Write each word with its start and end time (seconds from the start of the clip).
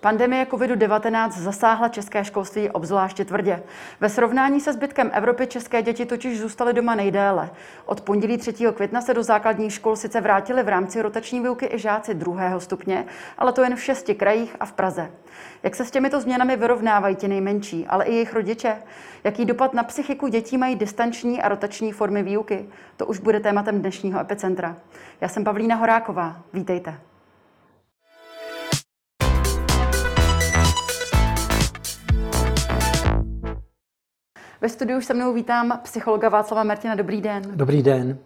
Pandemie 0.00 0.44
COVID-19 0.44 1.30
zasáhla 1.30 1.88
české 1.88 2.24
školství 2.24 2.70
obzvláště 2.70 3.24
tvrdě. 3.24 3.62
Ve 4.00 4.08
srovnání 4.08 4.60
se 4.60 4.72
zbytkem 4.72 5.10
Evropy 5.14 5.46
české 5.46 5.82
děti 5.82 6.06
totiž 6.06 6.40
zůstaly 6.40 6.72
doma 6.72 6.94
nejdéle. 6.94 7.50
Od 7.86 8.00
pondělí 8.00 8.38
3. 8.38 8.52
května 8.74 9.00
se 9.00 9.14
do 9.14 9.22
základních 9.22 9.72
škol 9.72 9.96
sice 9.96 10.20
vrátili 10.20 10.62
v 10.62 10.68
rámci 10.68 11.02
rotační 11.02 11.40
výuky 11.40 11.68
i 11.72 11.78
žáci 11.78 12.14
druhého 12.14 12.60
stupně, 12.60 13.04
ale 13.38 13.52
to 13.52 13.62
jen 13.62 13.76
v 13.76 13.82
šesti 13.82 14.14
krajích 14.14 14.56
a 14.60 14.66
v 14.66 14.72
Praze. 14.72 15.10
Jak 15.62 15.76
se 15.76 15.84
s 15.84 15.90
těmito 15.90 16.20
změnami 16.20 16.56
vyrovnávají 16.56 17.16
ti 17.16 17.28
nejmenší, 17.28 17.86
ale 17.86 18.04
i 18.04 18.12
jejich 18.12 18.34
rodiče? 18.34 18.76
Jaký 19.24 19.44
dopad 19.44 19.74
na 19.74 19.82
psychiku 19.82 20.28
dětí 20.28 20.58
mají 20.58 20.76
distanční 20.76 21.42
a 21.42 21.48
rotační 21.48 21.92
formy 21.92 22.22
výuky? 22.22 22.68
To 22.96 23.06
už 23.06 23.18
bude 23.18 23.40
tématem 23.40 23.80
dnešního 23.80 24.20
epicentra. 24.20 24.76
Já 25.20 25.28
jsem 25.28 25.44
Pavlína 25.44 25.76
Horáková. 25.76 26.36
Vítejte. 26.52 27.09
Ve 34.60 34.68
studiu 34.68 34.98
už 34.98 35.04
se 35.04 35.14
mnou 35.14 35.32
vítám 35.32 35.80
psychologa 35.82 36.28
Václava 36.28 36.64
Martina. 36.64 36.94
Dobrý 36.94 37.20
den. 37.20 37.42
Dobrý 37.54 37.82
den. 37.82 38.18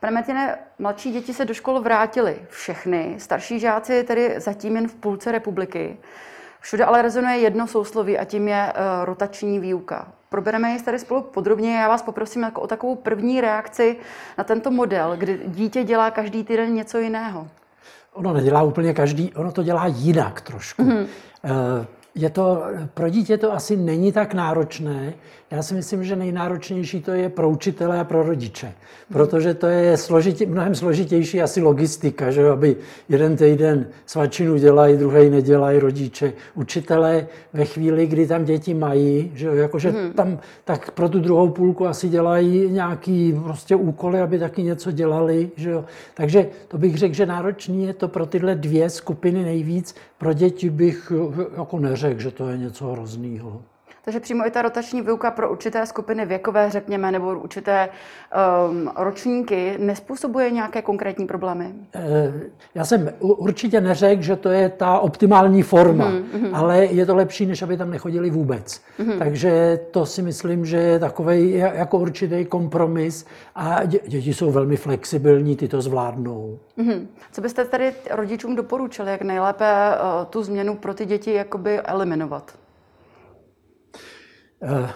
Pane 0.00 0.12
Martine, 0.12 0.58
mladší 0.78 1.12
děti 1.12 1.34
se 1.34 1.44
do 1.44 1.54
škol 1.54 1.80
vrátily 1.80 2.36
všechny, 2.48 3.14
starší 3.18 3.60
žáci 3.60 4.04
tedy 4.04 4.34
zatím 4.36 4.76
jen 4.76 4.88
v 4.88 4.94
půlce 4.94 5.32
republiky. 5.32 5.96
Všude 6.60 6.84
ale 6.84 7.02
rezonuje 7.02 7.36
jedno 7.36 7.66
sousloví 7.66 8.18
a 8.18 8.24
tím 8.24 8.48
je 8.48 8.72
uh, 8.72 9.04
rotační 9.04 9.58
výuka. 9.58 10.08
Probereme 10.28 10.70
ji 10.70 10.82
tady 10.82 10.98
spolu 10.98 11.22
podrobně. 11.22 11.76
Já 11.76 11.88
vás 11.88 12.02
poprosím 12.02 12.42
jako 12.42 12.60
o 12.60 12.66
takovou 12.66 12.94
první 12.94 13.40
reakci 13.40 13.96
na 14.38 14.44
tento 14.44 14.70
model, 14.70 15.16
kdy 15.16 15.40
dítě 15.46 15.84
dělá 15.84 16.10
každý 16.10 16.44
týden 16.44 16.74
něco 16.74 16.98
jiného. 16.98 17.48
Ono 18.12 18.32
nedělá 18.32 18.62
úplně 18.62 18.94
každý, 18.94 19.34
ono 19.34 19.52
to 19.52 19.62
dělá 19.62 19.86
jinak 19.86 20.40
trošku. 20.40 20.82
Mm-hmm. 20.82 21.86
Je 22.16 22.30
to, 22.30 22.62
pro 22.94 23.08
dítě 23.08 23.38
to 23.38 23.52
asi 23.52 23.76
není 23.76 24.12
tak 24.12 24.34
náročné. 24.34 25.14
Já 25.50 25.62
si 25.62 25.74
myslím, 25.74 26.04
že 26.04 26.16
nejnáročnější 26.16 27.00
to 27.00 27.10
je 27.10 27.28
pro 27.28 27.50
učitele 27.50 28.00
a 28.00 28.04
pro 28.04 28.22
rodiče. 28.22 28.72
Protože 29.12 29.54
to 29.54 29.66
je 29.66 29.96
složitě, 29.96 30.46
mnohem 30.46 30.74
složitější 30.74 31.42
asi 31.42 31.62
logistika, 31.62 32.30
že 32.30 32.48
aby 32.48 32.76
jeden 33.08 33.36
týden 33.36 33.86
svačinu 34.06 34.56
dělají, 34.56 34.96
druhý 34.96 35.30
nedělají 35.30 35.78
rodiče. 35.78 36.32
Učitelé 36.54 37.26
ve 37.52 37.64
chvíli, 37.64 38.06
kdy 38.06 38.26
tam 38.26 38.44
děti 38.44 38.74
mají, 38.74 39.30
že 39.34 39.48
jakože 39.54 39.90
hmm. 39.90 40.12
tam, 40.12 40.38
tak 40.64 40.90
pro 40.90 41.08
tu 41.08 41.20
druhou 41.20 41.48
půlku 41.48 41.86
asi 41.86 42.08
dělají 42.08 42.70
nějaký 42.70 43.40
prostě 43.44 43.76
úkoly, 43.76 44.20
aby 44.20 44.38
taky 44.38 44.62
něco 44.62 44.90
dělali. 44.90 45.50
Že 45.56 45.70
jo. 45.70 45.84
Takže 46.14 46.46
to 46.68 46.78
bych 46.78 46.98
řekl, 46.98 47.14
že 47.14 47.26
náročný 47.26 47.86
je 47.86 47.94
to 47.94 48.08
pro 48.08 48.26
tyhle 48.26 48.54
dvě 48.54 48.90
skupiny 48.90 49.44
nejvíc. 49.44 49.94
Pro 50.18 50.32
děti 50.32 50.70
bych 50.70 51.12
jako 51.56 51.78
neřekl, 51.78 52.05
že 52.14 52.30
to 52.30 52.48
je 52.48 52.58
něco 52.58 52.92
hroznýho. 52.92 53.64
Takže 54.06 54.20
přímo 54.20 54.46
i 54.46 54.50
ta 54.50 54.62
rotační 54.62 55.02
výuka 55.02 55.30
pro 55.30 55.50
určité 55.50 55.86
skupiny 55.86 56.26
věkové, 56.26 56.70
řekněme, 56.70 57.12
nebo 57.12 57.40
určité 57.40 57.88
um, 58.68 58.90
ročníky 58.96 59.74
nespůsobuje 59.78 60.50
nějaké 60.50 60.82
konkrétní 60.82 61.26
problémy? 61.26 61.72
Eh, 61.94 62.32
já 62.74 62.84
jsem 62.84 63.12
určitě 63.20 63.80
neřekl, 63.80 64.22
že 64.22 64.36
to 64.36 64.48
je 64.48 64.68
ta 64.68 64.98
optimální 64.98 65.62
forma, 65.62 66.10
mm-hmm. 66.10 66.50
ale 66.52 66.84
je 66.84 67.06
to 67.06 67.16
lepší, 67.16 67.46
než 67.46 67.62
aby 67.62 67.76
tam 67.76 67.90
nechodili 67.90 68.30
vůbec. 68.30 68.80
Mm-hmm. 68.98 69.18
Takže 69.18 69.80
to 69.90 70.06
si 70.06 70.22
myslím, 70.22 70.66
že 70.66 70.76
je 70.76 70.98
takový 70.98 71.52
jako 71.52 71.98
určitý 71.98 72.44
kompromis 72.44 73.26
a 73.54 73.84
děti 73.84 74.34
jsou 74.34 74.50
velmi 74.50 74.76
flexibilní, 74.76 75.56
ty 75.56 75.68
to 75.68 75.82
zvládnou. 75.82 76.58
Mm-hmm. 76.78 77.06
Co 77.32 77.40
byste 77.40 77.64
tady 77.64 77.92
rodičům 78.10 78.56
doporučili, 78.56 79.10
jak 79.10 79.22
nejlépe 79.22 79.66
uh, 79.66 80.26
tu 80.26 80.42
změnu 80.42 80.74
pro 80.74 80.94
ty 80.94 81.06
děti 81.06 81.32
jakoby 81.32 81.80
eliminovat? 81.80 82.52
Eh, 84.62 84.90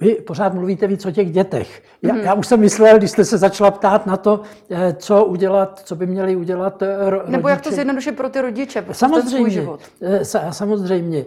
vy 0.00 0.14
pořád 0.14 0.54
mluvíte 0.54 0.86
víc 0.86 1.06
o 1.06 1.10
těch 1.10 1.32
dětech. 1.32 1.82
Já, 2.04 2.14
mm. 2.14 2.20
já 2.20 2.34
už 2.34 2.46
jsem 2.46 2.60
myslel, 2.60 2.98
když 2.98 3.10
jste 3.10 3.24
se 3.24 3.38
začala 3.38 3.70
ptát 3.70 4.06
na 4.06 4.16
to, 4.16 4.40
eh, 4.70 4.94
co 4.98 5.24
udělat, 5.24 5.80
co 5.84 5.96
by 5.96 6.06
měli 6.06 6.36
udělat 6.36 6.82
rodiče. 6.82 7.28
Eh, 7.28 7.30
Nebo 7.30 7.48
jak 7.48 7.60
to 7.60 7.70
zjednodušit 7.70 8.12
pro 8.12 8.28
ty 8.28 8.40
rodiče, 8.40 8.84
samozřejmě, 8.92 9.30
svůj 9.30 9.50
život. 9.50 9.80
Samozřejmě. 10.22 11.24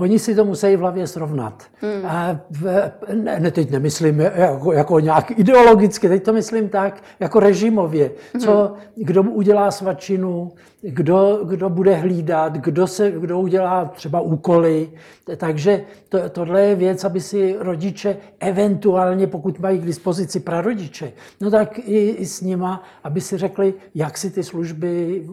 Oni 0.00 0.18
si 0.18 0.34
to 0.34 0.44
musí 0.44 0.76
v 0.76 0.80
hlavě 0.80 1.06
srovnat. 1.06 1.62
Mm. 1.82 2.06
A 2.06 2.36
v, 2.50 2.90
ne, 3.14 3.50
teď 3.50 3.70
nemyslím 3.70 4.20
jako, 4.20 4.72
jako 4.72 5.00
nějak 5.00 5.38
ideologicky, 5.38 6.08
teď 6.08 6.22
to 6.22 6.32
myslím 6.32 6.68
tak, 6.68 7.02
jako 7.20 7.40
režimově. 7.40 8.10
Co, 8.40 8.72
mm. 8.96 9.04
kdo 9.04 9.22
udělá 9.22 9.70
svačinu, 9.70 10.52
kdo, 10.82 11.40
kdo 11.44 11.70
bude 11.70 11.94
hlídat, 11.94 12.52
kdo, 12.52 12.86
se, 12.86 13.10
kdo 13.10 13.40
udělá 13.40 13.84
třeba 13.84 14.20
úkoly. 14.20 14.90
Takže 15.36 15.84
to, 16.08 16.28
tohle 16.28 16.60
je 16.66 16.74
věc, 16.74 17.04
aby 17.04 17.20
si 17.20 17.56
rodiče 17.58 18.16
eventuálně, 18.40 19.26
pokud 19.26 19.49
mají 19.58 19.78
k 19.78 19.86
dispozici 19.86 20.40
prarodiče, 20.40 21.12
no 21.40 21.50
tak 21.50 21.78
i, 21.78 22.08
i 22.08 22.26
s 22.26 22.40
nima, 22.40 22.82
aby 23.04 23.20
si 23.20 23.38
řekli, 23.38 23.74
jak 23.94 24.18
si 24.18 24.30
ty 24.30 24.44
služby 24.44 25.24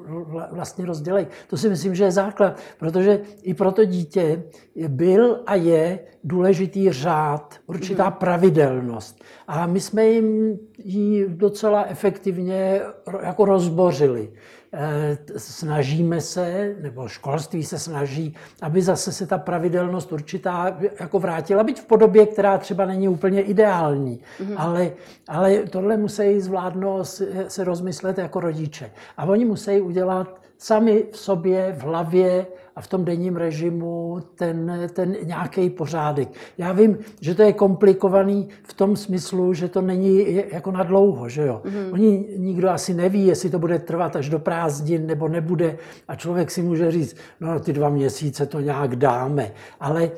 vlastně 0.51 0.85
rozdělají. 0.85 1.27
To 1.47 1.57
si 1.57 1.69
myslím, 1.69 1.95
že 1.95 2.03
je 2.03 2.11
základ, 2.11 2.59
protože 2.79 3.21
i 3.41 3.53
pro 3.53 3.71
to 3.71 3.85
dítě 3.85 4.43
byl 4.87 5.39
a 5.45 5.55
je 5.55 5.99
důležitý 6.23 6.91
řád, 6.91 7.55
určitá 7.67 8.03
mhm. 8.03 8.13
pravidelnost. 8.13 9.23
A 9.47 9.67
my 9.67 9.79
jsme 9.79 10.07
jim 10.07 10.59
ji 10.77 11.25
docela 11.29 11.83
efektivně 11.83 12.81
jako 13.23 13.45
rozbořili. 13.45 14.29
Eh, 14.73 15.17
snažíme 15.37 16.21
se, 16.21 16.75
nebo 16.81 17.07
školství 17.07 17.63
se 17.63 17.79
snaží, 17.79 18.35
aby 18.61 18.81
zase 18.81 19.11
se 19.11 19.27
ta 19.27 19.37
pravidelnost 19.37 20.11
určitá 20.11 20.77
jako 20.99 21.19
vrátila, 21.19 21.63
byť 21.63 21.81
v 21.81 21.85
podobě, 21.85 22.25
která 22.25 22.57
třeba 22.57 22.85
není 22.85 23.07
úplně 23.07 23.41
ideální. 23.41 24.19
Mm-hmm. 24.39 24.55
Ale, 24.57 24.91
ale 25.27 25.57
tohle 25.57 25.97
musí 25.97 26.41
zvládnout 26.41 27.05
se 27.47 27.63
rozmyslet 27.63 28.17
jako 28.17 28.39
rodiče. 28.39 28.91
A 29.17 29.25
oni 29.25 29.45
musí 29.45 29.81
udělat 29.81 30.41
sami 30.57 31.05
v 31.11 31.17
sobě, 31.17 31.75
v 31.77 31.83
hlavě 31.83 32.45
a 32.77 32.81
v 32.81 32.87
tom 32.87 33.05
denním 33.05 33.35
režimu 33.35 34.19
ten, 34.35 34.89
ten 34.93 35.15
nějaký 35.23 35.69
pořádek. 35.69 36.29
Já 36.57 36.71
vím, 36.71 36.97
že 37.21 37.35
to 37.35 37.41
je 37.41 37.53
komplikovaný 37.53 38.49
v 38.63 38.73
tom 38.73 38.95
smyslu, 38.95 39.53
že 39.53 39.67
to 39.67 39.81
není 39.81 40.41
jako 40.51 40.71
na 40.71 40.83
dlouho, 40.83 41.29
že 41.29 41.45
jo. 41.45 41.61
Mm-hmm. 41.65 41.93
Oni 41.93 42.25
nikdo 42.37 42.69
asi 42.69 42.93
neví, 42.93 43.27
jestli 43.27 43.49
to 43.49 43.59
bude 43.59 43.79
trvat 43.79 44.15
až 44.15 44.29
do 44.29 44.39
prázdnin 44.39 45.07
nebo 45.07 45.27
nebude 45.27 45.77
a 46.07 46.15
člověk 46.15 46.51
si 46.51 46.61
může 46.61 46.91
říct, 46.91 47.15
no 47.39 47.59
ty 47.59 47.73
dva 47.73 47.89
měsíce 47.89 48.45
to 48.45 48.59
nějak 48.59 48.95
dáme. 48.95 49.51
Ale 49.79 50.11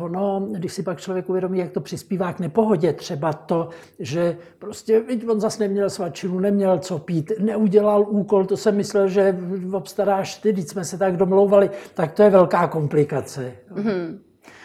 ono, 0.00 0.48
když 0.50 0.72
si 0.72 0.82
pak 0.82 1.00
člověk 1.00 1.28
uvědomí, 1.28 1.58
jak 1.58 1.70
to 1.70 1.80
přispívá 1.80 2.32
k 2.32 2.40
nepohodě, 2.40 2.92
třeba 2.92 3.32
to, 3.32 3.68
že 3.98 4.36
prostě 4.58 5.02
on 5.28 5.40
zase 5.40 5.62
neměl 5.62 5.90
svačinu, 5.90 6.40
neměl 6.40 6.78
co 6.78 6.98
pít, 6.98 7.32
neudělal 7.38 8.06
úkol, 8.08 8.44
to 8.44 8.56
jsem 8.56 8.76
myslel, 8.76 9.08
že 9.08 9.38
obstaráš 9.72 10.38
ty, 10.38 10.52
když 10.52 10.68
jsme 10.68 10.84
se 10.84 10.98
tak 10.98 11.16
domlouvali, 11.16 11.70
tak 11.94 12.12
to 12.12 12.22
je 12.22 12.30
velká 12.30 12.68
komplikace. 12.68 13.52
Mm-hmm. 13.72 14.18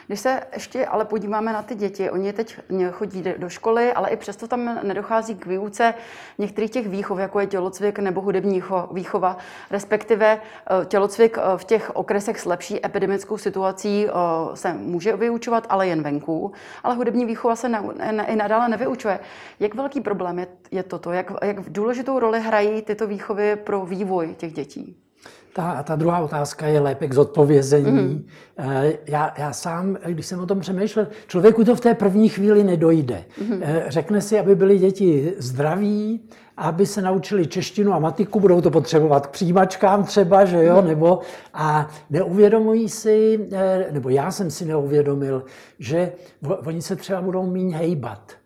Když 0.09 0.19
se 0.19 0.41
ještě 0.53 0.85
ale 0.85 1.05
podíváme 1.05 1.53
na 1.53 1.63
ty 1.63 1.75
děti, 1.75 2.09
oni 2.09 2.33
teď 2.33 2.57
chodí 2.91 3.23
do 3.37 3.49
školy, 3.49 3.93
ale 3.93 4.09
i 4.09 4.17
přesto 4.17 4.47
tam 4.47 4.79
nedochází 4.83 5.35
k 5.35 5.45
výuce 5.45 5.93
některých 6.37 6.71
těch 6.71 6.87
výchov, 6.87 7.19
jako 7.19 7.39
je 7.39 7.47
tělocvik 7.47 7.99
nebo 7.99 8.21
hudební 8.21 8.63
výchova, 8.91 9.37
respektive 9.71 10.41
eh, 10.81 10.85
tělocvik 10.85 11.37
eh, 11.37 11.57
v 11.57 11.63
těch 11.63 11.95
okresech 11.95 12.39
s 12.39 12.45
lepší 12.45 12.85
epidemickou 12.85 13.37
situací 13.37 14.07
eh, 14.07 14.11
se 14.53 14.73
může 14.73 15.15
vyučovat, 15.15 15.67
ale 15.69 15.87
jen 15.87 16.03
venku, 16.03 16.51
ale 16.83 16.95
hudební 16.95 17.25
výchova 17.25 17.55
se 17.55 17.71
i 18.27 18.35
nadále 18.35 18.69
nevyučuje. 18.69 19.19
Jak 19.59 19.75
velký 19.75 20.01
problém 20.01 20.39
je, 20.39 20.47
je 20.71 20.83
toto? 20.83 21.11
Jak, 21.11 21.31
jak 21.43 21.69
důležitou 21.69 22.19
roli 22.19 22.41
hrají 22.41 22.81
tyto 22.81 23.07
výchovy 23.07 23.55
pro 23.55 23.85
vývoj 23.85 24.35
těch 24.37 24.53
dětí? 24.53 25.08
Ta, 25.53 25.83
ta 25.83 25.95
druhá 25.95 26.19
otázka 26.19 26.67
je 26.67 26.79
lépe 26.79 27.07
k 27.07 27.13
zodpovězení. 27.13 27.91
Mm. 27.91 28.25
Já, 29.07 29.33
já 29.37 29.53
sám, 29.53 29.97
když 30.05 30.25
jsem 30.25 30.39
o 30.39 30.45
tom 30.45 30.59
přemýšlel, 30.59 31.07
člověku 31.27 31.63
to 31.63 31.75
v 31.75 31.79
té 31.79 31.93
první 31.93 32.29
chvíli 32.29 32.63
nedojde. 32.63 33.23
Mm. 33.41 33.61
Řekne 33.87 34.21
si, 34.21 34.39
aby 34.39 34.55
byly 34.55 34.77
děti 34.77 35.33
zdraví, 35.37 36.21
aby 36.57 36.85
se 36.85 37.01
naučili 37.01 37.47
češtinu 37.47 37.93
a 37.93 37.99
matiku, 37.99 38.39
budou 38.39 38.61
to 38.61 38.71
potřebovat 38.71 39.27
k 39.27 39.29
přijímačkám 39.29 40.03
třeba, 40.03 40.45
že 40.45 40.65
jo, 40.65 40.81
mm. 40.81 40.87
nebo 40.87 41.19
a 41.53 41.89
neuvědomují 42.09 42.89
si, 42.89 43.47
eh, 43.51 43.87
nebo 43.91 44.09
já 44.09 44.31
jsem 44.31 44.51
si 44.51 44.65
neuvědomil, 44.65 45.43
že 45.79 46.11
oni 46.65 46.81
se 46.81 46.95
třeba 46.95 47.21
budou 47.21 47.45
míň 47.45 47.73
hejbat 47.73 48.38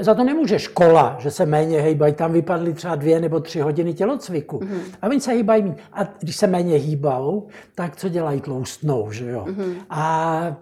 za 0.00 0.14
to 0.14 0.24
nemůže 0.24 0.58
škola, 0.58 1.16
že 1.20 1.30
se 1.30 1.46
méně 1.46 1.80
hejbají. 1.80 2.14
Tam 2.14 2.32
vypadly 2.32 2.72
třeba 2.72 2.94
dvě 2.94 3.20
nebo 3.20 3.40
tři 3.40 3.60
hodiny 3.60 3.94
tělocviku. 3.94 4.58
Mm-hmm. 4.58 4.80
A 5.02 5.06
oni 5.06 5.20
se 5.20 5.32
hýbají. 5.32 5.74
A 5.92 6.08
když 6.20 6.36
se 6.36 6.46
méně 6.46 6.76
hýbou, 6.76 7.46
tak 7.74 7.96
co 7.96 8.08
dělají? 8.08 8.40
Tloustnou, 8.40 9.12
že 9.12 9.30
jo? 9.30 9.44
Mm-hmm. 9.48 9.74
A 9.90 10.56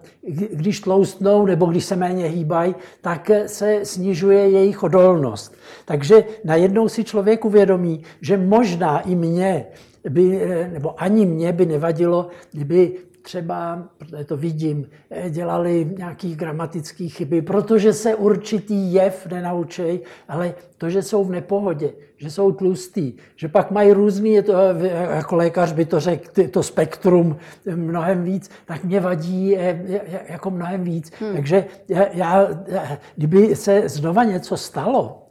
když 0.53 0.79
tloustnou 0.79 1.45
nebo 1.45 1.65
když 1.65 1.85
se 1.85 1.95
méně 1.95 2.25
hýbají, 2.25 2.75
tak 3.01 3.31
se 3.45 3.79
snižuje 3.83 4.49
jejich 4.49 4.83
odolnost. 4.83 5.55
Takže 5.85 6.23
najednou 6.43 6.89
si 6.89 7.03
člověk 7.03 7.45
uvědomí, 7.45 8.03
že 8.21 8.37
možná 8.37 8.99
i 8.99 9.15
mě 9.15 9.65
by, 10.09 10.41
nebo 10.73 11.01
ani 11.01 11.25
mě 11.25 11.53
by 11.53 11.65
nevadilo, 11.65 12.27
kdyby 12.51 12.91
třeba, 13.21 13.83
protože 13.97 14.23
to 14.23 14.37
vidím, 14.37 14.89
eh, 15.11 15.29
dělali 15.29 15.93
nějaké 15.97 16.27
gramatické 16.27 17.07
chyby, 17.07 17.41
protože 17.41 17.93
se 17.93 18.15
určitý 18.15 18.93
jev 18.93 19.27
nenaučí, 19.27 19.99
ale 20.27 20.53
to, 20.77 20.89
že 20.89 21.01
jsou 21.03 21.23
v 21.23 21.31
nepohodě, 21.31 21.93
že 22.17 22.31
jsou 22.31 22.51
tlustý, 22.51 23.13
že 23.35 23.47
pak 23.47 23.71
mají 23.71 23.91
různý, 23.91 24.33
je 24.33 24.43
to, 24.43 24.53
eh, 24.53 25.15
jako 25.15 25.35
lékař 25.35 25.71
by 25.71 25.85
to 25.85 25.99
řekl, 25.99 26.47
to 26.51 26.63
spektrum 26.63 27.37
mnohem 27.75 28.23
víc, 28.23 28.49
tak 28.65 28.83
mě 28.83 28.99
vadí 28.99 29.57
eh, 29.57 30.01
jako 30.29 30.51
mnohem 30.51 30.83
víc. 30.83 31.11
Hmm. 31.19 31.33
Takže 31.33 31.65
já, 31.89 32.07
já, 32.13 32.47
kdyby 33.15 33.55
se 33.55 33.89
znova 33.89 34.23
něco 34.23 34.57
stalo, 34.57 35.21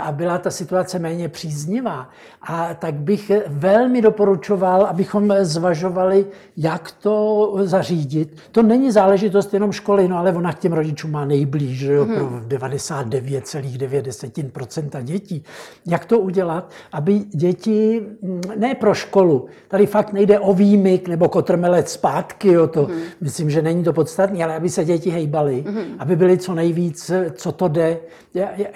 a 0.00 0.12
byla 0.12 0.38
ta 0.38 0.50
situace 0.50 0.98
méně 0.98 1.28
příznivá. 1.28 2.08
A 2.42 2.74
tak 2.74 2.94
bych 2.94 3.30
velmi 3.46 4.02
doporučoval, 4.02 4.82
abychom 4.82 5.34
zvažovali, 5.40 6.26
jak 6.56 6.90
to 6.90 7.54
zařídit. 7.62 8.36
To 8.52 8.62
není 8.62 8.90
záležitost 8.90 9.54
jenom 9.54 9.72
školy, 9.72 10.08
no 10.08 10.18
ale 10.18 10.32
ona 10.32 10.52
k 10.52 10.58
těm 10.58 10.72
rodičům 10.72 11.10
má 11.10 11.24
nejblíž, 11.24 11.78
že 11.78 11.92
jo, 11.92 12.06
pro 12.06 12.26
99,9% 12.26 15.02
dětí. 15.02 15.44
Jak 15.86 16.04
to 16.04 16.18
udělat, 16.18 16.70
aby 16.92 17.18
děti, 17.18 18.02
mm, 18.22 18.40
ne 18.56 18.74
pro 18.74 18.94
školu, 18.94 19.46
tady 19.68 19.86
fakt 19.86 20.12
nejde 20.12 20.38
o 20.38 20.54
výmyk 20.54 21.08
nebo 21.08 21.28
kotrmelec 21.28 21.92
zpátky, 21.92 22.48
jo, 22.48 22.66
to 22.66 22.84
hmm. 22.84 23.00
myslím, 23.20 23.50
že 23.50 23.62
není 23.62 23.84
to 23.84 23.92
podstatné, 23.92 24.44
ale 24.44 24.56
aby 24.56 24.68
se 24.68 24.84
děti 24.84 25.10
hejbaly, 25.10 25.64
hmm. 25.66 25.84
aby 25.98 26.16
byly 26.16 26.38
co 26.38 26.54
nejvíc, 26.54 27.10
co 27.32 27.52
to 27.52 27.68
jde, 27.68 27.98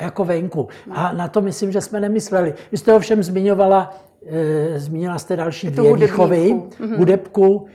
jako 0.00 0.24
venku. 0.24 0.68
A 0.90 1.12
na 1.12 1.28
to 1.28 1.40
myslím, 1.40 1.72
že 1.72 1.80
jsme 1.80 2.00
nemysleli. 2.00 2.54
Vy 2.72 2.78
jste 2.78 2.94
ovšem 2.94 3.22
zmiňovala, 3.22 3.96
e, 4.26 4.80
zmínila 4.80 5.18
jste 5.18 5.36
další 5.36 5.70
dvě 5.70 5.96
výchovy, 5.96 6.54
mhm. 6.80 6.96
hudebku, 6.96 7.66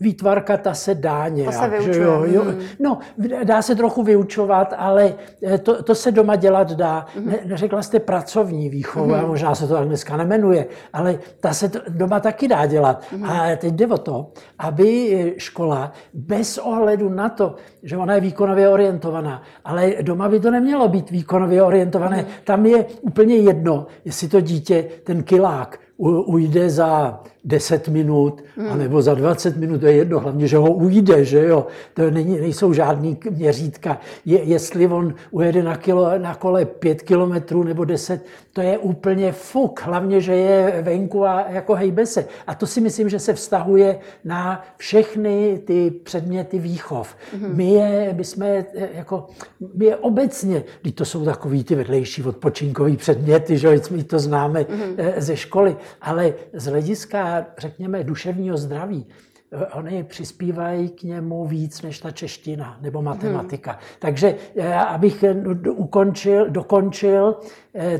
výtvarka 0.00 0.56
ta 0.56 0.74
se 0.74 0.94
dá 0.94 1.28
nějak. 1.28 1.54
To 1.54 1.60
se 1.60 1.68
vyučuje. 1.68 1.94
Že 1.94 2.02
jo, 2.02 2.24
jo. 2.26 2.42
Hmm. 2.42 2.60
No, 2.80 2.98
dá 3.44 3.62
se 3.62 3.74
trochu 3.74 4.02
vyučovat, 4.02 4.74
ale 4.76 5.14
eh, 5.42 5.58
to, 5.58 5.82
to 5.82 5.94
se 5.94 6.12
doma 6.12 6.36
dělat 6.36 6.72
dá. 6.72 7.06
Mm. 7.16 7.26
Ne, 7.26 7.38
neřekla 7.44 7.82
jste 7.82 8.00
pracovní 8.00 8.68
výchova, 8.68 9.20
mm. 9.20 9.28
možná 9.28 9.54
se 9.54 9.66
to 9.68 9.74
tak 9.74 9.88
dneska 9.88 10.16
nemenuje, 10.16 10.66
ale 10.92 11.18
ta 11.40 11.54
se 11.54 11.68
to 11.68 11.78
doma 11.88 12.20
taky 12.20 12.48
dá 12.48 12.66
dělat. 12.66 13.04
Mm. 13.12 13.24
A 13.24 13.56
teď 13.56 13.74
jde 13.74 13.86
o 13.86 13.98
to, 13.98 14.32
aby 14.58 15.16
eh, 15.36 15.40
škola 15.40 15.92
bez 16.14 16.58
ohledu 16.58 17.08
na 17.08 17.28
to, 17.28 17.54
že 17.82 17.96
ona 17.96 18.14
je 18.14 18.20
výkonově 18.20 18.68
orientovaná, 18.68 19.42
ale 19.64 19.94
doma 20.02 20.28
by 20.28 20.40
to 20.40 20.50
nemělo 20.50 20.88
být 20.88 21.10
výkonově 21.10 21.62
orientované. 21.62 22.16
Mm. 22.16 22.26
Tam 22.44 22.66
je 22.66 22.84
úplně 23.00 23.36
jedno, 23.36 23.86
jestli 24.04 24.28
to 24.28 24.40
dítě, 24.40 24.84
ten 25.04 25.22
kilák, 25.22 25.78
ujde 25.98 26.70
za 26.70 27.20
10 27.48 27.88
minut, 27.88 28.44
hmm. 28.56 28.68
anebo 28.68 29.02
za 29.02 29.14
20 29.14 29.56
minut, 29.56 29.80
to 29.80 29.86
je 29.86 29.92
jedno, 29.92 30.20
hlavně, 30.20 30.48
že 30.48 30.56
ho 30.56 30.72
ujde, 30.72 31.24
že 31.24 31.46
jo, 31.46 31.66
to 31.94 32.10
není, 32.10 32.40
nejsou 32.40 32.72
žádný 32.72 33.18
měřítka. 33.30 34.00
Je, 34.24 34.42
jestli 34.42 34.86
on 34.86 35.14
ujede 35.30 35.62
na, 35.62 35.76
kilo, 35.76 36.18
na 36.18 36.34
kole 36.34 36.64
5 36.64 37.02
kilometrů 37.02 37.62
nebo 37.62 37.84
10, 37.84 38.24
to 38.52 38.60
je 38.60 38.78
úplně 38.78 39.32
fuk, 39.32 39.82
hlavně, 39.84 40.20
že 40.20 40.34
je 40.34 40.82
venku 40.82 41.26
a 41.26 41.46
jako 41.50 41.74
hejbe 41.74 42.06
se. 42.06 42.26
A 42.46 42.54
to 42.54 42.66
si 42.66 42.80
myslím, 42.80 43.08
že 43.08 43.18
se 43.18 43.34
vztahuje 43.34 43.98
na 44.24 44.64
všechny 44.76 45.60
ty 45.64 45.90
předměty 45.90 46.58
výchov. 46.58 47.16
Hmm. 47.32 47.56
My 47.56 47.70
je, 47.70 48.14
my 48.16 48.24
jsme 48.24 48.64
jako, 48.94 49.26
my 49.74 49.84
je 49.84 49.96
obecně, 49.96 50.64
když 50.82 50.94
to 50.94 51.04
jsou 51.04 51.24
takový 51.24 51.64
ty 51.64 51.74
vedlejší 51.74 52.22
odpočinkový 52.22 52.96
předměty, 52.96 53.58
že 53.58 53.80
my 53.90 54.04
to 54.04 54.18
známe 54.18 54.66
hmm. 54.68 54.96
ze 55.16 55.36
školy, 55.36 55.76
ale 56.00 56.34
z 56.52 56.66
hlediska 56.66 57.37
řekněme, 57.58 58.04
duševního 58.04 58.56
zdraví, 58.56 59.06
eh, 59.52 59.66
oni 59.66 60.04
přispívají 60.04 60.88
k 60.88 61.02
němu 61.02 61.46
víc 61.46 61.82
než 61.82 61.98
ta 61.98 62.10
čeština 62.10 62.78
nebo 62.80 63.02
matematika. 63.02 63.70
Hmm. 63.70 63.80
Takže 63.98 64.34
eh, 64.56 64.74
abych 64.74 65.22
eh, 65.22 65.34
ukončil, 65.70 66.50
dokončil 66.50 67.36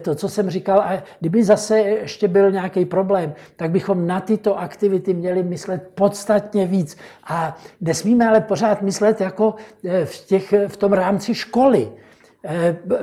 to, 0.02 0.14
co 0.14 0.29
jsem 0.29 0.50
říkal, 0.50 0.81
a 0.81 1.02
kdyby 1.20 1.44
zase 1.44 1.79
ještě 1.81 2.29
byl 2.29 2.50
nějaký 2.50 2.85
problém, 2.85 3.35
tak 3.56 3.70
bychom 3.70 4.06
na 4.06 4.20
tyto 4.20 4.58
aktivity 4.58 5.14
měli 5.14 5.43
myslet 5.43 5.90
podstatně 5.94 6.67
víc. 6.67 6.96
A 7.25 7.56
nesmíme 7.81 8.29
ale 8.29 8.40
pořád 8.40 8.82
myslet 8.82 9.20
jako 9.20 9.55
v, 10.05 10.26
těch, 10.26 10.55
v 10.69 10.76
tom 10.76 10.93
rámci 10.93 11.35
školy. 11.35 11.88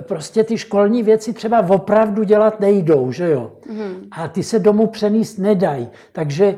Prostě 0.01 0.44
ty 0.44 0.57
školní 0.57 1.03
věci 1.03 1.33
třeba 1.33 1.69
opravdu 1.69 2.24
dělat 2.24 2.59
nejdou, 2.59 3.12
že 3.12 3.30
jo? 3.30 3.51
Mm. 3.69 4.07
A 4.12 4.27
ty 4.27 4.44
se 4.44 4.59
domů 4.59 4.88
přenést 4.88 5.38
nedají. 5.38 5.89
Takže 6.12 6.56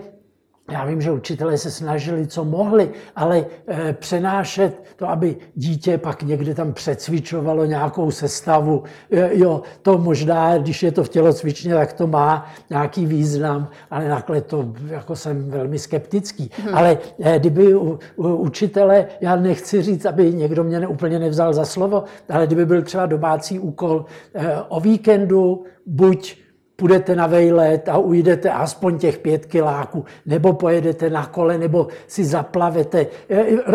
já 0.71 0.85
vím, 0.85 1.01
že 1.01 1.11
učitelé 1.11 1.57
se 1.57 1.71
snažili, 1.71 2.27
co 2.27 2.45
mohli, 2.45 2.89
ale 3.15 3.45
e, 3.67 3.93
přenášet 3.93 4.83
to, 4.95 5.09
aby 5.09 5.35
dítě 5.55 5.97
pak 5.97 6.23
někde 6.23 6.55
tam 6.55 6.73
přecvičovalo 6.73 7.65
nějakou 7.65 8.11
sestavu, 8.11 8.83
e, 9.11 9.37
jo, 9.37 9.61
to 9.81 9.97
možná, 9.97 10.57
když 10.57 10.83
je 10.83 10.91
to 10.91 11.03
v 11.03 11.09
tělocvičně, 11.09 11.73
tak 11.73 11.93
to 11.93 12.07
má 12.07 12.45
nějaký 12.69 13.05
význam, 13.05 13.67
ale 13.91 14.07
nakonec 14.07 14.45
to 14.47 14.73
jako 14.87 15.15
jsem 15.15 15.49
velmi 15.49 15.79
skeptický. 15.79 16.51
Hmm. 16.63 16.75
Ale 16.75 16.97
e, 17.19 17.39
kdyby 17.39 17.75
u, 17.75 17.99
u, 18.15 18.27
učitele, 18.35 19.05
já 19.21 19.35
nechci 19.35 19.81
říct, 19.81 20.05
aby 20.05 20.33
někdo 20.33 20.63
mě 20.63 20.79
ne, 20.79 20.87
úplně 20.87 21.19
nevzal 21.19 21.53
za 21.53 21.65
slovo, 21.65 22.03
ale 22.29 22.47
kdyby 22.47 22.65
byl 22.65 22.81
třeba 22.81 23.05
domácí 23.05 23.59
úkol 23.59 24.05
e, 24.33 24.61
o 24.61 24.79
víkendu, 24.79 25.63
buď 25.85 26.46
půjdete 26.77 27.15
na 27.15 27.27
vejlet 27.27 27.89
a 27.89 27.97
ujdete 27.97 28.49
aspoň 28.49 28.97
těch 28.97 29.17
pět 29.17 29.45
kiláků, 29.45 30.05
nebo 30.25 30.53
pojedete 30.53 31.09
na 31.09 31.25
kole, 31.25 31.57
nebo 31.57 31.87
si 32.07 32.25
zaplavete. 32.25 33.07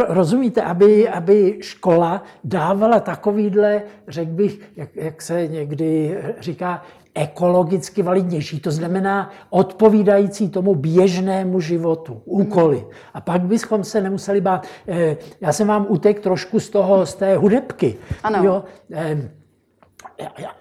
Rozumíte, 0.08 0.62
aby, 0.62 1.08
aby 1.08 1.58
škola 1.60 2.22
dávala 2.44 3.00
takovýhle, 3.00 3.82
řekl 4.08 4.32
bych, 4.32 4.60
jak, 4.76 4.96
jak 4.96 5.22
se 5.22 5.46
někdy 5.48 6.18
říká, 6.40 6.82
ekologicky 7.14 8.02
validnější, 8.02 8.60
to 8.60 8.70
znamená 8.70 9.30
odpovídající 9.50 10.48
tomu 10.48 10.74
běžnému 10.74 11.60
životu, 11.60 12.22
úkoly. 12.24 12.86
A 13.14 13.20
pak 13.20 13.42
bychom 13.42 13.84
se 13.84 14.00
nemuseli 14.00 14.40
bát. 14.40 14.66
Eh, 14.88 15.16
já 15.40 15.52
jsem 15.52 15.68
vám 15.68 15.86
utek 15.88 16.20
trošku 16.20 16.60
z 16.60 16.70
toho, 16.70 17.06
z 17.06 17.14
té 17.14 17.36
hudebky. 17.36 17.96
Ano. 18.22 18.44
Jo, 18.44 18.64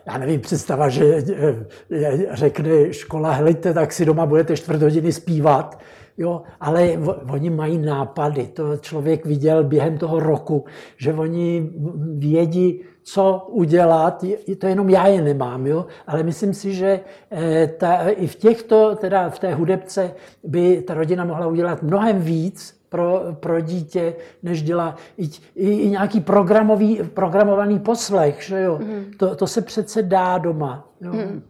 já, 0.05 0.17
nevím, 0.17 0.41
představa, 0.41 0.89
že 0.89 1.23
eh, 1.91 2.27
řekne 2.31 2.93
škola, 2.93 3.31
helejte, 3.31 3.73
tak 3.73 3.93
si 3.93 4.05
doma 4.05 4.25
budete 4.25 4.57
čtvrt 4.57 4.81
hodiny 4.81 5.13
zpívat, 5.13 5.79
jo, 6.17 6.41
ale 6.59 6.89
oni 7.31 7.49
mají 7.49 7.77
nápady. 7.77 8.47
To 8.47 8.77
člověk 8.77 9.25
viděl 9.25 9.63
během 9.63 9.97
toho 9.97 10.19
roku, 10.19 10.65
že 10.97 11.13
oni 11.13 11.69
vědí, 12.17 12.81
co 13.03 13.47
udělat, 13.49 14.25
to 14.57 14.67
jenom 14.67 14.89
já 14.89 15.07
je 15.07 15.21
nemám, 15.21 15.67
jo? 15.67 15.85
ale 16.07 16.23
myslím 16.23 16.53
si, 16.53 16.73
že 16.73 16.99
eh, 17.31 17.67
ta, 17.67 18.09
i 18.09 18.27
v 18.27 18.35
těchto, 18.35 18.95
teda 18.95 19.29
v 19.29 19.39
té 19.39 19.53
hudebce 19.53 20.13
by 20.43 20.81
ta 20.81 20.93
rodina 20.93 21.25
mohla 21.25 21.47
udělat 21.47 21.83
mnohem 21.83 22.21
víc, 22.21 22.80
pro, 22.91 23.21
pro 23.39 23.61
dítě, 23.61 24.15
než 24.43 24.63
dělá 24.63 24.95
i, 25.17 25.29
i, 25.55 25.69
i 25.69 25.89
nějaký 25.89 26.19
programový, 26.21 27.01
programovaný 27.13 27.79
poslech. 27.79 28.43
Že 28.43 28.61
jo? 28.61 28.79
Mm. 28.81 29.11
To, 29.17 29.35
to 29.35 29.47
se 29.47 29.61
přece 29.61 30.01
dá 30.01 30.37
doma. 30.37 30.87
Jo? 31.01 31.13
Mm. 31.13 31.43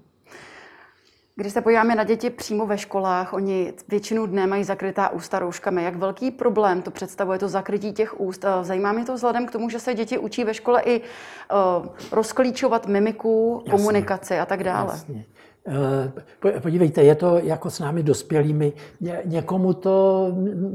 Když 1.36 1.54
se 1.54 1.62
podíváme 1.62 1.96
na 1.96 2.04
děti 2.04 2.30
přímo 2.30 2.66
ve 2.66 2.78
školách, 2.78 3.34
oni 3.34 3.74
většinu 3.88 4.26
dne 4.26 4.48
mají 4.48 4.64
zakrytá 4.64 5.10
ústa 5.10 5.40
rouškami. 5.40 5.84
Jak 5.84 5.96
velký 5.96 6.32
problém 6.32 6.82
to 6.82 6.92
představuje, 6.92 7.40
to 7.40 7.50
zakrytí 7.50 7.94
těch 7.94 8.20
úst? 8.20 8.46
Eh, 8.46 8.64
zajímá 8.64 8.92
mě 8.92 9.06
to 9.06 9.14
vzhledem 9.14 9.46
k 9.46 9.52
tomu, 9.52 9.70
že 9.70 9.80
se 9.80 9.94
děti 9.94 10.18
učí 10.18 10.44
ve 10.44 10.54
škole 10.54 10.82
i 10.86 11.02
uh, 11.02 11.88
rozklíčovat 12.12 12.88
mimiku, 12.88 13.64
Jasně. 13.66 13.72
komunikaci 13.72 14.40
a 14.40 14.46
tak 14.46 14.64
dále. 14.64 14.94
Jasně. 14.94 15.26
Eh, 15.68 16.60
podívejte, 16.60 17.04
je 17.04 17.16
to 17.16 17.40
jako 17.44 17.70
s 17.70 17.80
námi 17.80 18.04
dospělými. 18.04 18.74
Někomu 19.26 19.74
to 19.74 20.28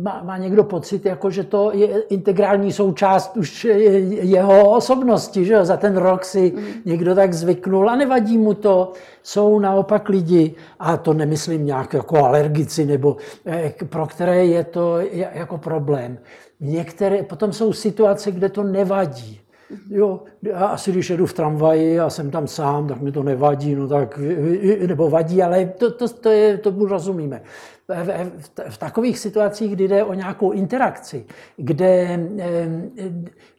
má, 0.02 0.22
má 0.22 0.38
někdo 0.38 0.64
pocit, 0.64 1.06
jako 1.06 1.30
že 1.30 1.44
to 1.44 1.70
je 1.74 2.02
integrální 2.02 2.72
součást 2.72 3.36
už 3.36 3.64
jeho 3.64 4.70
osobnosti, 4.70 5.44
že 5.44 5.64
za 5.64 5.76
ten 5.76 5.96
rok 5.96 6.24
si 6.24 6.52
mm. 6.56 6.64
někdo 6.84 7.14
tak 7.14 7.32
zvyknul 7.32 7.90
a 7.90 7.96
nevadí 7.96 8.38
mu 8.38 8.54
to. 8.54 8.92
Jsou 9.22 9.58
naopak 9.58 10.08
lidi, 10.08 10.54
a 10.78 10.96
to 10.96 11.14
nemyslím 11.14 11.66
nějak 11.66 11.94
jako 11.94 12.24
alergici, 12.24 12.86
nebo 12.86 13.16
eh, 13.46 13.74
pro 13.88 14.06
které 14.06 14.46
je 14.46 14.64
to 14.64 14.98
jako 15.32 15.58
problém. 15.58 16.18
Některé, 16.60 17.22
potom 17.22 17.52
jsou 17.52 17.72
situace, 17.72 18.32
kde 18.32 18.48
to 18.48 18.62
nevadí 18.62 19.40
Jo, 19.90 20.22
já 20.42 20.66
asi 20.66 20.92
když 20.92 21.10
jedu 21.10 21.26
v 21.26 21.32
tramvaji 21.32 22.00
a 22.00 22.10
jsem 22.10 22.30
tam 22.30 22.46
sám, 22.46 22.88
tak 22.88 23.00
mi 23.00 23.12
to 23.12 23.22
nevadí, 23.22 23.74
no 23.74 23.88
tak, 23.88 24.20
nebo 24.86 25.10
vadí, 25.10 25.42
ale 25.42 25.66
to, 25.66 25.90
to, 25.90 26.08
to, 26.08 26.30
je, 26.30 26.58
to 26.58 26.70
rozumíme. 26.70 27.42
V, 27.88 28.04
v, 28.38 28.70
v 28.70 28.78
takových 28.78 29.18
situacích, 29.18 29.72
kdy 29.72 29.88
jde 29.88 30.04
o 30.04 30.14
nějakou 30.14 30.50
interakci, 30.50 31.26
kde 31.56 32.20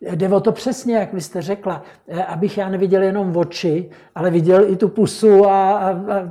jde 0.02 0.30
o 0.30 0.40
to 0.40 0.52
přesně, 0.52 0.96
jak 0.96 1.14
vy 1.14 1.22
jste 1.22 1.42
řekla, 1.42 1.84
eh, 2.08 2.24
abych 2.24 2.58
já 2.58 2.70
neviděl 2.70 3.04
jenom 3.04 3.38
oči, 3.38 3.90
ale 4.16 4.30
viděl 4.30 4.72
i 4.72 4.76
tu 4.76 4.88
pusu 4.88 5.46
a, 5.46 5.78
a, 5.78 5.92
a, 6.10 6.30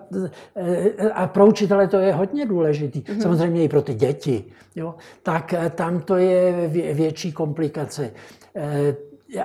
a 1.14 1.26
pro 1.26 1.46
učitele 1.46 1.88
to 1.88 1.96
je 1.96 2.12
hodně 2.12 2.46
důležitý. 2.46 3.00
Mm-hmm. 3.00 3.22
Samozřejmě 3.22 3.64
i 3.64 3.68
pro 3.68 3.82
ty 3.82 3.94
děti. 3.94 4.44
Jo? 4.74 4.94
Tak 5.22 5.54
eh, 5.54 5.70
tam 5.70 6.00
to 6.00 6.16
je 6.16 6.68
větší 6.94 7.32
komplikace. 7.32 8.10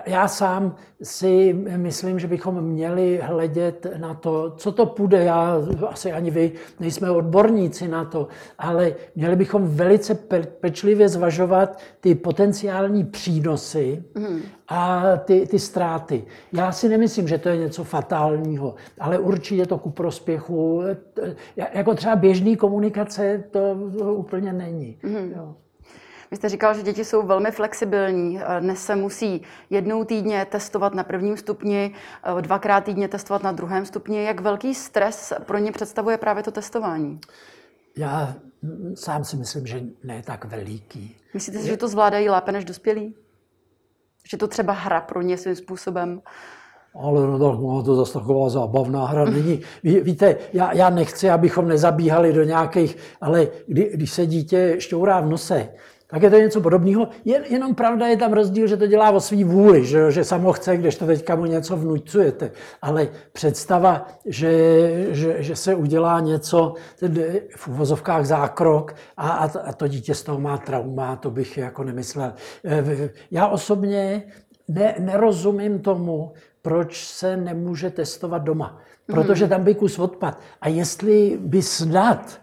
Já 0.05 0.27
sám 0.27 0.75
si 1.03 1.53
myslím, 1.77 2.19
že 2.19 2.27
bychom 2.27 2.61
měli 2.61 3.19
hledět 3.23 3.87
na 3.97 4.13
to, 4.13 4.51
co 4.57 4.71
to 4.71 4.85
půjde. 4.85 5.23
Já, 5.23 5.57
asi 5.89 6.11
ani 6.11 6.31
vy 6.31 6.51
nejsme 6.79 7.11
odborníci 7.11 7.87
na 7.87 8.05
to, 8.05 8.27
ale 8.57 8.93
měli 9.15 9.35
bychom 9.35 9.67
velice 9.67 10.15
pečlivě 10.59 11.09
zvažovat 11.09 11.79
ty 11.99 12.15
potenciální 12.15 13.03
přínosy 13.03 14.03
a 14.67 15.03
ty, 15.17 15.47
ty 15.47 15.59
ztráty. 15.59 16.23
Já 16.53 16.71
si 16.71 16.89
nemyslím, 16.89 17.27
že 17.27 17.37
to 17.37 17.49
je 17.49 17.57
něco 17.57 17.83
fatálního, 17.83 18.75
ale 18.99 19.19
určitě 19.19 19.65
to 19.65 19.77
ku 19.77 19.89
prospěchu. 19.89 20.81
Jako 21.73 21.95
třeba 21.95 22.15
běžný 22.15 22.55
komunikace 22.55 23.43
to 23.51 23.59
úplně 24.13 24.53
není. 24.53 24.97
Mm. 25.03 25.33
Jo. 25.35 25.55
Vy 26.31 26.37
jste 26.37 26.49
říkal, 26.49 26.73
že 26.73 26.83
děti 26.83 27.05
jsou 27.05 27.25
velmi 27.25 27.51
flexibilní. 27.51 28.39
Dnes 28.59 28.85
se 28.85 28.95
musí 28.95 29.41
jednou 29.69 30.03
týdně 30.03 30.45
testovat 30.45 30.93
na 30.93 31.03
prvním 31.03 31.37
stupni, 31.37 31.93
dvakrát 32.41 32.83
týdně 32.83 33.07
testovat 33.07 33.43
na 33.43 33.51
druhém 33.51 33.85
stupni. 33.85 34.23
Jak 34.23 34.41
velký 34.41 34.75
stres 34.75 35.33
pro 35.45 35.57
ně 35.57 35.71
představuje 35.71 36.17
právě 36.17 36.43
to 36.43 36.51
testování? 36.51 37.19
Já 37.97 38.33
sám 38.95 39.23
si 39.23 39.37
myslím, 39.37 39.67
že 39.67 39.83
ne 40.03 40.23
tak 40.25 40.45
veliký. 40.45 41.15
Myslíte 41.33 41.59
si, 41.59 41.67
že 41.67 41.77
to 41.77 41.87
zvládají 41.87 42.29
lépe 42.29 42.51
než 42.51 42.65
dospělí? 42.65 43.15
Že 44.29 44.37
to 44.37 44.47
třeba 44.47 44.73
hra 44.73 45.01
pro 45.01 45.21
ně 45.21 45.37
svým 45.37 45.55
způsobem? 45.55 46.21
Ale 46.95 47.27
no 47.27 47.39
tak 47.39 47.59
no, 47.59 47.83
to 47.83 47.95
zase 47.95 48.13
taková 48.13 48.49
zábavná 48.49 49.05
hra 49.05 49.25
není. 49.25 49.61
Ví, 49.83 49.99
víte, 49.99 50.35
já, 50.53 50.73
já 50.73 50.89
nechci, 50.89 51.29
abychom 51.29 51.67
nezabíhali 51.67 52.33
do 52.33 52.43
nějakých, 52.43 52.97
ale 53.21 53.47
kdy, 53.67 53.91
když 53.93 54.11
se 54.11 54.25
dítě 54.25 54.75
šťourá 54.79 55.19
v 55.19 55.29
nose, 55.29 55.69
tak 56.11 56.21
je 56.21 56.29
to 56.29 56.35
něco 56.35 56.61
podobného. 56.61 57.07
Jen, 57.25 57.43
jenom 57.49 57.75
pravda 57.75 58.07
je 58.07 58.17
tam 58.17 58.33
rozdíl, 58.33 58.67
že 58.67 58.77
to 58.77 58.87
dělá 58.87 59.11
o 59.11 59.19
svý 59.19 59.43
vůli, 59.43 59.85
že, 59.85 60.11
že 60.11 60.23
samo 60.23 60.53
chce, 60.53 60.77
když 60.77 60.95
to 60.95 61.05
teďka 61.05 61.35
mu 61.35 61.45
něco 61.45 61.77
vnucujete. 61.77 62.51
Ale 62.81 63.07
představa, 63.33 64.07
že, 64.25 64.51
že, 65.09 65.43
že 65.43 65.55
se 65.55 65.75
udělá 65.75 66.19
něco, 66.19 66.73
v 67.55 67.67
uvozovkách 67.67 68.25
zákrok 68.25 68.95
a, 69.17 69.29
a, 69.29 69.59
a 69.59 69.73
to 69.73 69.87
dítě 69.87 70.15
z 70.15 70.23
toho 70.23 70.39
má 70.39 70.57
trauma, 70.57 71.15
to 71.15 71.31
bych 71.31 71.57
jako 71.57 71.83
nemyslel. 71.83 72.33
Eh, 72.65 73.09
já 73.31 73.47
osobně 73.47 74.23
ne, 74.67 74.95
nerozumím 74.99 75.79
tomu, 75.79 76.31
proč 76.61 77.07
se 77.07 77.37
nemůže 77.37 77.89
testovat 77.89 78.43
doma. 78.43 78.79
Protože 79.05 79.47
tam 79.47 79.63
by 79.63 79.75
kus 79.75 79.99
odpad. 79.99 80.39
A 80.61 80.69
jestli 80.69 81.37
by 81.41 81.61
snad 81.61 82.41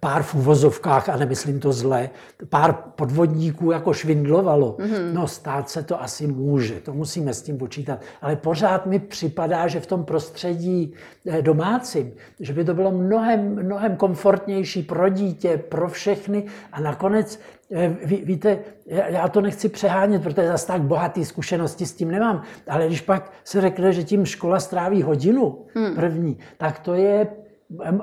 pár 0.00 0.22
v 0.22 0.34
uvozovkách, 0.34 1.08
a 1.08 1.16
nemyslím 1.16 1.60
to 1.60 1.72
zle, 1.72 2.10
pár 2.48 2.72
podvodníků 2.72 3.70
jako 3.70 3.92
švindlovalo. 3.92 4.76
Mm-hmm. 4.78 5.12
No 5.12 5.28
stát 5.28 5.70
se 5.70 5.82
to 5.82 6.02
asi 6.02 6.26
může, 6.26 6.80
to 6.80 6.92
musíme 6.92 7.34
s 7.34 7.42
tím 7.42 7.58
počítat. 7.58 8.00
Ale 8.22 8.36
pořád 8.36 8.86
mi 8.86 8.98
připadá, 8.98 9.66
že 9.66 9.80
v 9.80 9.86
tom 9.86 10.04
prostředí 10.04 10.94
eh, 11.26 11.42
domácím, 11.42 12.12
že 12.40 12.52
by 12.52 12.64
to 12.64 12.74
bylo 12.74 12.90
mnohem, 12.90 13.64
mnohem 13.64 13.96
komfortnější 13.96 14.82
pro 14.82 15.08
dítě, 15.08 15.56
pro 15.68 15.88
všechny 15.88 16.44
a 16.72 16.80
nakonec 16.80 17.40
eh, 17.72 17.96
Ví, 18.04 18.16
víte, 18.24 18.58
já 18.86 19.28
to 19.28 19.40
nechci 19.40 19.68
přehánět, 19.68 20.22
protože 20.22 20.46
zase 20.46 20.66
tak 20.66 20.82
bohatý 20.82 21.24
zkušenosti 21.24 21.86
s 21.86 21.94
tím 21.94 22.10
nemám, 22.10 22.42
ale 22.68 22.86
když 22.86 23.00
pak 23.00 23.32
se 23.44 23.60
řekne, 23.60 23.92
že 23.92 24.04
tím 24.04 24.24
škola 24.24 24.60
stráví 24.60 25.02
hodinu 25.02 25.58
hmm. 25.74 25.94
první, 25.94 26.38
tak 26.58 26.78
to 26.78 26.94
je 26.94 27.26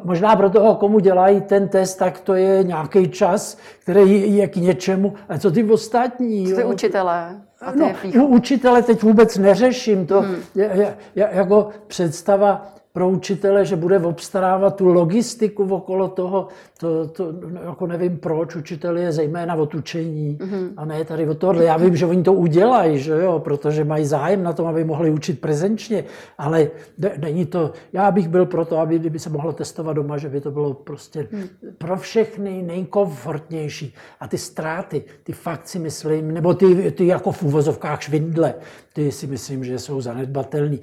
Možná 0.04 0.36
pro 0.36 0.50
toho, 0.50 0.76
komu 0.76 1.00
dělají 1.00 1.42
ten 1.42 1.68
test, 1.68 1.96
tak 1.96 2.20
to 2.20 2.34
je 2.34 2.64
nějaký 2.64 3.10
čas, 3.10 3.58
který 3.80 4.36
je 4.36 4.48
k 4.48 4.56
něčemu. 4.56 5.14
A 5.30 5.38
co 5.38 5.52
ty 5.52 5.64
ostatní? 5.64 6.50
Co 6.50 6.56
ty 6.56 6.64
učitelé? 6.64 7.42
A 7.62 7.72
ty 7.72 7.80
no, 7.80 7.94
u 8.26 8.26
učitele 8.26 8.84
teď 8.84 9.04
vůbec 9.04 9.38
neřeším. 9.38 10.06
To 10.06 10.22
hmm. 10.22 10.36
je, 10.56 10.98
je, 11.16 11.30
jako 11.32 11.70
představa 11.88 12.76
pro 12.96 13.10
učitele, 13.10 13.66
že 13.66 13.76
bude 13.76 14.00
obstarávat 14.00 14.76
tu 14.76 14.88
logistiku 14.88 15.64
okolo 15.64 16.08
toho, 16.08 16.48
to, 16.80 17.08
to 17.08 17.34
jako 17.66 17.88
nevím 17.88 18.18
proč, 18.18 18.56
učitel 18.56 18.98
je 18.98 19.12
zejména 19.12 19.56
o 19.56 19.66
tučení 19.66 20.38
mm-hmm. 20.40 20.74
a 20.78 20.86
ne 20.86 21.06
tady 21.06 21.28
o 21.28 21.36
tohle. 21.36 21.66
Já 21.66 21.78
vím, 21.78 21.96
že 21.96 22.06
oni 22.06 22.24
to 22.24 22.34
udělají, 22.34 23.00
že 23.00 23.12
jo, 23.12 23.40
protože 23.40 23.84
mají 23.84 24.06
zájem 24.06 24.44
na 24.44 24.54
tom, 24.54 24.68
aby 24.68 24.84
mohli 24.84 25.12
učit 25.12 25.42
prezenčně, 25.42 26.04
ale 26.38 26.72
ne, 26.98 27.12
není 27.18 27.46
to, 27.46 27.72
já 27.94 28.12
bych 28.12 28.28
byl 28.28 28.46
pro 28.46 28.66
to, 28.66 28.78
aby 28.78 29.00
kdyby 29.00 29.20
se 29.20 29.30
mohlo 29.30 29.54
testovat 29.54 29.96
doma, 29.96 30.18
že 30.18 30.30
by 30.30 30.42
to 30.42 30.52
bylo 30.52 30.74
prostě 30.74 31.28
mm. 31.32 31.44
pro 31.78 31.98
všechny 31.98 32.64
nejkomfortnější. 32.64 33.94
A 34.20 34.28
ty 34.28 34.38
ztráty, 34.38 35.04
ty 35.24 35.34
fakt 35.34 35.68
si 35.68 35.80
myslím, 35.80 36.34
nebo 36.34 36.54
ty, 36.54 36.92
ty 36.92 37.08
jako 37.08 37.32
v 37.32 37.44
úvozovkách 37.44 38.02
švindle, 38.02 38.54
ty 38.94 39.12
si 39.12 39.28
myslím, 39.28 39.64
že 39.64 39.80
jsou 39.80 40.02
zanedbatelný. 40.02 40.80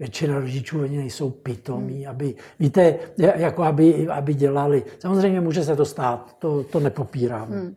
Většina 0.00 0.40
rodičů 0.40 0.80
oni 0.80 0.96
nejsou 0.96 1.21
pitomí, 1.30 2.02
mm. 2.02 2.10
aby, 2.10 2.34
víte, 2.60 2.94
jako 3.16 3.62
aby, 3.62 4.08
aby 4.08 4.34
dělali 4.34 4.84
Samozřejmě 4.98 5.40
může 5.40 5.64
se 5.64 5.76
to 5.76 5.84
stát, 5.84 6.36
to, 6.38 6.64
to 6.64 6.80
nepopírám. 6.80 7.48
Hmm. 7.48 7.74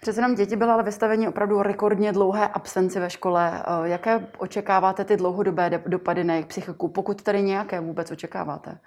Přece 0.00 0.20
jenom 0.20 0.34
děti 0.34 0.56
byly 0.56 0.70
ale 0.70 0.82
vystaveni 0.82 1.28
opravdu 1.28 1.62
rekordně 1.62 2.12
dlouhé 2.12 2.48
absenci 2.48 3.00
ve 3.00 3.10
škole. 3.10 3.62
Eh, 3.62 3.88
jaké 3.88 4.26
očekáváte 4.38 5.04
ty 5.04 5.16
dlouhodobé 5.16 5.80
dopady 5.86 6.24
na 6.24 6.34
jejich 6.34 6.46
psychiku, 6.46 6.88
pokud 6.88 7.22
tady 7.22 7.42
nějaké 7.42 7.80
vůbec 7.80 8.10
očekáváte? 8.10 8.78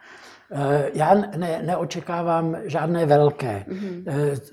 Eh, 0.52 0.92
já 0.94 1.16
ne, 1.16 1.62
neočekávám 1.66 2.58
žádné 2.66 3.06
velké. 3.06 3.66
Mm-hmm. 3.68 4.04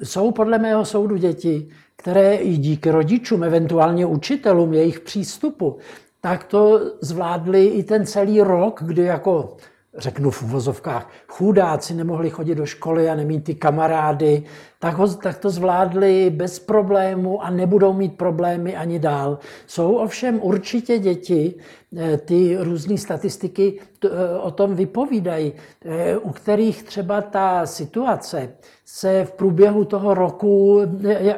Jsou 0.02 0.30
podle 0.30 0.58
mého 0.58 0.84
soudu 0.84 1.16
děti, 1.16 1.68
které 1.96 2.34
i 2.34 2.56
díky 2.56 2.90
rodičům, 2.90 3.44
eventuálně 3.44 4.06
učitelům, 4.06 4.74
jejich 4.74 5.00
přístupu, 5.00 5.78
tak 6.24 6.44
to 6.44 6.80
zvládli 7.00 7.66
i 7.66 7.82
ten 7.82 8.06
celý 8.06 8.40
rok, 8.40 8.82
kdy 8.82 9.02
jako 9.02 9.56
řeknu 9.96 10.30
v 10.30 10.42
uvozovkách, 10.42 11.10
chudáci 11.28 11.94
nemohli 11.94 12.30
chodit 12.30 12.54
do 12.54 12.66
školy 12.66 13.10
a 13.10 13.14
nemít 13.14 13.44
ty 13.44 13.54
kamarády, 13.54 14.42
tak, 14.84 14.94
ho, 14.94 15.08
tak 15.08 15.38
to 15.38 15.50
zvládli 15.50 16.30
bez 16.30 16.58
problému 16.58 17.44
a 17.44 17.50
nebudou 17.50 17.92
mít 17.92 18.16
problémy 18.16 18.76
ani 18.76 18.98
dál. 18.98 19.38
Jsou 19.66 19.94
ovšem 19.94 20.40
určitě 20.42 20.98
děti, 20.98 21.54
eh, 21.96 22.16
ty 22.16 22.56
různé 22.60 22.98
statistiky 22.98 23.80
eh, 24.04 24.08
o 24.38 24.50
tom 24.50 24.74
vypovídají, 24.74 25.52
eh, 25.84 26.16
u 26.16 26.30
kterých 26.30 26.82
třeba 26.82 27.20
ta 27.20 27.66
situace 27.66 28.48
se 28.84 29.24
v 29.24 29.32
průběhu 29.32 29.84
toho 29.84 30.14
roku 30.14 30.80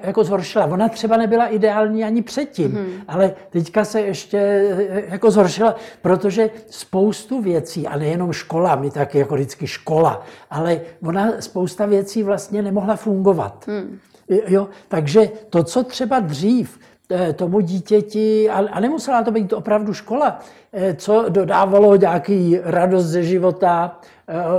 jako 0.03 0.25
zhoršila. 0.25 0.67
Ona 0.67 0.89
třeba 0.89 1.17
nebyla 1.17 1.47
ideální 1.47 2.05
ani 2.05 2.23
předtím, 2.23 2.73
hmm. 2.73 2.87
ale 3.09 3.35
teďka 3.51 3.85
se 3.85 4.01
ještě 4.01 4.39
jako 5.09 5.31
zhoršila, 5.31 5.77
protože 6.03 6.51
spoustu 6.71 7.43
věcí, 7.43 7.87
a 7.87 7.99
nejenom 7.99 8.33
škola, 8.33 8.77
my 8.77 8.91
taky 8.91 9.19
jako 9.19 9.35
vždycky 9.35 9.67
škola, 9.67 10.23
ale 10.51 10.81
ona 11.03 11.33
spousta 11.41 11.87
věcí 11.87 12.23
vlastně 12.23 12.63
nemohla 12.63 12.97
fungovat. 12.97 13.36
Hmm. 13.67 13.99
Jo, 14.29 14.69
takže 14.89 15.31
to, 15.51 15.65
co 15.65 15.85
třeba 15.85 16.21
dřív 16.21 16.81
eh, 17.11 17.33
tomu 17.33 17.61
dítěti, 17.61 18.51
a 18.51 18.81
nemusela 18.81 19.23
to 19.23 19.31
být 19.31 19.53
opravdu 19.53 19.95
škola, 19.95 20.41
eh, 20.73 20.95
co 20.95 21.25
dodávalo 21.29 21.97
nějaký 21.97 22.59
radost 22.63 23.07
ze 23.07 23.23
života, 23.23 24.01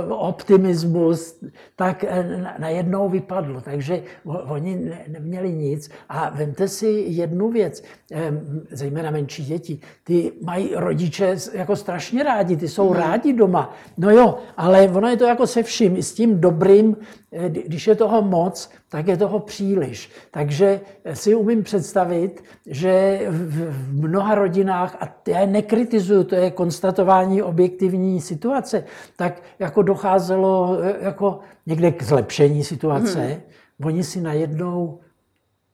optimismus, 0.08 1.36
tak 1.76 2.04
eh, 2.04 2.54
najednou 2.58 3.08
vypadlo. 3.08 3.60
Takže 3.60 4.02
oni 4.24 4.92
neměli 5.08 5.52
nic. 5.52 5.90
A 6.08 6.30
vemte 6.30 6.68
si 6.68 6.86
jednu 7.06 7.50
věc, 7.50 7.82
eh, 8.12 8.32
zejména 8.70 9.10
menší 9.10 9.44
děti, 9.44 9.80
ty 10.04 10.32
mají 10.42 10.70
rodiče 10.74 11.36
jako 11.52 11.76
strašně 11.76 12.22
rádi, 12.22 12.56
ty 12.56 12.68
jsou 12.68 12.90
mhm. 12.90 12.98
rádi 12.98 13.32
doma. 13.32 13.74
No 13.98 14.10
jo, 14.10 14.38
ale 14.56 14.88
ono 14.88 15.08
je 15.08 15.16
to 15.16 15.24
jako 15.24 15.46
se 15.46 15.62
vším, 15.62 15.96
i 15.96 16.02
s 16.02 16.14
tím 16.14 16.40
dobrým, 16.40 16.96
když 17.48 17.86
je 17.86 17.94
toho 17.94 18.22
moc, 18.22 18.70
tak 18.88 19.06
je 19.06 19.16
toho 19.16 19.38
příliš. 19.38 20.10
Takže 20.30 20.80
si 21.12 21.34
umím 21.34 21.62
představit, 21.62 22.44
že 22.66 23.20
v 23.28 23.92
mnoha 23.92 24.34
rodinách, 24.34 24.96
a 25.00 25.08
já 25.28 25.46
nekritizuju, 25.46 26.24
to 26.24 26.34
je 26.34 26.50
konstatování 26.50 27.42
objektivní 27.42 28.20
situace, 28.20 28.84
tak 29.16 29.42
jako 29.58 29.82
docházelo 29.82 30.78
e, 30.82 31.04
jako 31.04 31.40
někde 31.66 31.90
k 31.90 32.02
zlepšení 32.02 32.64
situace. 32.64 33.20
Hmm. 33.20 33.40
Oni 33.84 34.04
si 34.04 34.20
najednou 34.20 35.00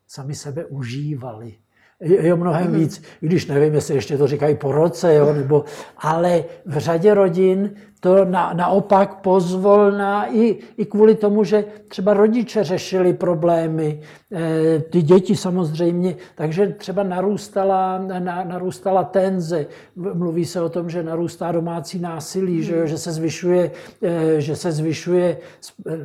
sami 0.07 0.35
sebe 0.35 0.65
užívali. 0.65 1.55
je 2.01 2.35
mnohem 2.35 2.67
mm-hmm. 2.67 2.79
víc, 2.79 3.03
i 3.23 3.27
když 3.27 3.47
nevím, 3.47 3.75
jestli 3.75 3.95
ještě 3.95 4.19
to 4.19 4.27
říkají 4.27 4.57
po 4.57 4.73
roce, 4.73 5.15
jo, 5.15 5.33
nebo, 5.33 5.65
ale 5.97 6.45
v 6.67 6.79
řadě 6.79 7.15
rodin 7.15 7.75
to 8.05 8.25
na, 8.25 8.53
naopak 8.53 9.15
pozvolna 9.15 10.27
i, 10.35 10.57
i 10.77 10.85
kvůli 10.85 11.15
tomu, 11.15 11.45
že 11.45 11.65
třeba 11.89 12.15
rodiče 12.15 12.65
řešili 12.65 13.13
problémy, 13.13 14.01
e, 14.33 14.81
ty 14.81 15.03
děti 15.03 15.37
samozřejmě, 15.37 16.17
takže 16.35 16.67
třeba 16.67 17.03
narůstala, 17.03 17.99
na, 17.99 18.45
narůstala 18.45 19.05
tenze. 19.05 19.67
Mluví 19.97 20.45
se 20.45 20.61
o 20.61 20.69
tom, 20.69 20.91
že 20.91 21.03
narůstá 21.03 21.53
domácí 21.53 21.99
násilí, 21.99 22.63
že, 22.63 22.87
že 22.87 22.99
se 22.99 23.13
zvyšuje, 23.13 23.71
e, 24.03 24.41
že 24.41 24.57
se 24.57 24.73
zvyšuje, 24.73 25.37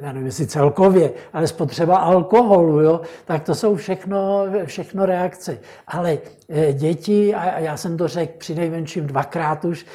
já 0.01 0.11
nevím, 0.11 0.25
jestli 0.25 0.47
celkově, 0.47 1.11
ale 1.33 1.47
spotřeba 1.47 1.97
alkoholu, 1.97 2.81
jo? 2.81 3.01
tak 3.25 3.43
to 3.43 3.55
jsou 3.55 3.75
všechno, 3.75 4.45
všechno 4.65 5.05
reakce. 5.05 5.59
Ale 5.87 6.17
e, 6.49 6.73
děti, 6.73 7.35
a 7.35 7.59
já 7.59 7.77
jsem 7.77 7.97
to 7.97 8.07
řekl 8.07 8.33
při 8.37 8.55
nejmenším 8.55 9.07
dvakrát 9.07 9.65
už, 9.65 9.85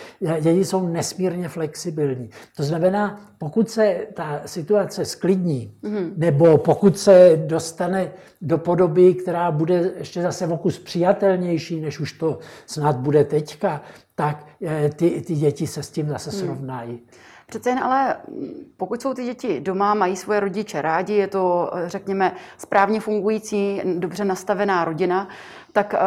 děti 0.41 0.65
jsou 0.65 0.89
nesmírně 0.89 1.49
flexibilní 1.49 1.94
flexibilní. 1.95 2.31
To 2.57 2.63
znamená, 2.63 3.21
pokud 3.39 3.71
se 3.71 4.07
ta 4.15 4.41
situace 4.47 5.05
sklidní, 5.05 5.75
mm-hmm. 5.83 6.13
nebo 6.17 6.59
pokud 6.59 6.99
se 6.99 7.43
dostane 7.47 8.13
do 8.43 8.59
podoby, 8.59 9.15
která 9.15 9.51
bude 9.51 9.93
ještě 9.99 10.23
zase 10.23 10.47
vokus 10.47 10.79
přijatelnější, 10.79 11.81
než 11.81 12.01
už 12.01 12.13
to 12.13 12.39
snad 12.67 12.97
bude 12.97 13.25
teďka, 13.25 13.83
tak 14.15 14.47
eh, 14.63 14.91
ty, 14.97 15.21
ty 15.21 15.35
děti 15.35 15.67
se 15.67 15.83
s 15.83 15.91
tím 15.91 16.09
zase 16.09 16.31
mm. 16.31 16.39
srovnají. 16.39 17.01
Přece 17.47 17.71
jen 17.71 17.79
ale 17.79 18.17
pokud 18.77 19.03
jsou 19.03 19.15
ty 19.15 19.25
děti 19.25 19.61
doma, 19.61 19.95
mají 19.95 20.17
svoje 20.17 20.41
rodiče 20.41 20.83
rádi, 20.83 21.15
je 21.15 21.29
to, 21.29 21.71
řekněme, 21.87 22.33
správně 22.59 23.01
fungující, 23.01 23.81
dobře 23.99 24.25
nastavená 24.25 24.85
rodina, 24.85 25.29
tak 25.75 25.95
eh, 25.95 25.99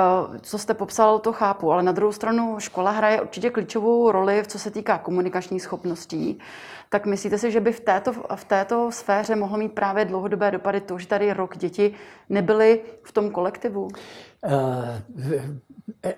co 0.41 0.57
jste 0.57 0.73
popsal, 0.73 1.19
to 1.19 1.33
chápu, 1.33 1.71
ale 1.71 1.83
na 1.83 1.91
druhou 1.91 2.11
stranu 2.11 2.55
škola 2.59 2.91
hraje 2.91 3.21
určitě 3.21 3.49
klíčovou 3.49 4.11
roli, 4.11 4.43
v 4.43 4.47
co 4.47 4.59
se 4.59 4.71
týká 4.71 4.97
komunikačních 4.97 5.61
schopností. 5.61 6.39
Tak 6.89 7.05
myslíte 7.05 7.37
si, 7.37 7.51
že 7.51 7.59
by 7.59 7.71
v 7.71 7.79
této, 7.79 8.13
v 8.35 8.45
této 8.45 8.91
sféře 8.91 9.35
mohlo 9.35 9.57
mít 9.57 9.71
právě 9.71 10.05
dlouhodobé 10.05 10.51
dopady 10.51 10.81
to, 10.81 10.99
že 10.99 11.07
tady 11.07 11.33
rok 11.33 11.57
děti 11.57 11.93
nebyly 12.29 12.81
v 13.03 13.11
tom 13.11 13.31
kolektivu? 13.31 13.83
Uh, 13.83 13.91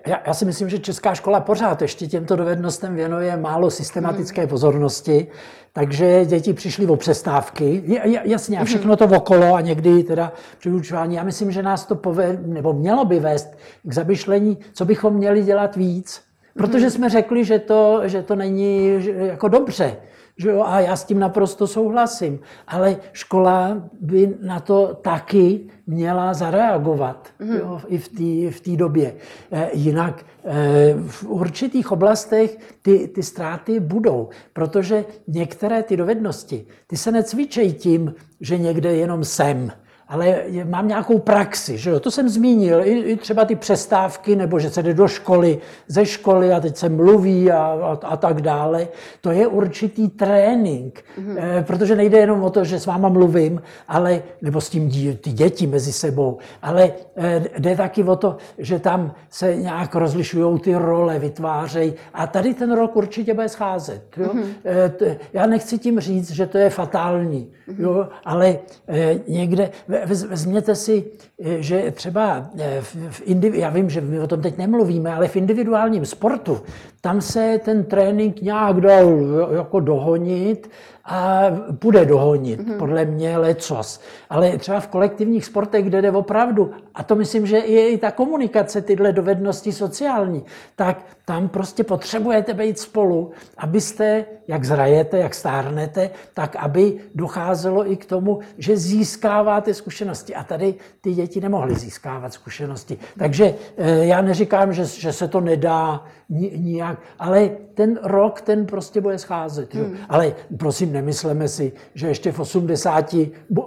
já, 0.06 0.20
já 0.26 0.34
si 0.34 0.44
myslím, 0.44 0.68
že 0.68 0.78
česká 0.78 1.14
škola 1.14 1.40
pořád 1.40 1.82
ještě 1.82 2.06
těmto 2.06 2.36
dovednostem 2.36 2.94
věnuje 2.94 3.36
málo 3.36 3.70
systematické 3.70 4.40
hmm. 4.40 4.50
pozornosti, 4.50 5.26
takže 5.72 6.24
děti 6.24 6.52
přišly 6.52 6.86
o 6.86 6.96
přestávky, 6.96 7.82
jasně, 8.24 8.58
a 8.58 8.64
všechno 8.64 8.96
to 8.96 9.04
okolo 9.04 9.54
a 9.54 9.60
někdy 9.60 10.02
teda 10.02 10.32
při 10.58 10.70
učování. 10.70 11.16
Já 11.16 11.22
myslím, 11.22 11.50
že 11.50 11.62
nás 11.62 11.86
to 11.86 11.94
povede, 11.94 12.38
nebo 12.46 12.72
mělo 12.72 13.04
by 13.04 13.20
vést 13.20 13.39
k 13.82 13.92
zamyšlení, 13.92 14.58
co 14.72 14.84
bychom 14.84 15.14
měli 15.14 15.42
dělat 15.42 15.76
víc. 15.76 16.22
Protože 16.54 16.84
hmm. 16.84 16.90
jsme 16.90 17.08
řekli, 17.08 17.44
že 17.44 17.58
to, 17.58 18.00
že 18.04 18.22
to 18.22 18.36
není 18.36 18.98
jako 19.16 19.48
dobře. 19.48 19.96
Že 20.36 20.50
jo, 20.50 20.62
a 20.66 20.80
já 20.80 20.96
s 20.96 21.04
tím 21.04 21.18
naprosto 21.18 21.66
souhlasím. 21.66 22.40
Ale 22.66 22.96
škola 23.12 23.82
by 24.00 24.34
na 24.42 24.60
to 24.60 24.98
taky 25.02 25.60
měla 25.86 26.34
zareagovat 26.34 27.28
mm. 27.38 27.56
jo, 27.56 27.80
i 27.86 27.98
v 27.98 28.08
té 28.08 28.72
v 28.72 28.76
době. 28.76 29.14
E, 29.52 29.70
jinak 29.72 30.24
e, 30.44 30.94
v 31.06 31.24
určitých 31.24 31.92
oblastech 31.92 32.58
ty, 32.82 33.08
ty 33.08 33.22
ztráty 33.22 33.80
budou, 33.80 34.28
protože 34.52 35.04
některé 35.28 35.82
ty 35.82 35.96
dovednosti, 35.96 36.66
ty 36.86 36.96
se 36.96 37.12
necvičejí 37.12 37.72
tím, 37.72 38.14
že 38.40 38.58
někde 38.58 38.94
jenom 38.94 39.24
jsem 39.24 39.72
ale 40.10 40.42
mám 40.64 40.88
nějakou 40.88 41.18
praxi, 41.18 41.78
že 41.78 41.90
jo? 41.90 42.00
to 42.00 42.10
jsem 42.10 42.28
zmínil, 42.28 42.80
I, 42.84 42.90
i 42.90 43.16
třeba 43.16 43.44
ty 43.44 43.56
přestávky, 43.56 44.36
nebo 44.36 44.58
že 44.58 44.70
se 44.70 44.82
jde 44.82 44.94
do 44.94 45.08
školy, 45.08 45.58
ze 45.88 46.06
školy 46.06 46.52
a 46.52 46.60
teď 46.60 46.76
se 46.76 46.88
mluví 46.88 47.50
a, 47.50 47.58
a, 47.58 47.98
a 48.06 48.16
tak 48.16 48.42
dále. 48.42 48.88
To 49.20 49.30
je 49.30 49.46
určitý 49.46 50.08
trénink, 50.08 51.04
mm-hmm. 51.18 51.58
e, 51.58 51.62
protože 51.62 51.96
nejde 51.96 52.18
jenom 52.18 52.42
o 52.42 52.50
to, 52.50 52.64
že 52.64 52.80
s 52.80 52.86
váma 52.86 53.08
mluvím, 53.08 53.62
ale, 53.88 54.22
nebo 54.42 54.60
s 54.60 54.70
tím 54.70 54.88
dí, 54.88 55.16
ty 55.16 55.32
děti 55.32 55.66
mezi 55.66 55.92
sebou, 55.92 56.38
ale 56.62 56.92
e, 57.16 57.44
jde 57.58 57.76
taky 57.76 58.04
o 58.04 58.16
to, 58.16 58.36
že 58.58 58.78
tam 58.78 59.14
se 59.30 59.56
nějak 59.56 59.94
rozlišují 59.94 60.60
ty 60.60 60.74
role, 60.74 61.18
vytvářejí 61.18 61.94
a 62.14 62.26
tady 62.26 62.54
ten 62.54 62.72
rok 62.72 62.96
určitě 62.96 63.34
bude 63.34 63.48
scházet. 63.48 64.02
Jo? 64.16 64.26
Mm-hmm. 64.34 64.46
E, 64.64 64.88
t, 64.88 65.16
já 65.32 65.46
nechci 65.46 65.78
tím 65.78 66.00
říct, 66.00 66.30
že 66.30 66.46
to 66.46 66.58
je 66.58 66.70
fatální, 66.70 67.50
mm-hmm. 67.68 67.82
jo? 67.82 68.08
ale 68.24 68.58
e, 68.88 69.20
někde 69.28 69.70
vezměte 70.06 70.74
si, 70.74 71.04
eh, 71.44 71.62
že 71.62 71.90
třeba 71.90 72.50
eh, 72.58 72.80
v 73.10 73.22
indiv- 73.26 73.54
já 73.54 73.68
vím, 73.70 73.90
že 73.90 74.00
my 74.00 74.20
o 74.20 74.26
tom 74.26 74.42
teď 74.42 74.58
nemluvíme, 74.58 75.14
ale 75.14 75.28
v 75.28 75.36
individuálním 75.36 76.06
sportu, 76.06 76.60
tam 77.00 77.20
se 77.20 77.60
ten 77.64 77.84
trénink 77.84 78.42
nějak 78.42 78.80
dal 78.80 79.20
jako 79.56 79.80
dohonit 79.80 80.70
a 81.04 81.42
bude 81.82 82.04
dohonit, 82.04 82.60
mm-hmm. 82.60 82.78
podle 82.78 83.04
mě 83.04 83.38
lecos. 83.38 84.00
Ale 84.30 84.58
třeba 84.58 84.80
v 84.80 84.88
kolektivních 84.88 85.44
sportech, 85.44 85.84
kde 85.84 86.02
jde 86.02 86.10
opravdu, 86.10 86.70
a 86.94 87.02
to 87.02 87.14
myslím, 87.16 87.46
že 87.46 87.56
je 87.56 87.88
i 87.88 87.98
ta 87.98 88.10
komunikace, 88.10 88.82
tyhle 88.82 89.12
dovednosti 89.12 89.72
sociální, 89.72 90.44
tak 90.76 91.02
tam 91.24 91.48
prostě 91.48 91.84
potřebujete 91.84 92.54
být 92.54 92.78
spolu, 92.78 93.30
abyste, 93.58 94.24
jak 94.48 94.64
zrajete, 94.64 95.18
jak 95.18 95.34
stárnete, 95.34 96.10
tak 96.34 96.56
aby 96.56 96.98
docházelo 97.14 97.92
i 97.92 97.96
k 97.96 98.04
tomu, 98.04 98.40
že 98.58 98.76
získáváte 98.76 99.74
zkušenosti. 99.74 100.34
A 100.34 100.44
tady 100.44 100.74
ty 101.00 101.14
děti 101.14 101.40
nemohly 101.40 101.74
získávat 101.74 102.32
zkušenosti. 102.32 102.98
Takže 103.18 103.54
eh, 103.76 104.04
já 104.04 104.20
neříkám, 104.20 104.72
že, 104.72 104.84
že 104.84 105.12
se 105.12 105.28
to 105.28 105.40
nedá 105.40 106.04
nijak, 106.28 106.98
ale 107.18 107.50
ten 107.80 107.98
rok, 108.02 108.40
ten 108.40 108.66
prostě 108.66 109.00
bude 109.00 109.18
scházet. 109.18 109.74
Hmm. 109.74 109.96
Ale 110.08 110.32
prosím, 110.58 110.92
nemysleme 110.92 111.48
si, 111.48 111.72
že 111.94 112.08
ještě 112.08 112.32
v 112.32 112.40
80 112.40 113.14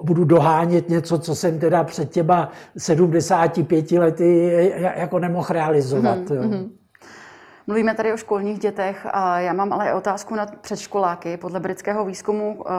budu 0.04 0.26
dohánět 0.26 0.90
něco, 0.90 1.20
co 1.20 1.36
jsem 1.36 1.60
teda 1.60 1.84
před 1.84 2.12
těma 2.12 2.52
75 2.78 3.92
lety 3.92 4.54
jako 4.98 5.20
nemohl 5.20 5.48
realizovat. 5.50 6.30
Hmm. 6.30 6.38
Jo. 6.38 6.42
Hmm. 6.42 6.72
Mluvíme 7.68 7.96
tady 7.96 8.14
o 8.14 8.18
školních 8.18 8.60
dětech 8.60 9.08
a 9.12 9.40
já 9.40 9.54
mám 9.54 9.74
ale 9.74 9.94
otázku 9.94 10.36
na 10.36 10.46
předškoláky. 10.62 11.38
Podle 11.38 11.60
britského 11.60 12.06
výzkumu, 12.06 12.64
eh, 12.66 12.72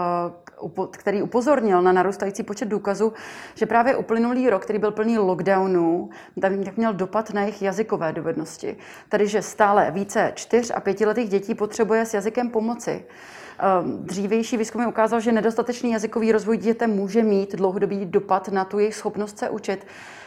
který 0.91 1.23
upozornil 1.23 1.83
na 1.83 1.93
narůstající 1.93 2.43
počet 2.43 2.69
důkazů, 2.69 3.13
že 3.55 3.67
právě 3.67 3.97
uplynulý 3.97 4.51
rok, 4.51 4.63
který 4.63 4.79
byl 4.79 4.91
plný 4.91 5.19
lockdownů, 5.19 6.11
tak 6.41 6.77
měl 6.77 6.95
dopad 6.95 7.35
na 7.35 7.41
jejich 7.41 7.63
jazykové 7.63 8.13
dovednosti. 8.13 8.77
Tedy, 9.09 9.27
že 9.27 9.43
stále 9.43 9.91
více 9.91 10.33
čtyř 10.35 10.73
a 10.75 10.81
pětiletých 10.81 11.29
dětí 11.29 11.55
potřebuje 11.55 12.07
s 12.07 12.15
jazykem 12.15 12.51
pomoci. 12.51 13.05
Ehm, 13.59 14.05
dřívější 14.05 14.57
výzkumy 14.57 14.87
ukázal, 14.87 15.21
že 15.21 15.33
nedostatečný 15.33 15.93
jazykový 15.93 16.33
rozvoj 16.33 16.57
dítěte 16.57 16.87
může 16.87 17.23
mít 17.23 17.55
dlouhodobý 17.55 18.05
dopad 18.05 18.49
na 18.49 18.65
tu 18.65 18.79
jejich 18.79 18.95
schopnost 18.95 19.39
se 19.39 19.51
učit. 19.51 19.87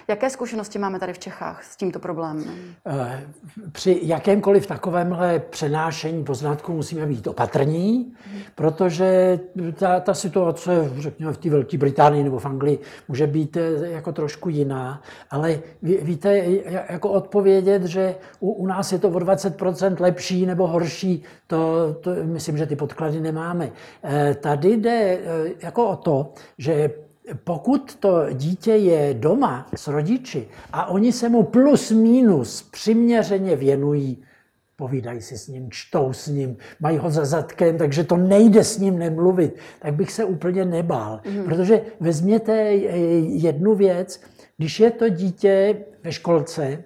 Jaké 0.10 0.30
zkušenosti 0.30 0.80
máme 0.80 1.00
tady 1.00 1.14
v 1.14 1.20
Čechách 1.20 1.64
s 1.64 1.78
tímto 1.78 2.00
problémem? 2.00 2.46
Eh, 2.88 3.24
při 3.72 4.00
jakémkoliv 4.04 4.68
takovémhle 4.68 5.40
přenášení 5.40 6.24
poznatků 6.24 6.74
musíme 6.74 7.06
být 7.06 7.28
opatrní, 7.28 8.14
protože 8.56 9.40
ta, 9.74 10.00
ta 10.00 10.14
situace, 10.14 10.92
řekněme, 10.98 11.34
v 11.34 11.38
té 11.38 11.50
Velké 11.50 11.78
Británii 11.78 12.24
nebo 12.24 12.40
v 12.40 12.46
Anglii 12.46 12.80
může 13.08 13.28
být 13.28 13.58
eh, 13.58 13.88
jako 13.90 14.12
trošku 14.12 14.50
jiná, 14.50 15.02
ale 15.30 15.60
ví, 15.82 15.98
víte, 16.02 16.38
jako 16.90 17.10
odpovědět, 17.10 17.84
že 17.84 18.16
u, 18.40 18.52
u 18.52 18.68
nás 18.68 18.92
je 18.92 19.00
to 19.00 19.10
o 19.10 19.20
20% 19.20 19.96
lepší 20.00 20.46
nebo 20.46 20.68
horší, 20.68 21.24
to, 21.48 21.94
to 22.02 22.12
myslím, 22.24 22.58
že 22.58 22.66
ty 22.66 22.76
podklady 22.76 23.17
nemáme. 23.22 23.72
Eh, 24.04 24.36
tady 24.36 24.78
jde 24.78 25.20
jako 25.62 25.90
o 25.90 25.96
to, 25.96 26.34
že 26.58 26.90
pokud 27.44 27.96
to 27.96 28.34
dítě 28.34 28.72
je 28.72 29.14
doma 29.14 29.68
s 29.76 29.88
rodiči 29.88 30.48
a 30.74 30.86
oni 30.86 31.12
se 31.12 31.30
mu 31.30 31.44
plus 31.44 31.92
minus 31.92 32.62
přiměřeně 32.62 33.56
věnují, 33.56 34.24
povídají 34.76 35.22
si 35.22 35.38
s 35.38 35.48
ním, 35.48 35.72
čtou 35.72 36.14
s 36.14 36.28
ním, 36.28 36.58
mají 36.80 36.98
ho 36.98 37.10
za 37.10 37.26
zadkem, 37.26 37.78
takže 37.78 38.04
to 38.04 38.18
nejde 38.18 38.64
s 38.64 38.78
ním 38.78 39.00
nemluvit, 39.00 39.56
tak 39.80 39.94
bych 39.94 40.12
se 40.12 40.26
úplně 40.26 40.66
nebál. 40.66 41.22
Mm. 41.30 41.44
Protože 41.44 41.82
vezměte 42.00 42.54
jednu 43.22 43.76
věc, 43.76 44.22
když 44.58 44.80
je 44.80 44.92
to 44.92 45.10
dítě 45.10 45.86
ve 46.04 46.12
školce, 46.12 46.84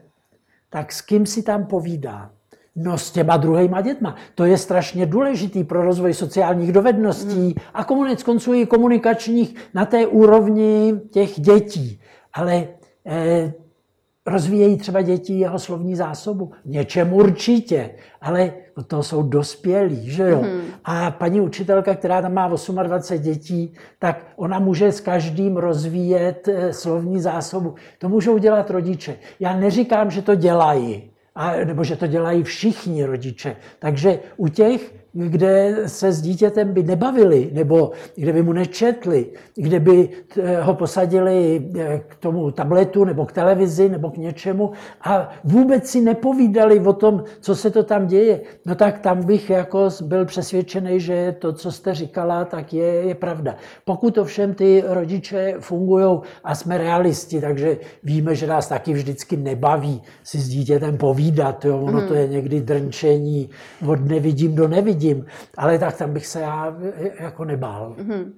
tak 0.69 0.91
s 0.91 1.01
kým 1.01 1.25
si 1.25 1.43
tam 1.43 1.65
povídá? 1.65 2.31
No 2.75 2.97
s 2.97 3.11
těma 3.11 3.37
druhýma 3.37 3.81
dětma. 3.81 4.15
To 4.35 4.45
je 4.45 4.57
strašně 4.57 5.05
důležitý 5.05 5.63
pro 5.63 5.81
rozvoj 5.81 6.13
sociálních 6.13 6.71
dovedností 6.71 7.39
mm. 7.39 7.53
a 7.73 7.83
konec 7.83 8.23
konců 8.23 8.53
i 8.53 8.65
komunikačních 8.65 9.55
na 9.73 9.85
té 9.85 10.07
úrovni 10.07 10.93
těch 11.11 11.39
dětí. 11.39 12.01
Ale 12.33 12.67
eh, 13.05 13.53
rozvíjejí 14.25 14.77
třeba 14.77 15.01
děti 15.01 15.33
jeho 15.33 15.59
slovní 15.59 15.95
zásobu? 15.95 16.51
Něčem 16.65 17.13
určitě, 17.13 17.89
ale 18.21 18.53
to 18.87 19.03
jsou 19.03 19.23
dospělí, 19.23 20.09
že 20.09 20.29
jo? 20.29 20.41
Mm. 20.41 20.61
A 20.85 21.11
paní 21.11 21.41
učitelka, 21.41 21.95
která 21.95 22.21
tam 22.21 22.33
má 22.33 22.47
28 22.47 23.23
dětí, 23.23 23.73
tak 23.99 24.25
ona 24.35 24.59
může 24.59 24.91
s 24.91 25.01
každým 25.01 25.57
rozvíjet 25.57 26.47
eh, 26.47 26.73
slovní 26.73 27.21
zásobu. 27.21 27.75
To 27.99 28.09
můžou 28.09 28.37
dělat 28.37 28.69
rodiče. 28.69 29.15
Já 29.39 29.55
neříkám, 29.55 30.11
že 30.11 30.21
to 30.21 30.35
dělají, 30.35 31.11
a, 31.35 31.55
nebo 31.55 31.83
že 31.83 31.95
to 31.95 32.07
dělají 32.07 32.43
všichni 32.43 33.05
rodiče. 33.05 33.55
Takže 33.79 34.19
u 34.37 34.47
těch 34.47 34.93
kde 35.13 35.75
se 35.85 36.11
s 36.11 36.21
dítětem 36.21 36.73
by 36.73 36.83
nebavili, 36.83 37.49
nebo 37.53 37.91
kde 38.15 38.33
by 38.33 38.43
mu 38.43 38.53
nečetli, 38.53 39.25
kde 39.55 39.79
by 39.79 40.09
eh, 40.39 40.61
ho 40.61 40.73
posadili 40.73 41.69
eh, 41.79 42.01
k 42.07 42.15
tomu 42.15 42.51
tabletu 42.51 43.03
nebo 43.03 43.25
k 43.25 43.31
televizi 43.31 43.89
nebo 43.89 44.09
k 44.09 44.17
něčemu 44.17 44.71
a 45.01 45.29
vůbec 45.43 45.87
si 45.87 46.01
nepovídali 46.01 46.79
o 46.79 46.93
tom, 46.93 47.23
co 47.41 47.55
se 47.55 47.71
to 47.71 47.83
tam 47.83 48.07
děje, 48.07 48.41
no 48.65 48.75
tak 48.75 48.99
tam 48.99 49.25
bych 49.25 49.49
jako 49.49 49.89
byl 50.03 50.25
přesvědčený, 50.25 50.99
že 50.99 51.35
to, 51.39 51.53
co 51.53 51.71
jste 51.71 51.95
říkala, 51.95 52.45
tak 52.45 52.73
je, 52.73 52.85
je 52.85 53.15
pravda. 53.15 53.55
Pokud 53.85 54.17
ovšem 54.17 54.53
ty 54.53 54.83
rodiče 54.87 55.55
fungují 55.59 56.19
a 56.43 56.55
jsme 56.55 56.77
realisti, 56.77 57.41
takže 57.41 57.77
víme, 58.03 58.35
že 58.35 58.47
nás 58.47 58.67
taky 58.67 58.93
vždycky 58.93 59.37
nebaví 59.37 60.01
si 60.23 60.37
s 60.37 60.49
dítětem 60.49 60.97
povídat. 60.97 61.65
Jo? 61.65 61.79
Ono 61.81 62.07
to 62.07 62.13
je 62.13 62.27
někdy 62.27 62.61
drnčení 62.61 63.49
od 63.87 63.99
nevidím 64.09 64.55
do 64.55 64.67
nevidím 64.67 65.00
nevidím, 65.01 65.25
ale 65.57 65.79
tak 65.79 65.97
tam 65.97 66.13
bych 66.13 66.27
se 66.27 66.41
já 66.41 66.75
jako 67.19 67.45
nebál. 67.45 67.95
Mm-hmm. 67.97 68.31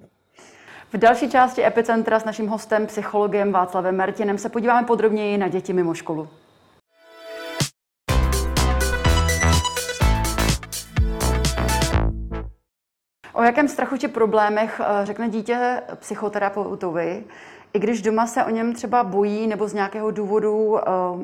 V 0.92 0.96
další 0.96 1.30
části 1.30 1.66
Epicentra 1.66 2.20
s 2.20 2.24
naším 2.24 2.48
hostem, 2.48 2.86
psychologem 2.86 3.52
Václavem 3.52 3.96
Martinem, 3.96 4.38
se 4.38 4.48
podíváme 4.48 4.86
podrobněji 4.86 5.38
na 5.38 5.48
děti 5.48 5.72
mimo 5.72 5.94
školu. 5.94 6.28
O 13.32 13.42
jakém 13.42 13.68
strachu 13.68 13.96
či 13.96 14.08
problémech 14.08 14.80
eh, 14.80 15.06
řekne 15.06 15.28
dítě 15.28 15.82
psychoterapeutovi, 15.94 17.24
i 17.74 17.78
když 17.78 18.02
doma 18.02 18.26
se 18.26 18.44
o 18.44 18.50
něm 18.50 18.72
třeba 18.74 19.04
bojí 19.04 19.46
nebo 19.46 19.68
z 19.68 19.74
nějakého 19.74 20.10
důvodu 20.10 20.78
eh, 20.78 20.82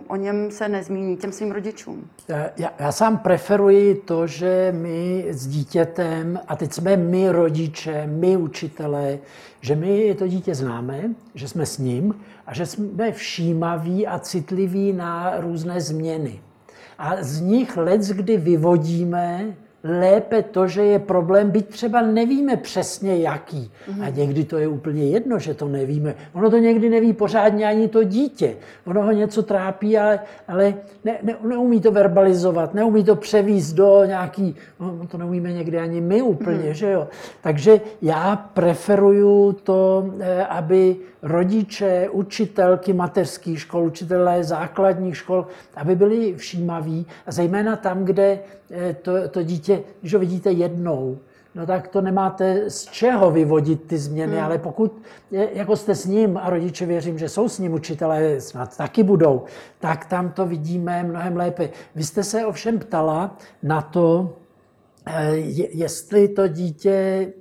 o 0.08 0.16
něm 0.16 0.50
se 0.50 0.68
nezmíní 0.68 1.16
těm 1.16 1.32
svým 1.32 1.52
rodičům? 1.52 2.08
Já, 2.28 2.72
já 2.78 2.92
sám 2.92 3.18
preferuji 3.18 3.94
to, 3.94 4.26
že 4.26 4.74
my 4.76 5.26
s 5.28 5.46
dítětem, 5.46 6.40
a 6.48 6.56
teď 6.56 6.72
jsme 6.72 6.96
my 6.96 7.30
rodiče, 7.30 8.06
my 8.06 8.36
učitelé, 8.36 9.18
že 9.60 9.76
my 9.76 10.14
to 10.18 10.28
dítě 10.28 10.54
známe, 10.54 11.02
že 11.34 11.48
jsme 11.48 11.66
s 11.66 11.78
ním 11.78 12.14
a 12.46 12.54
že 12.54 12.66
jsme 12.66 13.12
všímaví 13.12 14.06
a 14.06 14.18
citliví 14.18 14.92
na 14.92 15.40
různé 15.40 15.80
změny. 15.80 16.40
A 16.98 17.16
z 17.20 17.40
nich 17.40 17.76
let, 17.76 18.00
kdy 18.00 18.36
vyvodíme 18.36 19.56
lépe 19.85 20.43
to, 20.43 20.69
že 20.69 20.83
je 20.83 20.99
problém, 20.99 21.51
byť 21.51 21.69
třeba 21.69 22.03
nevíme 22.03 22.57
přesně 22.57 23.16
jaký. 23.16 23.71
A 24.03 24.09
někdy 24.09 24.45
to 24.45 24.59
je 24.59 24.69
úplně 24.69 25.09
jedno, 25.09 25.38
že 25.38 25.55
to 25.55 25.69
nevíme. 25.69 26.14
Ono 26.33 26.51
to 26.51 26.59
někdy 26.59 26.88
neví 26.90 27.12
pořádně 27.12 27.66
ani 27.66 27.88
to 27.88 28.05
dítě. 28.05 28.57
Ono 28.87 29.03
ho 29.03 29.12
něco 29.12 29.43
trápí, 29.43 29.99
ale, 29.99 30.21
ale 30.49 30.75
ne, 31.05 31.19
ne, 31.23 31.37
neumí 31.45 31.81
to 31.81 31.93
verbalizovat, 31.93 32.75
neumí 32.75 33.05
to 33.05 33.16
převíst 33.16 33.77
do 33.77 34.05
nějaký, 34.05 34.57
no, 34.81 35.07
to 35.09 35.19
neumíme 35.19 35.53
někdy 35.53 35.79
ani 35.79 36.01
my 36.01 36.23
úplně, 36.23 36.69
mm. 36.69 36.75
že 36.75 36.90
jo. 36.90 37.09
Takže 37.40 37.81
já 38.03 38.37
preferuju 38.37 39.53
to, 39.53 40.11
eh, 40.21 40.45
aby 40.45 40.97
rodiče, 41.23 42.09
učitelky 42.12 42.93
mateřských 42.93 43.61
škol, 43.61 43.85
učitelé 43.85 44.45
základních 44.45 45.16
škol, 45.16 45.47
aby 45.77 45.97
byli 45.97 46.35
všímaví, 46.35 47.07
a 47.27 47.33
zejména 47.33 47.77
tam, 47.77 48.05
kde 48.05 48.38
eh, 48.71 48.97
to, 49.03 49.29
to 49.29 49.43
dítě, 49.43 49.69
když 50.00 50.14
ho 50.14 50.20
vidíte 50.20 50.50
jednou, 50.50 51.18
no 51.54 51.66
tak 51.66 51.88
to 51.88 52.00
nemáte 52.00 52.70
z 52.70 52.85
čeho 52.85 53.30
vyvodit 53.30 53.87
ty 53.87 53.98
změny, 53.98 54.37
hmm. 54.37 54.44
ale 54.44 54.59
pokud 54.59 55.02
jako 55.30 55.76
jste 55.76 55.94
s 55.94 56.04
ním 56.04 56.37
a 56.37 56.50
rodiče 56.50 56.87
věřím, 56.87 57.18
že 57.18 57.28
jsou 57.28 57.48
s 57.48 57.59
ním 57.59 57.72
učitelé, 57.72 58.40
snad 58.40 58.76
taky 58.76 59.02
budou, 59.02 59.44
tak 59.78 60.06
tam 60.06 60.33
to 60.33 60.46
vidíme 60.46 61.02
mnohem 61.02 61.37
lépe. 61.37 61.70
Vy 61.94 62.04
jste 62.04 62.24
se 62.24 62.46
ovšem 62.46 62.78
ptala 62.78 63.37
na 63.62 63.83
to, 63.83 64.37
eh, 65.06 65.37
jestli 65.72 66.28
to 66.28 66.48
dítě 66.48 67.33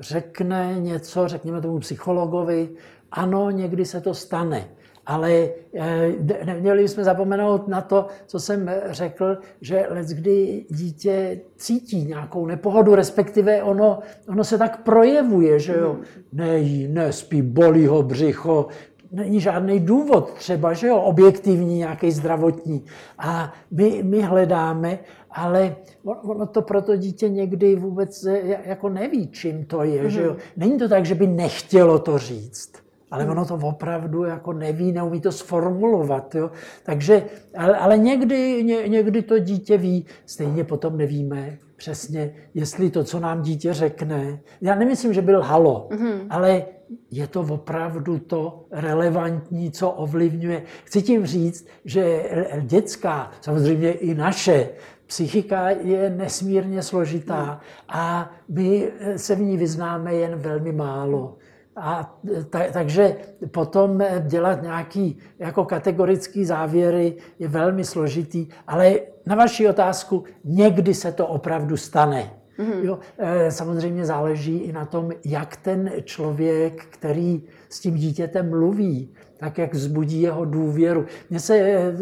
řekne 0.00 0.76
něco, 0.78 1.28
řekněme 1.28 1.60
tomu 1.60 1.78
psychologovi, 1.78 2.68
ano, 3.12 3.50
někdy 3.50 3.84
se 3.84 4.00
to 4.00 4.14
stane. 4.14 4.68
Ale 5.06 5.48
eh, 5.74 6.12
neměli 6.44 6.88
jsme 6.88 7.04
zapomenout 7.04 7.68
na 7.68 7.80
to, 7.80 8.06
co 8.26 8.40
jsem 8.40 8.70
řekl, 8.86 9.38
že 9.60 9.86
kdy 10.12 10.64
dítě 10.68 11.40
cítí 11.56 12.04
nějakou 12.04 12.46
nepohodu, 12.46 12.94
respektive 12.94 13.62
ono, 13.62 13.98
ono 14.28 14.44
se 14.44 14.58
tak 14.58 14.82
projevuje, 14.82 15.58
že 15.58 15.72
jo, 15.72 15.96
nejí, 16.32 16.88
nespí, 16.88 17.42
bolí 17.42 17.86
ho 17.86 18.02
břicho, 18.02 18.68
není 19.12 19.40
žádný 19.40 19.80
důvod 19.80 20.32
třeba, 20.32 20.72
že 20.72 20.86
jo, 20.86 20.96
objektivní, 20.96 21.78
nějaký 21.78 22.10
zdravotní. 22.10 22.84
A 23.18 23.52
my, 23.70 24.02
my 24.02 24.22
hledáme, 24.22 24.98
ale 25.30 25.76
ono 26.04 26.46
to 26.46 26.62
pro 26.62 26.82
to 26.82 26.96
dítě 26.96 27.28
někdy 27.28 27.76
vůbec 27.76 28.24
eh, 28.24 28.60
jako 28.64 28.88
neví, 28.88 29.28
čím 29.28 29.64
to 29.64 29.82
je, 29.82 30.02
mm-hmm. 30.02 30.06
že 30.06 30.22
jo. 30.22 30.30
Mhm. 30.30 30.40
Není 30.56 30.78
to 30.78 30.88
tak, 30.88 31.06
že 31.06 31.14
by 31.14 31.26
nechtělo 31.26 31.98
to 31.98 32.18
říct 32.18 32.81
ale 33.12 33.26
ono 33.26 33.44
to 33.44 33.54
opravdu 33.54 34.24
jako 34.24 34.52
neví, 34.52 34.92
neumí 34.92 35.20
to 35.20 35.32
sformulovat. 35.32 36.34
Jo? 36.34 36.50
Takže, 36.82 37.22
ale, 37.56 37.76
ale 37.76 37.98
někdy, 37.98 38.64
ně, 38.64 38.88
někdy 38.88 39.22
to 39.22 39.38
dítě 39.38 39.78
ví, 39.78 40.06
stejně 40.26 40.64
potom 40.64 40.96
nevíme 40.96 41.58
přesně, 41.76 42.34
jestli 42.54 42.90
to, 42.90 43.04
co 43.04 43.20
nám 43.20 43.42
dítě 43.42 43.74
řekne. 43.74 44.40
Já 44.60 44.74
nemyslím, 44.74 45.12
že 45.12 45.22
byl 45.22 45.42
halo, 45.42 45.88
mm-hmm. 45.90 46.26
ale 46.30 46.64
je 47.10 47.26
to 47.26 47.40
opravdu 47.40 48.18
to 48.18 48.64
relevantní, 48.70 49.70
co 49.70 49.90
ovlivňuje. 49.90 50.62
Chci 50.84 51.02
tím 51.02 51.26
říct, 51.26 51.66
že 51.84 52.22
dětská, 52.60 53.30
samozřejmě 53.40 53.92
i 53.92 54.14
naše, 54.14 54.68
psychika 55.06 55.70
je 55.70 56.10
nesmírně 56.10 56.82
složitá 56.82 57.60
a 57.88 58.30
my 58.48 58.88
se 59.16 59.34
v 59.34 59.40
ní 59.40 59.56
vyznáme 59.56 60.14
jen 60.14 60.34
velmi 60.34 60.72
málo. 60.72 61.36
A 61.76 62.18
ta, 62.50 62.60
takže 62.72 63.16
potom 63.50 64.02
dělat 64.20 64.62
nějaký 64.62 65.18
jako 65.38 65.64
kategorický 65.64 66.44
závěry 66.44 67.16
je 67.38 67.48
velmi 67.48 67.84
složitý, 67.84 68.48
ale 68.66 68.94
na 69.26 69.36
vaši 69.36 69.68
otázku, 69.68 70.24
někdy 70.44 70.94
se 70.94 71.12
to 71.12 71.26
opravdu 71.26 71.76
stane. 71.76 72.30
Mm-hmm. 72.58 72.84
Jo, 72.84 72.98
eh, 73.18 73.50
samozřejmě 73.50 74.06
záleží 74.06 74.58
i 74.58 74.72
na 74.72 74.84
tom, 74.84 75.10
jak 75.24 75.56
ten 75.56 75.90
člověk, 76.04 76.84
který 76.84 77.42
s 77.68 77.80
tím 77.80 77.94
dítětem 77.94 78.50
mluví, 78.50 79.14
tak 79.36 79.58
jak 79.58 79.74
vzbudí 79.74 80.22
jeho 80.22 80.44
důvěru. 80.44 81.06
Mně 81.30 81.40
se, 81.40 81.94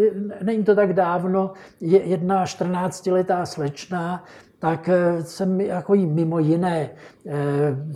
není 0.43 0.65
to 0.65 0.75
tak 0.75 0.93
dávno, 0.93 1.53
jedna 1.81 2.45
14-letá 2.45 3.43
slečna 3.47 4.25
tak 4.61 4.88
eh, 4.88 5.23
jsem 5.23 5.61
jako 5.61 5.94
jí 5.94 6.07
mimo 6.07 6.38
jiné, 6.38 6.90
eh, 7.27 7.33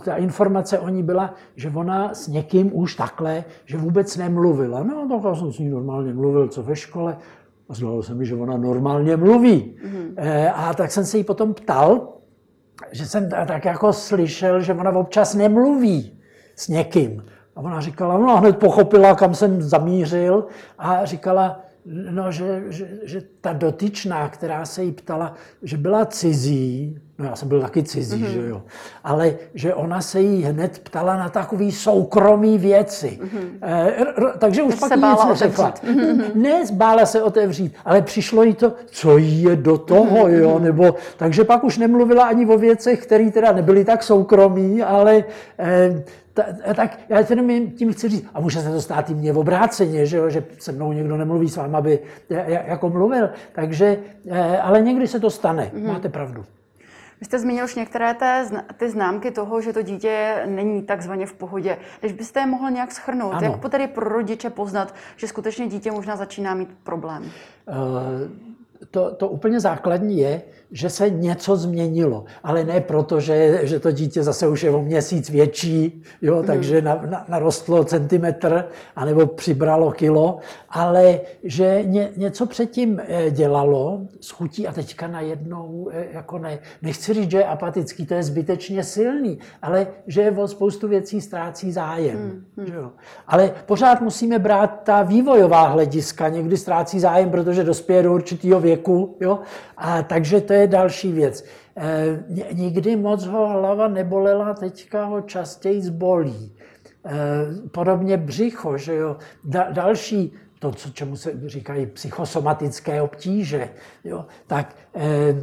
ta 0.05 0.15
informace 0.15 0.79
o 0.79 0.89
ní 0.89 1.03
byla, 1.03 1.33
že 1.55 1.69
ona 1.69 2.13
s 2.13 2.27
někým 2.27 2.77
už 2.77 2.95
takhle, 2.95 3.43
že 3.65 3.77
vůbec 3.77 4.17
nemluvila. 4.17 4.83
No, 4.83 5.07
tak 5.09 5.29
já 5.29 5.35
jsem 5.35 5.51
s 5.51 5.59
ní 5.59 5.69
normálně 5.69 6.13
mluvil, 6.13 6.47
co 6.47 6.63
ve 6.63 6.75
škole, 6.75 7.17
a 7.69 7.73
zdálo 7.73 8.03
se 8.03 8.13
mi, 8.13 8.25
že 8.25 8.35
ona 8.35 8.57
normálně 8.57 9.17
mluví. 9.17 9.77
Mm-hmm. 9.85 10.51
A 10.55 10.73
tak 10.73 10.91
jsem 10.91 11.05
se 11.05 11.17
jí 11.17 11.23
potom 11.23 11.53
ptal, 11.53 12.13
že 12.91 13.05
jsem 13.05 13.29
tak 13.29 13.65
jako 13.65 13.93
slyšel, 13.93 14.61
že 14.61 14.73
ona 14.73 14.91
občas 14.91 15.35
nemluví 15.35 16.19
s 16.55 16.67
někým. 16.67 17.23
A 17.55 17.59
ona 17.61 17.81
říkala, 17.81 18.17
no 18.17 18.37
hned 18.37 18.57
pochopila, 18.57 19.15
kam 19.15 19.35
jsem 19.35 19.61
zamířil 19.61 20.45
a 20.77 21.05
říkala, 21.05 21.64
No, 21.87 22.31
že, 22.31 22.63
že, 22.69 22.87
že 23.03 23.23
ta 23.41 23.53
dotyčná, 23.53 24.29
která 24.29 24.65
se 24.65 24.83
jí 24.83 24.91
ptala, 24.91 25.33
že 25.61 25.77
byla 25.77 26.05
cizí, 26.05 26.99
no 27.19 27.25
já 27.25 27.35
jsem 27.35 27.47
byl 27.47 27.61
taky 27.61 27.83
cizí, 27.83 28.23
mm-hmm. 28.23 28.29
že 28.29 28.47
jo, 28.49 28.63
ale 29.03 29.35
že 29.53 29.73
ona 29.73 30.01
se 30.01 30.21
jí 30.21 30.43
hned 30.43 30.79
ptala 30.79 31.17
na 31.17 31.29
takové 31.29 31.71
soukromé 31.71 32.57
věci. 32.57 33.19
Mm-hmm. 33.21 33.67
E, 34.33 34.37
takže 34.37 34.63
už 34.63 34.75
pak 34.75 34.91
jí 34.91 35.03
nic 35.03 35.25
neřekla. 35.27 35.71
Mm-hmm. 35.71 36.35
Ne, 36.35 36.65
zbála 36.65 37.05
se 37.05 37.23
otevřít, 37.23 37.73
ale 37.85 38.01
přišlo 38.01 38.43
jí 38.43 38.53
to, 38.53 38.73
co 38.85 39.17
jí 39.17 39.43
je 39.43 39.55
do 39.55 39.77
toho, 39.77 40.27
mm-hmm. 40.27 40.39
jo, 40.39 40.59
nebo, 40.59 40.95
takže 41.17 41.43
pak 41.43 41.63
už 41.63 41.77
nemluvila 41.77 42.23
ani 42.23 42.45
o 42.45 42.57
věcech, 42.57 43.03
které 43.05 43.31
teda 43.31 43.51
nebyly 43.51 43.85
tak 43.85 44.03
soukromí, 44.03 44.83
ale 44.83 45.23
e, 45.59 46.03
tak 46.75 46.99
já 47.09 47.23
jenom 47.29 47.71
tím 47.71 47.93
chci 47.93 48.09
říct, 48.09 48.27
a 48.33 48.39
může 48.39 48.61
se 48.61 48.71
to 48.71 48.81
stát 48.81 49.09
i 49.09 49.13
mně 49.13 49.33
v 49.33 49.37
obráceně, 49.37 50.05
že, 50.05 50.17
jo, 50.17 50.29
že 50.29 50.45
se 50.59 50.71
mnou 50.71 50.93
někdo 50.93 51.17
nemluví 51.17 51.49
s 51.49 51.55
vámi, 51.55 51.75
aby 51.75 51.99
jako 52.67 52.89
mluvil, 52.89 53.29
takže, 53.53 53.97
eh, 54.29 54.57
ale 54.57 54.81
někdy 54.81 55.07
se 55.07 55.19
to 55.19 55.29
stane, 55.29 55.71
mm-hmm. 55.73 55.87
máte 55.87 56.09
pravdu. 56.09 56.45
Vy 57.19 57.25
jste 57.25 57.39
zmínil 57.39 57.65
už 57.65 57.75
některé 57.75 58.13
té, 58.13 58.45
ty 58.77 58.89
známky 58.89 59.31
toho, 59.31 59.61
že 59.61 59.73
to 59.73 59.81
dítě 59.81 60.43
není 60.45 60.83
takzvaně 60.83 61.25
v 61.25 61.33
pohodě. 61.33 61.77
Když 61.99 62.13
byste 62.13 62.39
je 62.39 62.45
mohl 62.45 62.71
nějak 62.71 62.91
schrnout, 62.91 63.33
ano. 63.33 63.47
jak 63.47 63.71
tedy 63.71 63.87
pro 63.87 64.09
rodiče 64.09 64.49
poznat, 64.49 64.95
že 65.15 65.27
skutečně 65.27 65.67
dítě 65.67 65.91
možná 65.91 66.15
začíná 66.15 66.53
mít 66.53 66.69
problém? 66.83 67.23
Uh 67.23 68.45
to, 68.91 69.15
to 69.15 69.27
úplně 69.27 69.59
základní 69.59 70.17
je, 70.17 70.41
že 70.75 70.89
se 70.89 71.09
něco 71.09 71.55
změnilo, 71.55 72.25
ale 72.43 72.63
ne 72.63 72.81
proto, 72.81 73.19
že, 73.19 73.59
že 73.63 73.79
to 73.79 73.91
dítě 73.91 74.23
zase 74.23 74.47
už 74.47 74.63
je 74.63 74.71
o 74.71 74.81
měsíc 74.81 75.29
větší, 75.29 76.03
jo, 76.21 76.35
mm. 76.35 76.43
takže 76.43 76.81
na, 76.81 77.01
na, 77.09 77.25
narostlo 77.27 77.83
centimetr, 77.83 78.65
anebo 78.95 79.27
přibralo 79.27 79.91
kilo, 79.91 80.39
ale 80.69 81.19
že 81.43 81.83
ně, 81.85 82.09
něco 82.17 82.45
předtím 82.45 83.01
eh, 83.07 83.31
dělalo 83.31 84.01
s 84.21 84.29
chutí 84.29 84.67
a 84.67 84.71
teďka 84.71 85.07
najednou, 85.07 85.89
eh, 85.91 86.05
jako 86.13 86.37
ne, 86.37 86.59
nechci 86.81 87.13
říct, 87.13 87.31
že 87.31 87.37
je 87.37 87.45
apatický, 87.45 88.05
to 88.05 88.13
je 88.13 88.23
zbytečně 88.23 88.83
silný, 88.83 89.39
ale 89.61 89.87
že 90.07 90.31
o 90.31 90.47
spoustu 90.47 90.87
věcí 90.87 91.21
ztrácí 91.21 91.71
zájem. 91.71 92.43
Mm. 92.57 92.65
Jo. 92.73 92.91
Ale 93.27 93.51
pořád 93.65 94.01
musíme 94.01 94.39
brát 94.39 94.81
ta 94.83 95.03
vývojová 95.03 95.67
hlediska, 95.67 96.29
někdy 96.29 96.57
ztrácí 96.57 96.99
zájem, 96.99 97.29
protože 97.29 97.63
dospěje 97.63 98.03
do 98.03 98.13
určitého 98.13 98.59
věku, 98.59 99.17
jo, 99.19 99.39
a 99.77 100.03
takže 100.03 100.41
to 100.41 100.53
je 100.53 100.64
další 100.67 101.11
věc. 101.11 101.45
E, 101.77 102.23
nikdy 102.53 102.95
moc 102.95 103.25
ho 103.25 103.47
hlava 103.47 103.87
nebolela, 103.87 104.53
teďka 104.53 105.05
ho 105.05 105.21
častěji 105.21 105.81
zbolí. 105.81 106.55
E, 107.05 107.69
podobně 107.69 108.17
břicho, 108.17 108.77
že 108.77 108.95
jo. 108.95 109.17
Da, 109.43 109.71
další, 109.71 110.33
to, 110.59 110.71
co, 110.71 110.89
čemu 110.89 111.15
se 111.15 111.31
říkají 111.45 111.85
psychosomatické 111.85 113.01
obtíže, 113.01 113.69
jo, 114.03 114.25
tak 114.47 114.75
e, 114.95 115.35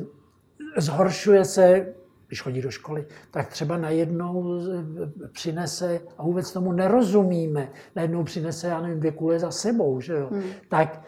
zhoršuje 0.77 1.45
se 1.45 1.87
když 2.33 2.43
chodí 2.43 2.63
do 2.63 2.71
školy, 2.71 3.07
tak 3.31 3.49
třeba 3.49 3.77
najednou 3.77 4.61
přinese, 5.33 6.01
a 6.19 6.23
vůbec 6.23 6.53
tomu 6.53 6.73
nerozumíme, 6.73 7.69
najednou 7.97 8.25
přinese, 8.25 8.69
já 8.69 8.81
nevím, 8.81 8.99
dvě 8.99 9.13
kule 9.13 9.39
za 9.39 9.51
sebou, 9.51 10.01
že 10.01 10.13
jo. 10.13 10.29
Hmm. 10.33 10.43
Tak 10.69 11.03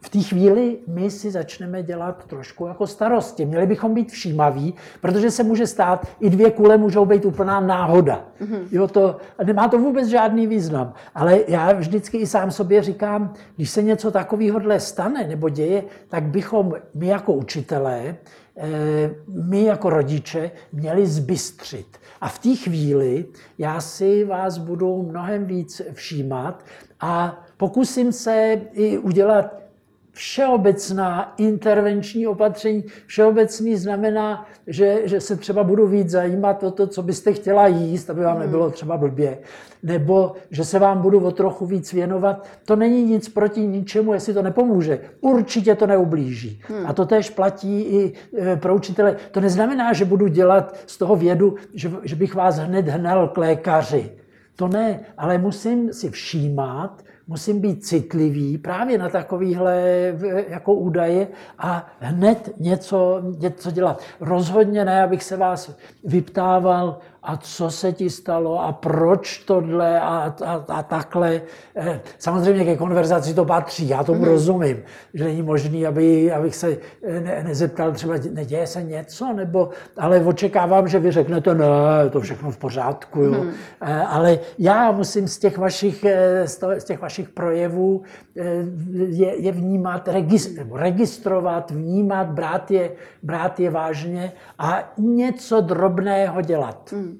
v 0.00 0.08
té 0.08 0.18
chvíli 0.18 0.78
my 0.86 1.10
si 1.10 1.30
začneme 1.30 1.82
dělat 1.82 2.24
trošku 2.26 2.66
jako 2.66 2.86
starosti. 2.86 3.46
Měli 3.46 3.66
bychom 3.66 3.94
být 3.94 4.10
všímaví, 4.10 4.74
protože 5.00 5.30
se 5.30 5.42
může 5.42 5.66
stát, 5.66 6.06
i 6.20 6.30
dvě 6.30 6.50
kule 6.50 6.76
můžou 6.76 7.04
být 7.04 7.24
úplná 7.24 7.60
náhoda. 7.60 8.24
Mm-hmm. 8.40 8.60
Jo, 8.70 8.88
to, 8.88 9.16
nemá 9.44 9.68
to 9.68 9.78
vůbec 9.78 10.08
žádný 10.08 10.46
význam. 10.46 10.94
Ale 11.14 11.38
já 11.48 11.72
vždycky 11.72 12.18
i 12.18 12.26
sám 12.26 12.50
sobě 12.50 12.82
říkám, 12.82 13.34
když 13.56 13.70
se 13.70 13.82
něco 13.82 14.10
takového 14.10 14.60
stane 14.78 15.28
nebo 15.28 15.48
děje, 15.48 15.84
tak 16.08 16.22
bychom 16.22 16.72
my 16.94 17.06
jako 17.06 17.32
učitelé, 17.32 18.16
eh, 18.56 19.10
my 19.28 19.64
jako 19.64 19.90
rodiče 19.90 20.50
měli 20.72 21.06
zbystřit. 21.06 21.98
A 22.20 22.28
v 22.28 22.38
té 22.38 22.56
chvíli 22.56 23.24
já 23.58 23.80
si 23.80 24.24
vás 24.24 24.58
budu 24.58 25.02
mnohem 25.02 25.44
víc 25.44 25.82
všímat 25.92 26.64
a 27.00 27.44
pokusím 27.56 28.12
se 28.12 28.60
i 28.72 28.98
udělat 28.98 29.67
všeobecná 30.18 31.34
intervenční 31.36 32.26
opatření. 32.26 32.84
Všeobecný 33.06 33.76
znamená, 33.76 34.46
že, 34.66 35.00
že 35.04 35.20
se 35.20 35.36
třeba 35.36 35.64
budu 35.64 35.86
víc 35.86 36.10
zajímat 36.10 36.62
o 36.62 36.70
to, 36.70 36.86
co 36.86 37.02
byste 37.02 37.32
chtěla 37.32 37.66
jíst, 37.66 38.10
aby 38.10 38.20
vám 38.22 38.36
hmm. 38.36 38.42
nebylo 38.42 38.70
třeba 38.70 38.96
blbě, 38.96 39.38
nebo 39.82 40.32
že 40.50 40.64
se 40.64 40.78
vám 40.78 41.02
budu 41.02 41.20
o 41.20 41.30
trochu 41.30 41.66
víc 41.66 41.92
věnovat. 41.92 42.46
To 42.64 42.76
není 42.76 43.04
nic 43.04 43.28
proti 43.28 43.60
ničemu, 43.60 44.12
jestli 44.12 44.34
to 44.34 44.42
nepomůže. 44.42 45.00
Určitě 45.20 45.74
to 45.74 45.86
neublíží. 45.86 46.60
Hmm. 46.68 46.86
A 46.86 46.92
to 46.92 47.06
tež 47.06 47.30
platí 47.30 47.80
i 47.80 48.12
e, 48.38 48.56
pro 48.56 48.74
učitele. 48.74 49.16
To 49.30 49.40
neznamená, 49.40 49.92
že 49.92 50.04
budu 50.04 50.26
dělat 50.26 50.76
z 50.86 50.98
toho 50.98 51.16
vědu, 51.16 51.54
že, 51.74 51.90
že 52.02 52.16
bych 52.16 52.34
vás 52.34 52.58
hned 52.58 52.88
hnal 52.88 53.28
k 53.28 53.38
lékaři. 53.38 54.10
To 54.56 54.68
ne, 54.68 55.00
ale 55.18 55.38
musím 55.38 55.92
si 55.92 56.10
všímat, 56.10 57.02
musím 57.28 57.60
být 57.60 57.86
citlivý 57.86 58.58
právě 58.58 58.98
na 58.98 59.08
takovéhle 59.08 59.82
jako 60.48 60.74
údaje 60.74 61.28
a 61.58 61.86
hned 62.00 62.50
něco, 62.58 63.22
něco 63.38 63.70
dělat. 63.70 64.02
Rozhodně 64.20 64.84
ne, 64.84 65.02
abych 65.02 65.22
se 65.22 65.36
vás 65.36 65.76
vyptával, 66.04 66.98
a 67.28 67.36
co 67.36 67.70
se 67.70 67.92
ti 67.92 68.10
stalo 68.10 68.62
a 68.62 68.72
proč 68.72 69.38
tohle 69.38 70.00
a, 70.00 70.34
a, 70.44 70.64
a 70.68 70.82
takhle. 70.82 71.40
Eh, 71.76 72.00
samozřejmě 72.18 72.64
ke 72.64 72.76
konverzaci 72.76 73.34
to 73.34 73.44
patří, 73.44 73.88
já 73.88 74.04
tomu 74.04 74.18
mm. 74.18 74.24
rozumím, 74.24 74.82
že 75.14 75.24
není 75.24 75.42
možný, 75.42 75.86
aby, 75.86 76.32
abych 76.32 76.56
se 76.56 76.76
eh, 77.02 77.20
ne, 77.20 77.44
nezeptal 77.44 77.92
třeba, 77.92 78.14
neděje 78.32 78.66
se 78.66 78.82
něco, 78.82 79.32
nebo, 79.32 79.68
ale 79.96 80.20
očekávám, 80.20 80.88
že 80.88 80.98
vy 80.98 81.10
řeknete, 81.10 81.54
ne, 81.54 81.66
to 82.10 82.20
všechno 82.20 82.50
v 82.50 82.56
pořádku. 82.56 83.20
Jo. 83.20 83.44
Mm. 83.44 83.50
Ale 84.06 84.38
já 84.58 84.92
musím 84.92 85.28
z 85.28 85.38
těch 85.38 85.58
vašich, 85.58 86.04
z 86.78 86.84
těch 86.84 87.00
vašich 87.00 87.28
projevů 87.28 88.02
je, 89.08 89.42
je 89.42 89.52
vnímat, 89.52 90.08
registrovat, 90.72 91.70
vnímat, 91.70 92.26
brát 92.26 92.70
je, 92.70 92.90
brát 93.22 93.60
je 93.60 93.70
vážně 93.70 94.32
a 94.58 94.92
něco 94.98 95.60
drobného 95.60 96.42
dělat. 96.42 96.92
Mm. 96.92 97.17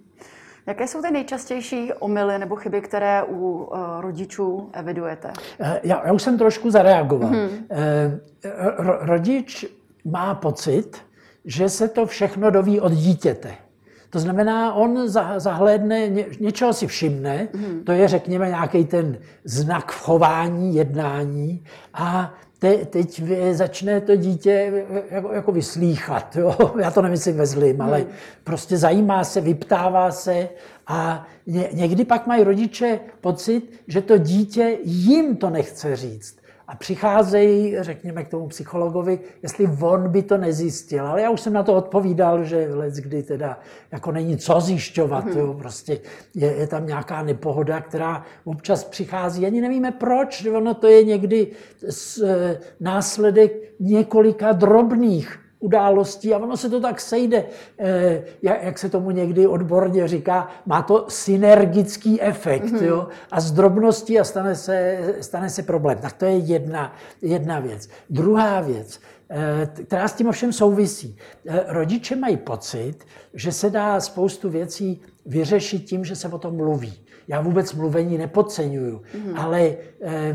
Jaké 0.69 0.87
jsou 0.87 1.03
ty 1.03 1.11
nejčastější 1.11 1.93
omily 1.93 2.39
nebo 2.39 2.57
chyby, 2.57 2.81
které 2.81 3.23
u 3.23 3.35
uh, 3.37 4.01
rodičů 4.01 4.71
evidujete? 4.73 5.33
Eh, 5.61 5.81
já, 5.83 6.07
já 6.07 6.13
už 6.13 6.23
jsem 6.23 6.39
trošku 6.39 6.71
zareagoval. 6.71 7.31
Hmm. 7.31 7.67
Rodič 9.01 9.67
má 10.05 10.35
pocit, 10.35 10.97
že 11.45 11.69
se 11.69 11.89
to 11.89 12.07
všechno 12.07 12.51
doví 12.51 12.81
od 12.81 12.93
dítěte. 12.93 13.55
To 14.11 14.19
znamená, 14.19 14.75
on 14.75 15.09
zahlédne, 15.37 16.09
něčeho 16.41 16.73
si 16.73 16.87
všimne, 16.87 17.49
hmm. 17.55 17.85
to 17.85 17.93
je, 17.93 18.09
řekněme, 18.09 18.49
nějaký 18.49 18.85
ten 18.85 19.19
znak 19.45 19.93
v 19.93 20.01
chování, 20.01 20.75
jednání 20.75 21.65
a 21.95 22.35
te, 22.59 22.77
teď 22.77 23.23
začne 23.53 24.01
to 24.01 24.16
dítě 24.16 24.85
jako, 25.11 25.33
jako 25.33 25.53
vyslýchat. 25.53 26.37
Jo? 26.37 26.75
Já 26.81 26.90
to 26.90 27.03
nemyslím 27.03 27.37
ve 27.37 27.47
zlým, 27.47 27.81
ale 27.81 27.99
hmm. 27.99 28.09
prostě 28.44 28.77
zajímá 28.77 29.25
se, 29.25 29.40
vyptává 29.40 30.11
se 30.11 30.49
a 30.87 31.27
ně, 31.47 31.68
někdy 31.73 32.05
pak 32.05 32.27
mají 32.27 32.44
rodiče 32.44 33.01
pocit, 33.21 33.71
že 33.87 34.03
to 34.03 34.18
dítě 34.18 34.79
jim 34.85 35.37
to 35.37 35.51
nechce 35.51 35.97
říct 35.97 36.38
a 36.69 36.77
přicházejí, 36.77 37.77
řekněme, 37.81 38.25
k 38.25 38.29
tomu 38.29 38.49
psychologovi, 38.49 39.21
jestli 39.43 39.71
on 39.81 40.09
by 40.09 40.23
to 40.23 40.39
nezjistil. 40.39 41.07
Ale 41.07 41.23
já 41.23 41.31
už 41.31 41.41
jsem 41.41 41.53
na 41.53 41.63
to 41.63 41.75
odpovídal, 41.75 42.45
že 42.45 42.69
let 42.71 42.95
kdy 42.95 43.23
teda 43.23 43.59
jako 43.93 44.13
není 44.13 44.37
co 44.37 44.61
zjišťovat. 44.61 45.25
Hmm. 45.25 45.39
Jo, 45.39 45.55
prostě 45.55 46.01
je, 46.35 46.53
je, 46.53 46.67
tam 46.67 46.87
nějaká 46.87 47.23
nepohoda, 47.23 47.81
která 47.81 48.25
občas 48.45 48.85
přichází. 48.85 49.47
Ani 49.47 49.61
nevíme 49.61 49.93
proč, 49.93 50.47
ono 50.47 50.75
to 50.75 50.87
je 50.87 51.05
někdy 51.05 51.47
z, 51.89 52.19
e, 52.19 52.61
následek 52.81 53.53
několika 53.81 54.53
drobných 54.53 55.48
událostí 55.61 56.35
a 56.35 56.38
ono 56.38 56.57
se 56.57 56.71
to 56.71 56.81
tak 56.81 57.01
sejde, 57.01 57.44
eh, 57.79 58.23
jak 58.42 58.79
se 58.79 58.88
tomu 58.88 59.11
někdy 59.11 59.47
odborně 59.47 60.09
říká, 60.09 60.49
má 60.66 60.83
to 60.83 61.05
synergický 61.09 62.23
efekt 62.23 62.64
mm-hmm. 62.64 62.85
jo? 62.85 63.09
a 63.31 63.40
z 63.40 63.53
drobností 63.53 64.21
a 64.21 64.25
stane 64.25 64.55
se, 64.55 64.99
stane 65.21 65.51
se 65.51 65.62
problém. 65.62 65.99
Tak 65.99 66.12
to 66.12 66.25
je 66.25 66.37
jedna, 66.37 66.94
jedna 67.23 67.61
věc. 67.61 67.88
Druhá 68.11 68.61
věc, 68.61 69.01
eh, 69.31 69.68
která 69.85 70.09
s 70.09 70.12
tím 70.12 70.29
ovšem 70.29 70.53
souvisí. 70.53 71.16
Eh, 71.47 71.64
rodiče 71.68 72.16
mají 72.16 72.37
pocit, 72.37 72.97
že 73.35 73.53
se 73.53 73.71
dá 73.71 74.01
spoustu 74.01 74.51
věcí 74.51 75.03
vyřešit 75.27 75.85
tím, 75.85 76.05
že 76.05 76.16
se 76.16 76.29
o 76.29 76.38
tom 76.38 76.57
mluví. 76.57 77.08
Já 77.29 77.41
vůbec 77.41 77.75
mluvení 77.75 78.19
nepodceňuju, 78.19 79.03
mm. 79.14 79.38
ale 79.38 79.75
eh, 80.03 80.35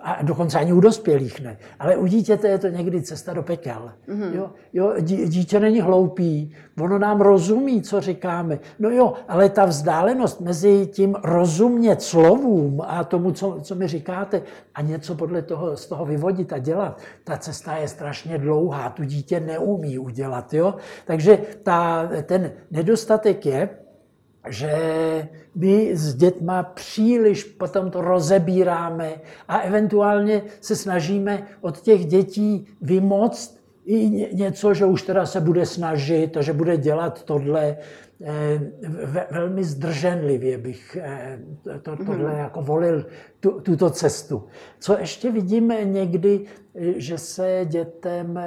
a 0.00 0.22
dokonce 0.22 0.58
ani 0.58 0.72
u 0.72 0.80
dospělých 0.80 1.40
ne. 1.40 1.58
Ale 1.78 1.96
u 1.96 2.06
dítěte 2.06 2.48
je 2.48 2.58
to 2.58 2.68
někdy 2.68 3.02
cesta 3.02 3.32
do 3.32 3.42
pekel. 3.42 3.92
Mm. 4.06 4.34
Jo, 4.34 4.50
jo, 4.72 4.94
dítě 5.26 5.60
není 5.60 5.80
hloupý, 5.80 6.54
ono 6.80 6.98
nám 6.98 7.20
rozumí, 7.20 7.82
co 7.82 8.00
říkáme. 8.00 8.58
No 8.78 8.90
jo, 8.90 9.12
ale 9.28 9.48
ta 9.48 9.64
vzdálenost 9.64 10.40
mezi 10.40 10.86
tím 10.86 11.16
rozumět 11.24 12.02
slovům 12.02 12.80
a 12.86 13.04
tomu, 13.04 13.32
co, 13.32 13.58
co 13.62 13.74
mi 13.74 13.88
říkáte, 13.88 14.42
a 14.74 14.82
něco 14.82 15.14
podle 15.14 15.42
toho, 15.42 15.76
z 15.76 15.86
toho 15.86 16.04
vyvodit 16.04 16.52
a 16.52 16.58
dělat, 16.58 17.00
ta 17.24 17.36
cesta 17.36 17.76
je 17.76 17.88
strašně 17.88 18.38
dlouhá, 18.38 18.90
tu 18.90 19.04
dítě 19.04 19.40
neumí 19.40 19.98
udělat. 19.98 20.54
Jo? 20.54 20.74
Takže 21.04 21.38
ta, 21.62 22.08
ten 22.22 22.52
nedostatek 22.70 23.46
je, 23.46 23.68
že 24.48 24.72
my 25.54 25.96
s 25.96 26.14
dětma 26.14 26.62
příliš 26.62 27.44
potom 27.44 27.90
to 27.90 28.00
rozebíráme 28.00 29.12
a 29.48 29.58
eventuálně 29.58 30.42
se 30.60 30.76
snažíme 30.76 31.46
od 31.60 31.80
těch 31.80 32.06
dětí 32.06 32.66
vymoct 32.80 33.62
i 33.84 34.28
něco, 34.32 34.74
že 34.74 34.84
už 34.84 35.02
teda 35.02 35.26
se 35.26 35.40
bude 35.40 35.66
snažit 35.66 36.36
a 36.36 36.42
že 36.42 36.52
bude 36.52 36.76
dělat 36.76 37.22
tohle. 37.22 37.76
Eh, 38.24 38.60
velmi 39.30 39.64
zdrženlivě 39.64 40.58
bych 40.58 40.96
eh, 41.00 41.38
to, 41.82 41.90
mhm. 41.90 42.06
tohle 42.06 42.38
jako 42.38 42.62
volil, 42.62 43.06
tu, 43.40 43.60
tuto 43.60 43.90
cestu. 43.90 44.46
Co 44.78 44.98
ještě 44.98 45.30
vidíme 45.30 45.84
někdy, 45.84 46.44
že 46.96 47.18
se 47.18 47.60
dětem 47.64 48.38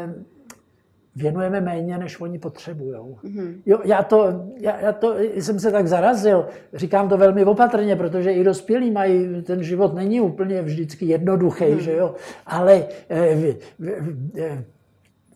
věnujeme 1.16 1.62
méně, 1.62 1.98
než 1.98 2.20
oni 2.20 2.40
potřebují. 2.40 2.96
Mm-hmm. 2.96 3.62
Jo, 3.66 3.80
já, 3.86 4.04
to, 4.04 4.46
já, 4.60 4.80
já 4.80 4.92
to 4.92 5.16
jsem 5.36 5.60
se 5.60 5.72
tak 5.72 5.88
zarazil, 5.88 6.48
říkám 6.74 7.10
to 7.10 7.18
velmi 7.18 7.46
opatrně, 7.46 7.96
protože 7.96 8.32
i 8.32 8.44
dospělí 8.44 8.92
mají, 8.92 9.42
ten 9.42 9.64
život 9.64 9.94
není 9.94 10.22
úplně 10.22 10.62
vždycky 10.62 11.06
jednoduchý, 11.06 11.64
mm-hmm. 11.66 11.78
že 11.78 11.96
jo, 11.96 12.16
ale 12.46 12.86
eh, 13.10 13.56
eh, 14.38 14.66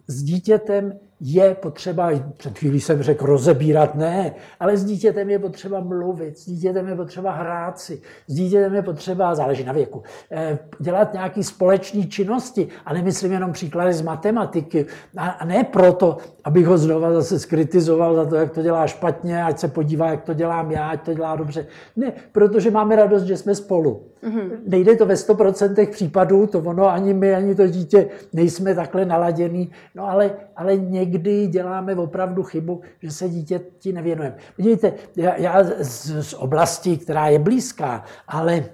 s 0.07 0.23
dítětem 0.23 0.99
je 1.21 1.55
potřeba, 1.55 2.11
před 2.37 2.57
chvílí 2.57 2.81
jsem 2.81 3.03
řekl 3.03 3.25
rozebírat, 3.25 3.95
ne, 3.95 4.33
ale 4.59 4.77
s 4.77 4.85
dítětem 4.85 5.29
je 5.29 5.39
potřeba 5.39 5.79
mluvit, 5.79 6.37
s 6.37 6.45
dítětem 6.45 6.87
je 6.87 6.95
potřeba 6.95 7.31
hrát 7.31 7.79
si, 7.79 8.01
s 8.27 8.33
dítětem 8.33 8.75
je 8.75 8.81
potřeba, 8.81 9.35
záleží 9.35 9.63
na 9.63 9.73
věku, 9.73 10.03
eh, 10.31 10.59
dělat 10.79 11.13
nějaké 11.13 11.43
společné 11.43 12.03
činnosti 12.03 12.67
a 12.85 12.93
nemyslím 12.93 13.31
jenom 13.31 13.51
příklady 13.51 13.93
z 13.93 14.01
matematiky 14.01 14.85
a 15.17 15.45
ne 15.45 15.63
proto, 15.63 16.17
abych 16.43 16.67
ho 16.67 16.77
znova 16.77 17.13
zase 17.13 17.39
skritizoval 17.39 18.15
za 18.15 18.25
to, 18.25 18.35
jak 18.35 18.51
to 18.51 18.61
dělá 18.61 18.87
špatně, 18.87 19.43
ať 19.43 19.59
se 19.59 19.67
podívá, 19.67 20.11
jak 20.11 20.23
to 20.23 20.33
dělám 20.33 20.71
já, 20.71 20.89
ať 20.89 21.01
to 21.01 21.13
dělá 21.13 21.35
dobře. 21.35 21.65
Ne, 21.95 22.13
protože 22.31 22.71
máme 22.71 22.95
radost, 22.95 23.23
že 23.23 23.37
jsme 23.37 23.55
spolu. 23.55 24.03
Mm-hmm. 24.23 24.49
Nejde 24.67 24.95
to 24.95 25.05
ve 25.05 25.13
100% 25.13 25.87
případů, 25.89 26.47
to 26.47 26.59
ono 26.59 26.89
ani 26.89 27.13
my, 27.13 27.35
ani 27.35 27.55
to 27.55 27.67
dítě 27.67 28.07
nejsme 28.33 28.75
takhle 28.75 29.05
naladěný, 29.05 29.71
no 29.95 30.09
ale, 30.09 30.31
ale 30.55 30.77
někdy 30.77 31.08
děláme 31.47 31.95
opravdu 31.95 32.43
chybu, 32.43 32.81
že 33.01 33.11
se 33.11 33.29
dítěti 33.29 33.93
nevěnujeme. 33.93 34.37
Podívejte, 34.55 34.93
já, 35.15 35.35
já 35.37 35.63
z, 35.63 36.23
z 36.29 36.33
oblasti, 36.33 36.97
která 36.97 37.27
je 37.27 37.39
blízká, 37.39 38.03
ale 38.27 38.65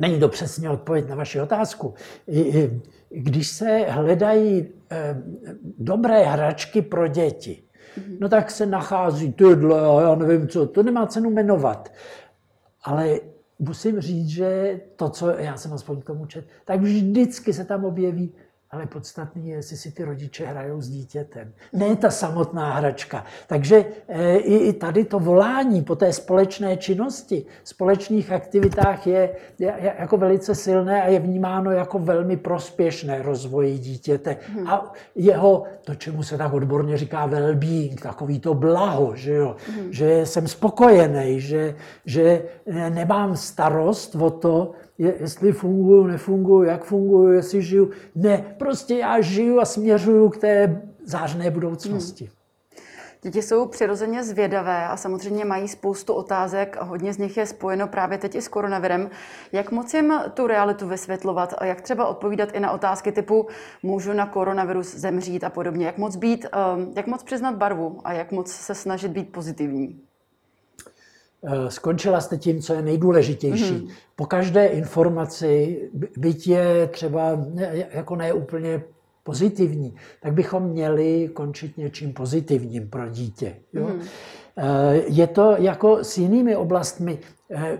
není 0.00 0.20
to 0.20 0.28
přesně 0.28 0.70
odpověď 0.70 1.08
na 1.08 1.14
vaši 1.14 1.40
otázku. 1.40 1.94
Když 3.08 3.48
se 3.48 3.86
hledají 3.88 4.68
eh, 4.90 5.22
dobré 5.78 6.22
hračky 6.22 6.82
pro 6.82 7.08
děti, 7.08 7.62
no 8.20 8.28
tak 8.28 8.50
se 8.50 8.66
nachází 8.66 9.32
tyhle, 9.32 10.02
já 10.02 10.14
nevím 10.14 10.48
co, 10.48 10.66
to 10.66 10.82
nemá 10.82 11.06
cenu 11.06 11.30
jmenovat. 11.30 11.92
Ale 12.84 13.20
musím 13.58 14.00
říct, 14.00 14.28
že 14.28 14.80
to, 14.96 15.08
co 15.08 15.28
já 15.28 15.56
jsem 15.56 15.72
aspoň 15.72 16.02
tomu 16.02 16.26
čet, 16.26 16.44
tak 16.64 16.80
vždycky 16.80 17.52
se 17.52 17.64
tam 17.64 17.84
objeví 17.84 18.32
ale 18.72 18.86
podstatný 18.86 19.48
je, 19.48 19.56
jestli 19.56 19.76
si 19.76 19.92
ty 19.92 20.04
rodiče 20.04 20.46
hrajou 20.46 20.80
s 20.80 20.88
dítětem. 20.88 21.52
Ne 21.72 21.96
ta 21.96 22.10
samotná 22.10 22.74
hračka. 22.74 23.24
Takže 23.46 23.84
eh, 24.08 24.36
i 24.36 24.72
tady 24.72 25.04
to 25.04 25.18
volání 25.18 25.82
po 25.82 25.96
té 25.96 26.12
společné 26.12 26.76
činnosti, 26.76 27.46
společných 27.64 28.32
aktivitách 28.32 29.06
je, 29.06 29.30
je 29.58 29.94
jako 29.98 30.16
velice 30.16 30.54
silné 30.54 31.02
a 31.02 31.06
je 31.06 31.20
vnímáno 31.20 31.70
jako 31.70 31.98
velmi 31.98 32.36
prospěšné 32.36 33.22
rozvoji 33.22 33.78
dítěte. 33.78 34.36
Hmm. 34.54 34.68
A 34.68 34.92
jeho, 35.14 35.64
to 35.84 35.94
čemu 35.94 36.22
se 36.22 36.38
tak 36.38 36.52
odborně 36.52 36.98
říká 36.98 37.28
well-being, 37.28 38.02
takový 38.02 38.40
to 38.40 38.54
blaho, 38.54 39.16
že, 39.16 39.34
jo? 39.34 39.56
Hmm. 39.66 39.92
že 39.92 40.26
jsem 40.26 40.48
spokojený, 40.48 41.40
že, 41.40 41.74
že 42.06 42.42
nemám 42.90 43.36
starost 43.36 44.14
o 44.14 44.30
to, 44.30 44.72
jestli 45.00 45.52
funguju, 45.52 46.06
nefunguju, 46.06 46.62
jak 46.62 46.84
funguju, 46.84 47.32
jestli 47.32 47.62
žiju. 47.62 47.90
Ne, 48.14 48.54
prostě 48.58 48.94
já 48.94 49.20
žiju 49.20 49.60
a 49.60 49.64
směřuju 49.64 50.28
k 50.28 50.36
té 50.36 50.82
zářné 51.04 51.50
budoucnosti. 51.50 52.24
Hmm. 52.24 52.34
Děti 53.22 53.42
jsou 53.42 53.66
přirozeně 53.66 54.24
zvědavé 54.24 54.86
a 54.86 54.96
samozřejmě 54.96 55.44
mají 55.44 55.68
spoustu 55.68 56.12
otázek 56.14 56.76
a 56.80 56.84
hodně 56.84 57.12
z 57.12 57.18
nich 57.18 57.36
je 57.36 57.46
spojeno 57.46 57.88
právě 57.88 58.18
teď 58.18 58.34
i 58.34 58.42
s 58.42 58.48
koronavirem. 58.48 59.10
Jak 59.52 59.70
moc 59.70 59.94
jim 59.94 60.14
tu 60.34 60.46
realitu 60.46 60.88
vysvětlovat 60.88 61.54
a 61.58 61.64
jak 61.64 61.80
třeba 61.80 62.06
odpovídat 62.06 62.48
i 62.52 62.60
na 62.60 62.72
otázky 62.72 63.12
typu 63.12 63.46
můžu 63.82 64.12
na 64.12 64.26
koronavirus 64.26 64.94
zemřít 64.94 65.44
a 65.44 65.50
podobně. 65.50 65.86
Jak 65.86 65.98
moc 65.98 66.16
být, 66.16 66.44
eh, 66.44 66.58
jak 66.96 67.06
moc 67.06 67.22
přiznat 67.22 67.54
barvu 67.54 68.00
a 68.04 68.12
jak 68.12 68.32
moc 68.32 68.50
se 68.52 68.74
snažit 68.74 69.08
být 69.08 69.32
pozitivní? 69.32 70.09
Eh, 71.44 71.70
skončila 71.70 72.20
jste 72.20 72.36
tím, 72.36 72.62
co 72.62 72.74
je 72.74 72.82
nejdůležitější. 72.82 73.74
Mm-hmm. 73.74 73.90
Po 74.16 74.26
každé 74.26 74.66
informaci, 74.66 75.80
byť 76.16 76.46
je 76.46 76.86
třeba 76.86 77.44
ne, 77.54 77.88
jako 77.92 78.16
ne 78.16 78.32
úplně 78.32 78.82
pozitivní, 79.22 79.94
tak 80.22 80.32
bychom 80.32 80.62
měli 80.62 81.30
končit 81.34 81.78
něčím 81.78 82.12
pozitivním 82.12 82.88
pro 82.88 83.08
dítě. 83.08 83.56
Jo? 83.72 83.86
Mm-hmm. 83.86 85.02
Je 85.06 85.26
to 85.26 85.54
jako 85.58 86.04
s 86.04 86.18
jinými 86.18 86.56
oblastmi. 86.56 87.18
Eh, 87.50 87.78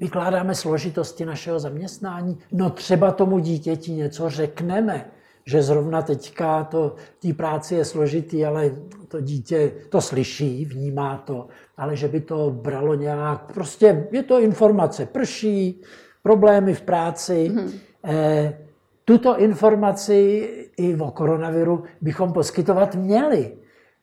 vykládáme 0.00 0.54
složitosti 0.54 1.24
našeho 1.24 1.58
zaměstnání. 1.58 2.38
No 2.52 2.70
třeba 2.70 3.12
tomu 3.12 3.38
dítěti 3.38 3.92
něco 3.92 4.30
řekneme 4.30 5.10
že 5.50 5.62
zrovna 5.62 6.02
teďka 6.02 6.64
to, 6.64 6.94
tý 7.18 7.32
práci 7.32 7.74
je 7.74 7.84
složitý, 7.84 8.46
ale 8.46 8.70
to 9.08 9.20
dítě 9.20 9.72
to 9.88 10.00
slyší, 10.00 10.64
vnímá 10.64 11.16
to, 11.26 11.48
ale 11.76 11.96
že 11.96 12.08
by 12.08 12.20
to 12.20 12.50
bralo 12.50 12.94
nějak, 12.94 13.52
prostě 13.52 14.06
je 14.10 14.22
to 14.22 14.40
informace, 14.40 15.06
prší, 15.06 15.82
problémy 16.22 16.74
v 16.74 16.82
práci. 16.82 17.50
Mm-hmm. 17.50 17.70
E, 18.04 18.58
tuto 19.04 19.38
informaci 19.38 20.48
i 20.76 20.96
o 20.96 21.10
koronaviru 21.10 21.84
bychom 22.00 22.32
poskytovat 22.32 22.94
měli. 22.94 23.52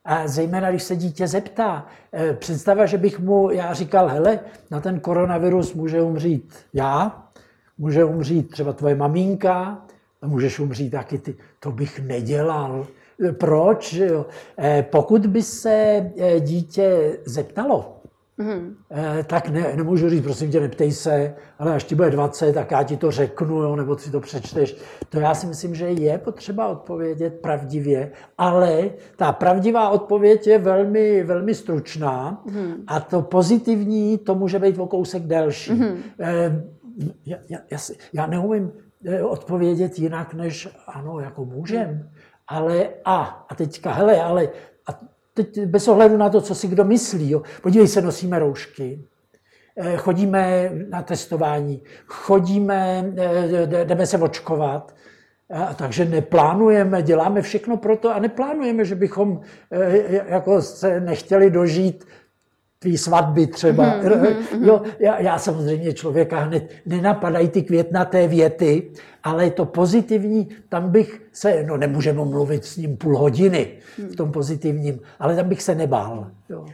A 0.04 0.28
zejména, 0.28 0.70
když 0.70 0.82
se 0.82 0.96
dítě 0.96 1.26
zeptá, 1.26 1.86
e, 2.12 2.34
představa, 2.34 2.86
že 2.86 2.98
bych 2.98 3.20
mu, 3.20 3.50
já 3.50 3.72
říkal, 3.72 4.08
hele, 4.08 4.40
na 4.70 4.80
ten 4.80 5.00
koronavirus 5.00 5.74
může 5.74 6.02
umřít 6.02 6.54
já, 6.72 7.24
může 7.78 8.04
umřít 8.04 8.50
třeba 8.50 8.72
tvoje 8.72 8.94
maminka, 8.94 9.88
můžeš 10.26 10.58
umřít 10.58 10.92
taky 10.92 11.18
ty. 11.18 11.36
To 11.60 11.72
bych 11.72 12.00
nedělal. 12.00 12.86
Proč? 13.32 13.92
Jo? 13.92 14.26
Eh, 14.58 14.86
pokud 14.90 15.26
by 15.26 15.42
se 15.42 16.10
eh, 16.18 16.40
dítě 16.40 17.18
zeptalo, 17.24 17.94
Mm. 18.40 18.76
tak 19.26 19.48
ne, 19.48 19.72
nemůžu 19.76 20.08
říct, 20.10 20.22
prosím 20.22 20.50
tě, 20.50 20.60
neptej 20.60 20.92
se, 20.92 21.34
ale 21.58 21.74
až 21.74 21.84
ti 21.84 21.94
bude 21.94 22.10
20, 22.10 22.52
tak 22.52 22.70
já 22.70 22.82
ti 22.82 22.96
to 22.96 23.10
řeknu, 23.10 23.62
jo, 23.62 23.76
nebo 23.76 23.98
si 23.98 24.10
to 24.10 24.20
přečteš. 24.20 24.76
To 25.08 25.20
já 25.20 25.34
si 25.34 25.46
myslím, 25.46 25.74
že 25.74 25.86
je 25.86 26.18
potřeba 26.18 26.68
odpovědět 26.68 27.40
pravdivě, 27.40 28.12
ale 28.38 28.90
ta 29.16 29.32
pravdivá 29.32 29.88
odpověď 29.88 30.46
je 30.46 30.58
velmi, 30.58 31.22
velmi 31.24 31.54
stručná 31.54 32.42
mm. 32.50 32.74
a 32.86 33.00
to 33.00 33.22
pozitivní, 33.22 34.18
to 34.18 34.34
může 34.34 34.58
být 34.58 34.78
o 34.78 34.86
kousek 34.86 35.22
delší. 35.22 35.72
Mm. 35.72 36.02
Já, 37.26 37.36
já, 37.48 37.58
já, 37.70 37.78
já 38.12 38.26
neumím 38.26 38.72
odpovědět 39.22 39.98
jinak, 39.98 40.34
než 40.34 40.68
ano, 40.86 41.20
jako 41.20 41.44
můžem, 41.44 42.10
ale 42.48 42.88
a, 43.04 43.46
a 43.48 43.54
teďka, 43.54 43.92
hele, 43.92 44.22
ale 44.22 44.48
a 44.88 45.00
teď 45.34 45.60
bez 45.60 45.88
ohledu 45.88 46.16
na 46.16 46.28
to, 46.28 46.40
co 46.40 46.54
si 46.54 46.68
kdo 46.68 46.84
myslí, 46.84 47.30
jo, 47.30 47.42
podívej 47.62 47.88
se, 47.88 48.02
nosíme 48.02 48.38
roušky, 48.38 49.04
eh, 49.76 49.96
chodíme 49.96 50.70
na 50.88 51.02
testování, 51.02 51.82
chodíme, 52.06 53.12
eh, 53.16 53.84
jdeme 53.84 54.06
se 54.06 54.18
očkovat, 54.18 54.94
a 55.50 55.74
takže 55.74 56.04
neplánujeme, 56.04 57.02
děláme 57.02 57.42
všechno 57.42 57.76
pro 57.76 57.96
to 57.96 58.14
a 58.14 58.18
neplánujeme, 58.18 58.84
že 58.84 58.94
bychom 58.94 59.40
jako 60.28 60.62
se 60.62 61.00
nechtěli 61.00 61.50
dožít 61.50 62.04
tvý 62.78 62.98
svatby 62.98 63.46
třeba. 63.46 63.84
Mm-hmm, 63.84 64.36
jo, 64.60 64.82
já, 64.98 65.20
já 65.20 65.38
samozřejmě 65.38 65.92
člověka 65.92 66.38
hned 66.38 66.70
nenapadají 66.86 67.48
ty 67.48 67.62
květnaté 67.62 68.28
věty, 68.28 68.92
ale 69.24 69.50
to 69.50 69.64
pozitivní, 69.64 70.48
tam 70.68 70.90
bych 70.90 71.22
se, 71.32 71.62
no 71.62 71.76
nemůžeme 71.76 72.24
mluvit 72.24 72.64
s 72.64 72.76
ním 72.76 72.96
půl 72.96 73.18
hodiny 73.18 73.78
v 73.98 74.16
tom 74.16 74.32
pozitivním, 74.32 75.00
ale 75.18 75.36
tam 75.36 75.48
bych 75.48 75.62
se 75.62 75.74
nebál. 75.74 76.30
Jo. 76.48 76.66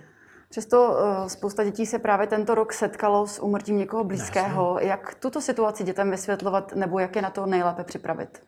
Přesto 0.50 0.88
uh, 0.88 1.26
spousta 1.26 1.64
dětí 1.64 1.86
se 1.86 1.98
právě 1.98 2.26
tento 2.26 2.54
rok 2.54 2.72
setkalo 2.72 3.26
s 3.26 3.42
umrtím 3.42 3.78
někoho 3.78 4.04
blízkého. 4.04 4.74
Jasně. 4.74 4.88
Jak 4.88 5.14
tuto 5.14 5.40
situaci 5.40 5.84
dětem 5.84 6.10
vysvětlovat 6.10 6.74
nebo 6.74 6.98
jak 6.98 7.16
je 7.16 7.22
na 7.22 7.30
to 7.30 7.46
nejlépe 7.46 7.84
připravit? 7.84 8.42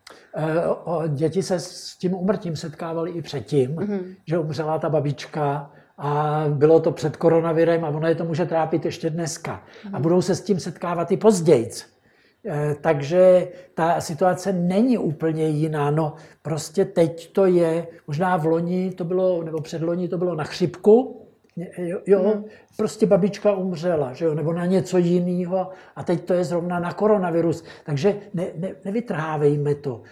Uh, 0.87 1.09
děti 1.09 1.43
se 1.43 1.61
s 1.61 1.97
tím 1.97 2.15
umrtím 2.15 2.57
setkávali 2.57 3.11
i 3.11 3.23
předtím, 3.23 3.77
mm-hmm. 3.77 4.01
že 4.27 4.39
umřela 4.39 4.79
ta 4.79 4.89
babička 4.89 5.71
a 5.99 6.45
bylo 6.49 6.81
to 6.81 6.93
před 6.93 7.17
koronavirem 7.17 7.85
a 7.85 7.89
ono 7.89 8.09
je 8.09 8.15
to 8.15 8.25
může 8.25 8.47
trápit 8.47 8.85
ještě 8.85 9.11
dneska. 9.11 9.63
A 9.93 10.01
budou 10.01 10.23
se 10.23 10.35
s 10.35 10.41
tím 10.41 10.61
setkávat 10.61 11.13
i 11.13 11.17
později. 11.17 11.71
Eh, 12.49 12.77
takže 12.81 13.49
ta 13.75 14.01
situace 14.01 14.53
není 14.53 14.99
úplně 14.99 15.49
jiná. 15.49 15.91
No, 15.91 16.15
prostě 16.43 16.85
teď 16.85 17.33
to 17.33 17.47
je, 17.47 17.87
možná 18.07 18.37
v 18.37 18.47
loni 18.47 18.91
to 18.91 19.05
bylo, 19.05 19.43
nebo 19.43 19.61
před 19.61 19.83
loni 19.83 20.09
to 20.09 20.19
bylo 20.19 20.35
na 20.35 20.45
chřipku, 20.45 21.26
Jo, 21.77 21.99
jo 22.07 22.35
mm. 22.37 22.45
prostě 22.77 23.07
babička 23.07 23.53
umřela, 23.53 24.13
že 24.13 24.25
jo, 24.25 24.35
nebo 24.35 24.53
na 24.53 24.67
něco 24.67 24.99
jiného 24.99 25.69
a 25.97 26.05
teď 26.05 26.25
to 26.25 26.35
je 26.35 26.45
zrovna 26.45 26.79
na 26.79 26.93
koronavirus. 26.93 27.65
Takže 27.85 28.17
ne, 28.35 28.47
ne, 28.57 28.73
nevytrhávejme 28.85 29.75
to. 29.75 30.03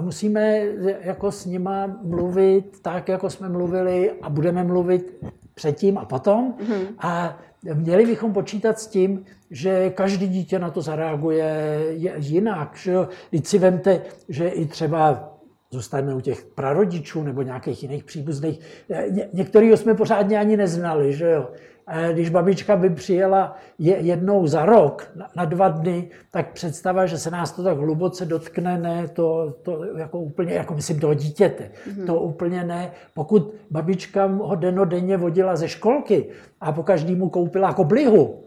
Musíme 0.00 0.58
jako 1.00 1.32
s 1.32 1.46
nima 1.46 1.98
mluvit 2.02 2.82
tak, 2.82 3.08
jako 3.08 3.30
jsme 3.30 3.48
mluvili 3.48 4.12
a 4.22 4.30
budeme 4.30 4.64
mluvit 4.64 5.24
předtím 5.54 5.98
a 5.98 6.04
potom. 6.04 6.54
Mm. 6.68 6.86
A 6.98 7.38
měli 7.74 8.06
bychom 8.06 8.32
počítat 8.32 8.78
s 8.78 8.86
tím, 8.86 9.24
že 9.50 9.90
každý 9.90 10.28
dítě 10.28 10.58
na 10.58 10.70
to 10.70 10.80
zareaguje 10.80 11.78
jinak. 12.16 12.76
Že 12.76 12.92
jo? 12.92 13.08
Teď 13.30 13.46
si 13.46 13.58
vemte, 13.58 14.02
že 14.28 14.48
i 14.48 14.66
třeba 14.66 15.31
zůstaneme 15.72 16.14
u 16.14 16.20
těch 16.20 16.44
prarodičů 16.44 17.22
nebo 17.22 17.42
nějakých 17.42 17.82
jiných 17.82 18.04
příbuzných. 18.04 18.60
Ně, 19.10 19.28
některého 19.32 19.76
jsme 19.76 19.94
pořádně 19.94 20.38
ani 20.38 20.56
neznali, 20.56 21.12
že 21.12 21.30
jo. 21.30 21.48
Když 22.12 22.30
babička 22.30 22.76
by 22.76 22.90
přijela 22.90 23.56
jednou 23.78 24.46
za 24.46 24.66
rok, 24.66 25.12
na 25.36 25.44
dva 25.44 25.68
dny, 25.68 26.10
tak 26.30 26.52
představa, 26.52 27.06
že 27.06 27.18
se 27.18 27.30
nás 27.30 27.52
to 27.52 27.62
tak 27.62 27.78
hluboce 27.78 28.24
dotkne, 28.24 28.78
ne, 28.78 29.08
to, 29.08 29.54
to 29.62 29.84
jako 29.96 30.18
úplně, 30.18 30.52
jako 30.54 30.74
myslím 30.74 31.00
toho 31.00 31.14
dítěte, 31.14 31.70
mm-hmm. 31.88 32.06
to 32.06 32.20
úplně 32.20 32.64
ne. 32.64 32.90
Pokud 33.14 33.54
babička 33.70 34.26
ho 34.26 34.54
denodenně 34.54 35.16
vodila 35.16 35.56
ze 35.56 35.68
školky 35.68 36.28
a 36.60 36.72
po 36.72 36.82
každému 36.82 37.28
koupila 37.28 37.72
koblihu, 37.72 38.44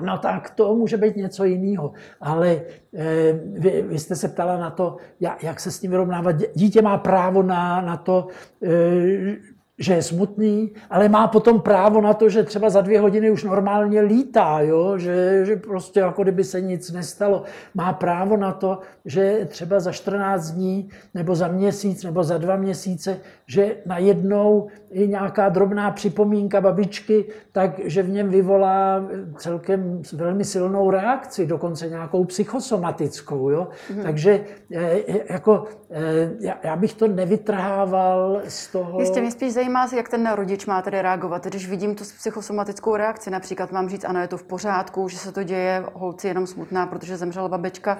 No 0.00 0.18
tak 0.18 0.50
to 0.50 0.74
může 0.74 0.96
být 0.96 1.16
něco 1.16 1.44
jiného. 1.44 1.92
Ale 2.20 2.60
eh, 2.94 3.32
vy, 3.52 3.84
vy 3.88 3.98
jste 3.98 4.16
se 4.16 4.28
ptala 4.28 4.56
na 4.56 4.70
to, 4.70 4.96
jak 5.42 5.60
se 5.60 5.70
s 5.70 5.80
tím 5.80 5.90
vyrovnávat. 5.90 6.36
Dítě 6.54 6.82
má 6.82 6.98
právo 6.98 7.42
na, 7.42 7.80
na 7.80 7.96
to, 7.96 8.26
eh, 8.62 9.57
že 9.78 9.94
je 9.94 10.02
smutný, 10.02 10.70
ale 10.90 11.08
má 11.08 11.28
potom 11.28 11.60
právo 11.60 12.00
na 12.00 12.14
to, 12.14 12.28
že 12.28 12.42
třeba 12.42 12.70
za 12.70 12.80
dvě 12.80 13.00
hodiny 13.00 13.30
už 13.30 13.44
normálně 13.44 14.00
lítá, 14.00 14.60
jo? 14.60 14.98
Že, 14.98 15.44
že 15.44 15.56
prostě 15.56 16.00
jako 16.00 16.22
kdyby 16.22 16.44
se 16.44 16.60
nic 16.60 16.92
nestalo. 16.92 17.42
Má 17.74 17.92
právo 17.92 18.36
na 18.36 18.52
to, 18.52 18.78
že 19.04 19.46
třeba 19.48 19.80
za 19.80 19.92
14 19.92 20.50
dní 20.50 20.90
nebo 21.14 21.34
za 21.34 21.48
měsíc 21.48 22.04
nebo 22.04 22.24
za 22.24 22.38
dva 22.38 22.56
měsíce, 22.56 23.20
že 23.46 23.76
najednou 23.86 24.68
je 24.90 25.06
nějaká 25.06 25.48
drobná 25.48 25.90
připomínka 25.90 26.60
babičky, 26.60 27.24
takže 27.52 28.02
v 28.02 28.08
něm 28.08 28.28
vyvolá 28.28 29.08
celkem 29.36 30.02
velmi 30.12 30.44
silnou 30.44 30.90
reakci, 30.90 31.46
dokonce 31.46 31.88
nějakou 31.88 32.24
psychosomatickou. 32.24 33.50
Jo? 33.50 33.68
Mm. 33.94 34.02
Takže 34.02 34.40
eh, 34.74 34.98
jako, 35.32 35.64
eh, 35.90 36.30
já 36.62 36.76
bych 36.76 36.94
to 36.94 37.08
nevytrhával 37.08 38.40
z 38.48 38.68
toho... 38.68 39.00
Jistě, 39.00 39.20
mě 39.20 39.30
spíš 39.30 39.52
zajímá, 39.52 39.67
jak 39.92 40.08
ten 40.08 40.32
rodič 40.32 40.66
má 40.66 40.82
tedy 40.82 41.02
reagovat. 41.02 41.46
Když 41.46 41.68
vidím 41.68 41.94
tu 41.94 42.04
psychosomatickou 42.04 42.96
reakci, 42.96 43.30
například 43.30 43.72
mám 43.72 43.88
říct, 43.88 44.04
ano, 44.04 44.20
je 44.20 44.28
to 44.28 44.36
v 44.36 44.42
pořádku, 44.42 45.08
že 45.08 45.18
se 45.18 45.32
to 45.32 45.42
děje, 45.42 45.84
holci 45.92 46.28
jenom 46.28 46.46
smutná, 46.46 46.86
protože 46.86 47.16
zemřela 47.16 47.48
babička. 47.48 47.98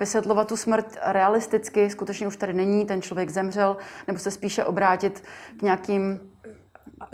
Vysvětlovat 0.00 0.48
tu 0.48 0.56
smrt 0.56 0.98
realisticky, 1.02 1.90
skutečně 1.90 2.26
už 2.26 2.36
tady 2.36 2.52
není, 2.52 2.86
ten 2.86 3.02
člověk 3.02 3.30
zemřel, 3.30 3.76
nebo 4.06 4.18
se 4.18 4.30
spíše 4.30 4.64
obrátit 4.64 5.22
k 5.58 5.62
nějakým 5.62 6.29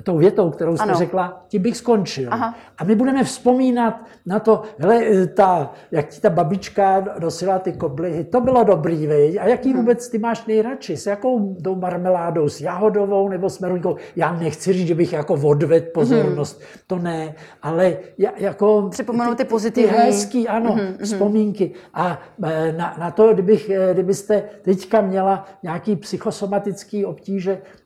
tou 0.02 0.18
větou, 0.18 0.50
kterou 0.50 0.76
jste 0.76 0.84
ano. 0.84 0.94
řekla, 0.94 1.44
tím 1.48 1.62
bych 1.62 1.76
skončil. 1.76 2.28
Aha. 2.32 2.54
A 2.78 2.84
my 2.84 2.94
budeme 2.94 3.24
vzpomínat 3.24 4.04
na 4.26 4.40
to, 4.40 4.62
hele, 4.78 5.26
ta, 5.26 5.72
jak 5.90 6.08
ti 6.08 6.20
ta 6.20 6.30
babička 6.30 7.04
nosila 7.20 7.58
ty 7.58 7.72
koblihy, 7.72 8.24
to 8.24 8.40
bylo 8.40 8.64
dobrý, 8.64 9.06
veď? 9.06 9.36
A 9.40 9.46
jaký 9.46 9.70
hmm. 9.70 9.80
vůbec 9.80 10.08
ty 10.08 10.18
máš 10.18 10.46
nejradši? 10.46 10.96
S 10.96 11.06
jakou 11.06 11.54
tou 11.54 11.74
marmeládou? 11.74 12.48
S 12.48 12.60
jahodovou 12.60 13.28
nebo 13.28 13.50
s 13.50 13.58
meruňkou? 13.58 13.96
Já 14.16 14.32
nechci 14.32 14.72
říct, 14.72 14.86
že 14.86 14.94
bych 14.94 15.12
jako 15.12 15.34
odvedl 15.34 15.86
pozornost. 15.94 16.60
Hmm. 16.60 16.80
To 16.86 16.98
ne, 16.98 17.34
ale 17.62 17.96
jako... 18.36 18.88
Připomenout 18.90 19.34
ty, 19.34 19.44
ty 19.44 19.48
pozitivní. 19.48 19.90
Ty 19.90 19.96
hezký, 19.96 20.48
ano, 20.48 20.72
hmm. 20.72 20.98
vzpomínky. 21.04 21.70
A 21.94 22.20
e, 22.42 22.72
na, 22.72 22.96
na 22.98 23.10
to, 23.10 23.34
kdybych, 23.34 23.70
e, 23.70 23.94
kdybyste 23.94 24.42
teďka 24.62 25.00
měla 25.00 25.44
nějaký 25.62 25.96
psychosomatický 25.96 27.04
obtíže, 27.04 27.58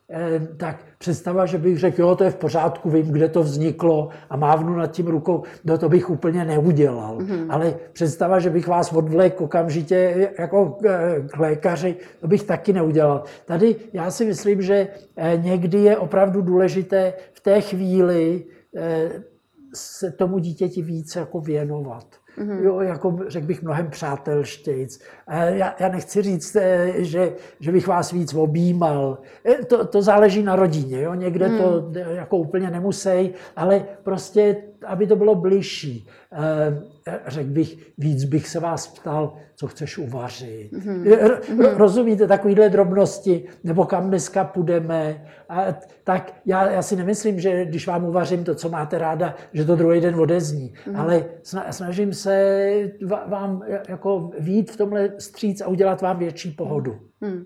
tak 0.57 0.79
představa, 0.97 1.45
že 1.45 1.57
bych 1.57 1.79
řekl, 1.79 2.01
jo, 2.01 2.15
to 2.15 2.23
je 2.23 2.29
v 2.29 2.35
pořádku, 2.35 2.89
vím, 2.89 3.11
kde 3.11 3.29
to 3.29 3.43
vzniklo 3.43 4.09
a 4.29 4.37
mávnu 4.37 4.75
nad 4.75 4.87
tím 4.87 5.07
rukou, 5.07 5.43
no 5.63 5.77
to 5.77 5.89
bych 5.89 6.09
úplně 6.09 6.45
neudělal. 6.45 7.17
Mm-hmm. 7.17 7.45
Ale 7.49 7.73
představa, 7.93 8.39
že 8.39 8.49
bych 8.49 8.67
vás 8.67 8.93
odvlek 8.93 9.41
okamžitě 9.41 10.31
jako 10.39 10.77
eh, 10.85 11.15
k 11.27 11.39
lékaři, 11.39 11.95
to 12.19 12.27
bych 12.27 12.43
taky 12.43 12.73
neudělal. 12.73 13.23
Tady 13.45 13.75
já 13.93 14.11
si 14.11 14.25
myslím, 14.25 14.61
že 14.61 14.87
eh, 15.15 15.37
někdy 15.43 15.77
je 15.77 15.97
opravdu 15.97 16.41
důležité 16.41 17.13
v 17.33 17.39
té 17.39 17.61
chvíli 17.61 18.43
se 19.73 20.11
tomu 20.11 20.39
dítěti 20.39 20.81
více 20.81 21.19
jako 21.19 21.41
věnovat. 21.41 22.05
Mm-hmm. 22.37 22.63
Jo, 22.63 22.79
jako 22.79 23.19
řekl 23.27 23.45
bych 23.47 23.61
mnohem 23.61 23.89
přátelštějc. 23.89 25.01
Já, 25.29 25.75
já 25.79 25.89
nechci 25.89 26.21
říct, 26.21 26.55
eh, 26.55 26.93
že, 26.97 27.33
že 27.59 27.71
bych 27.71 27.87
vás 27.87 28.11
víc 28.11 28.33
objímal. 28.33 29.17
Eh, 29.45 29.65
to, 29.65 29.87
to 29.87 30.01
záleží 30.01 30.43
na 30.43 30.55
rodině. 30.55 31.01
Jo? 31.01 31.13
Někde 31.13 31.47
mm. 31.47 31.57
to 31.57 31.81
hmm. 31.81 31.95
jako 32.15 32.37
úplně 32.37 32.71
nemusí, 32.71 33.33
ale 33.55 33.85
prostě, 34.03 34.55
aby 34.87 35.07
to 35.07 35.15
bylo 35.15 35.35
bližší. 35.35 36.07
Eh, 37.07 37.21
řekl 37.27 37.49
bych, 37.49 37.93
víc 37.97 38.23
bych 38.23 38.47
se 38.47 38.59
vás 38.59 38.87
ptal, 38.87 39.33
co 39.55 39.67
chceš 39.67 39.97
uvařit. 39.97 40.71
Mm-hmm. 40.71 41.77
Rozumíte 41.77 42.27
takovéhle 42.27 42.69
drobnosti, 42.69 43.43
nebo 43.63 43.85
kam 43.85 44.07
dneska 44.07 44.43
půjdeme. 44.43 45.25
A 45.49 45.65
tak 46.03 46.33
já, 46.45 46.71
já 46.71 46.81
si 46.81 46.95
nemyslím, 46.95 47.39
že 47.39 47.65
když 47.65 47.87
vám 47.87 48.05
uvařím 48.05 48.43
to, 48.43 48.55
co 48.55 48.69
máte 48.69 48.97
ráda, 48.97 49.35
že 49.53 49.65
to 49.65 49.75
druhý 49.75 50.01
den 50.01 50.15
odezní. 50.15 50.73
Mm-hmm. 50.73 50.99
Ale 50.99 51.25
snažím 51.69 52.13
se 52.13 52.91
vám 53.27 53.63
jako 53.89 54.31
vít 54.39 54.71
v 54.71 54.77
tomhle 54.77 55.09
stříc 55.19 55.61
a 55.61 55.67
udělat 55.67 56.01
vám 56.01 56.19
větší 56.19 56.51
pohodu. 56.51 56.99
Mm. 57.21 57.45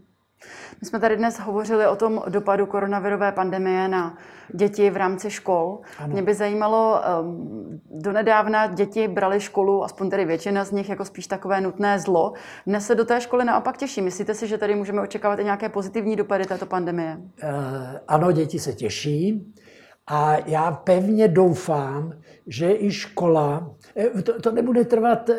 My 0.82 0.88
jsme 0.88 1.00
tady 1.00 1.18
dnes 1.18 1.40
hovořili 1.40 1.88
o 1.88 1.96
tom 1.96 2.24
dopadu 2.30 2.66
koronavirové 2.66 3.32
pandemie 3.32 3.88
na 3.88 4.18
děti 4.54 4.90
v 4.90 4.98
rámci 4.98 5.32
škol. 5.32 5.80
Ano. 6.00 6.14
Mě 6.14 6.22
by 6.22 6.34
zajímalo, 6.34 7.02
ehm, 7.06 7.80
donedávna 7.92 8.68
děti 8.68 9.08
brali 9.08 9.40
školu, 9.40 9.84
aspoň 9.84 10.10
tedy 10.10 10.26
většina 10.26 10.66
z 10.66 10.72
nich, 10.72 10.90
jako 10.90 11.06
spíš 11.06 11.28
takové 11.28 11.62
nutné 11.62 12.00
zlo. 12.00 12.34
Dnes 12.68 12.86
se 12.86 12.96
do 12.96 13.06
té 13.06 13.22
školy 13.22 13.46
naopak 13.46 13.78
těší. 13.78 14.02
Myslíte 14.02 14.34
si, 14.34 14.48
že 14.48 14.58
tady 14.58 14.76
můžeme 14.76 15.02
očekávat 15.02 15.40
i 15.40 15.44
nějaké 15.44 15.70
pozitivní 15.70 16.16
dopady 16.16 16.46
této 16.46 16.66
pandemie? 16.66 17.18
Uh, 17.18 17.50
ano, 18.08 18.32
děti 18.32 18.60
se 18.60 18.74
těší. 18.74 19.54
A 20.08 20.38
já 20.46 20.72
pevně 20.72 21.28
doufám, 21.28 22.14
že 22.48 22.72
i 22.72 22.92
škola, 22.92 23.72
eh, 23.98 24.22
to, 24.22 24.42
to 24.42 24.52
nebude 24.52 24.86
trvat 24.86 25.30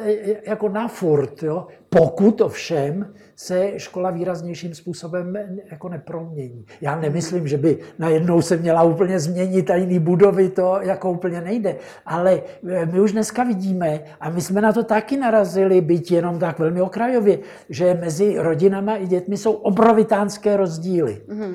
jako 0.47 0.69
na 0.69 0.89
furt, 0.89 1.43
jo? 1.43 1.67
Pokud 1.99 2.41
ovšem 2.41 3.07
se 3.37 3.73
škola 3.77 4.11
výraznějším 4.11 4.75
způsobem 4.75 5.39
jako 5.71 5.89
nepromění. 5.89 6.67
Já 6.81 7.01
nemyslím, 7.01 7.49
že 7.49 7.59
by 7.59 7.79
najednou 7.99 8.43
se 8.43 8.57
měla 8.57 8.83
úplně 8.83 9.21
změnit 9.21 9.71
a 9.71 9.75
jiný 9.75 9.99
budovy, 9.99 10.49
to 10.49 10.79
jako 10.83 11.11
úplně 11.11 11.41
nejde. 11.41 11.77
Ale 12.07 12.41
eh, 12.69 12.87
my 12.87 13.01
už 13.01 13.13
dneska 13.13 13.45
vidíme, 13.45 14.01
a 14.21 14.31
my 14.31 14.41
jsme 14.41 14.61
na 14.61 14.73
to 14.73 14.83
taky 14.83 15.17
narazili, 15.17 15.81
byť 15.81 16.11
jenom 16.13 16.39
tak 16.39 16.59
velmi 16.59 16.83
okrajově, 16.83 17.39
že 17.69 17.99
mezi 18.01 18.35
rodinama 18.39 18.97
i 18.97 19.07
dětmi 19.07 19.37
jsou 19.37 19.53
obrovitánské 19.53 20.57
rozdíly. 20.57 21.23
Mm-hmm. 21.29 21.55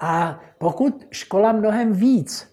A 0.00 0.40
pokud 0.58 1.06
škola 1.10 1.52
mnohem 1.52 1.92
víc 1.92 2.49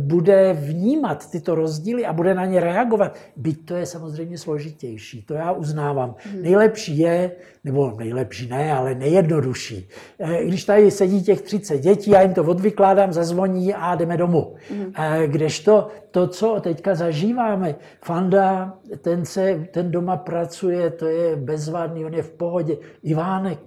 bude 0.00 0.52
vnímat 0.52 1.30
tyto 1.30 1.54
rozdíly 1.54 2.06
a 2.06 2.12
bude 2.12 2.34
na 2.34 2.46
ně 2.46 2.60
reagovat, 2.60 3.16
byť 3.36 3.64
to 3.64 3.74
je 3.74 3.86
samozřejmě 3.86 4.38
složitější, 4.38 5.22
to 5.22 5.34
já 5.34 5.52
uznávám. 5.52 6.14
Hmm. 6.18 6.42
Nejlepší 6.42 6.98
je, 6.98 7.30
nebo 7.64 7.94
nejlepší 7.98 8.48
ne, 8.48 8.72
ale 8.72 8.94
nejjednodušší. 8.94 9.88
Eh, 10.18 10.44
když 10.44 10.64
tady 10.64 10.90
sedí 10.90 11.22
těch 11.22 11.42
30 11.42 11.78
dětí, 11.78 12.10
já 12.10 12.22
jim 12.22 12.34
to 12.34 12.44
odvykládám, 12.44 13.12
zazvoní 13.12 13.74
a 13.74 13.94
jdeme 13.94 14.16
domů. 14.16 14.54
Hmm. 14.70 14.92
Kdežto 15.26 15.88
to, 16.10 16.26
co 16.26 16.60
teďka 16.60 16.94
zažíváme, 16.94 17.74
Fanda, 18.04 18.78
ten, 19.00 19.24
se, 19.24 19.68
ten 19.70 19.90
doma 19.90 20.16
pracuje, 20.16 20.90
to 20.90 21.06
je 21.06 21.36
bezvadný, 21.36 22.04
on 22.04 22.14
je 22.14 22.22
v 22.22 22.30
pohodě. 22.30 22.76
Ivánek, 23.02 23.58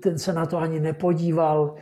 ten 0.00 0.18
se 0.18 0.32
na 0.32 0.46
to 0.46 0.58
ani 0.58 0.80
nepodíval. 0.80 1.74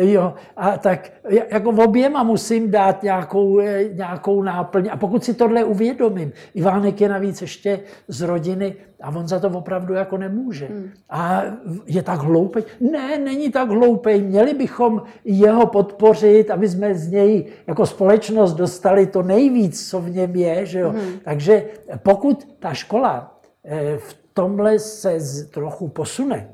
Jo, 0.00 0.34
a 0.56 0.78
tak 0.78 1.12
jako 1.52 1.72
v 1.72 1.80
oběma 1.80 2.22
musím 2.22 2.70
dát 2.70 3.02
nějakou, 3.02 3.60
nějakou 3.92 4.42
náplň. 4.42 4.88
A 4.92 4.96
pokud 4.96 5.24
si 5.24 5.34
tohle 5.34 5.64
uvědomím, 5.64 6.32
Ivánek 6.54 7.00
je 7.00 7.08
navíc 7.08 7.42
ještě 7.42 7.80
z 8.08 8.20
rodiny 8.20 8.74
a 9.02 9.08
on 9.08 9.28
za 9.28 9.40
to 9.40 9.48
opravdu 9.48 9.94
jako 9.94 10.16
nemůže. 10.16 10.66
Hmm. 10.66 10.90
A 11.10 11.42
je 11.86 12.02
tak 12.02 12.20
hloupý? 12.20 12.60
Ne, 12.80 13.18
není 13.18 13.50
tak 13.50 13.68
hloupý. 13.68 14.20
Měli 14.20 14.54
bychom 14.54 15.02
jeho 15.24 15.66
podpořit, 15.66 16.50
aby 16.50 16.68
jsme 16.68 16.94
z 16.94 17.10
něj 17.10 17.44
jako 17.66 17.86
společnost 17.86 18.52
dostali 18.52 19.06
to 19.06 19.22
nejvíc, 19.22 19.90
co 19.90 20.00
v 20.00 20.10
něm 20.10 20.36
je. 20.36 20.66
Že 20.66 20.78
jo? 20.78 20.90
Hmm. 20.90 21.12
Takže 21.24 21.64
pokud 22.02 22.56
ta 22.58 22.74
škola 22.74 23.40
eh, 23.64 23.98
v 23.98 24.16
tomhle 24.36 24.78
se 24.78 25.18
trochu 25.50 25.88
posune, 25.88 26.48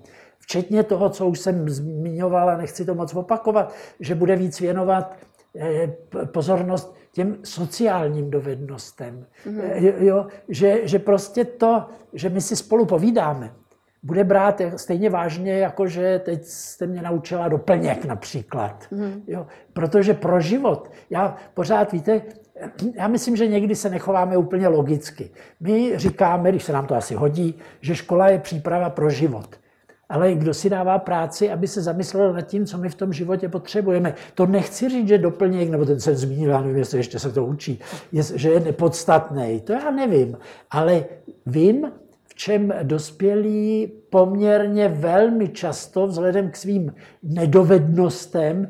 Včetně 0.53 0.83
toho, 0.83 1.11
co 1.11 1.27
už 1.27 1.39
jsem 1.39 1.69
zmiňoval 1.69 2.51
a 2.51 2.57
nechci 2.57 2.85
to 2.85 2.95
moc 2.95 3.15
opakovat, 3.15 3.75
že 4.01 4.15
bude 4.15 4.37
víc 4.37 4.61
věnovat 4.61 5.17
eh, 5.57 5.93
pozornost 6.27 6.95
těm 7.13 7.37
sociálním 7.43 8.31
dovednostem. 8.31 9.27
Mm-hmm. 9.47 9.95
Jo, 9.99 10.27
že, 10.49 10.81
že 10.85 10.99
prostě 10.99 11.45
to, 11.45 11.87
že 12.13 12.29
my 12.29 12.41
si 12.41 12.57
spolu 12.57 12.87
povídáme, 12.87 13.53
bude 14.03 14.25
brát 14.25 14.61
stejně 14.77 15.11
vážně, 15.11 15.59
jako 15.59 15.87
že 15.87 16.19
teď 16.25 16.45
jste 16.45 16.87
mě 16.87 17.03
naučila 17.03 17.49
doplněk 17.49 18.05
například. 18.05 18.87
Mm. 18.91 19.23
Jo, 19.27 19.47
protože 19.73 20.15
pro 20.15 20.41
život, 20.41 20.91
já 21.11 21.37
pořád, 21.55 21.93
víte, 21.93 22.23
já 22.95 23.09
myslím, 23.09 23.37
že 23.37 23.47
někdy 23.47 23.77
se 23.77 23.91
nechováme 23.91 24.37
úplně 24.37 24.69
logicky. 24.69 25.31
My 25.61 25.99
říkáme, 25.99 26.51
když 26.51 26.65
se 26.65 26.73
nám 26.73 26.87
to 26.87 26.95
asi 26.95 27.15
hodí, 27.15 27.59
že 27.81 27.95
škola 27.95 28.29
je 28.29 28.39
příprava 28.39 28.91
pro 28.91 29.11
život. 29.11 29.62
Ale 30.13 30.35
kdo 30.35 30.55
si 30.55 30.71
dává 30.71 30.99
práci, 30.99 31.51
aby 31.51 31.69
se 31.69 31.83
zamyslel 31.83 32.33
nad 32.33 32.41
tím, 32.41 32.67
co 32.67 32.79
my 32.79 32.89
v 32.89 32.95
tom 32.95 33.13
životě 33.13 33.49
potřebujeme. 33.49 34.15
To 34.35 34.47
nechci 34.47 34.89
říct, 34.89 35.09
že 35.09 35.19
doplněk, 35.19 35.71
nebo 35.71 35.85
ten 35.85 36.01
jsem 36.01 36.15
zmínil, 36.15 36.51
já 36.51 36.61
nevím, 36.61 36.77
jestli 36.77 36.99
ještě 36.99 37.19
se 37.19 37.33
to 37.33 37.45
učí, 37.45 37.81
je, 38.13 38.23
že 38.35 38.51
je 38.51 38.61
nepodstatný. 38.61 39.61
To 39.61 39.73
já 39.73 39.91
nevím, 39.91 40.39
ale 40.71 41.05
vím, 41.47 41.93
v 42.25 42.35
čem 42.35 42.73
dospělí 42.83 43.93
poměrně 44.11 44.89
velmi 44.89 45.49
často 45.49 46.07
vzhledem 46.07 46.51
k 46.51 46.57
svým 46.57 46.95
nedovednostem 47.23 48.69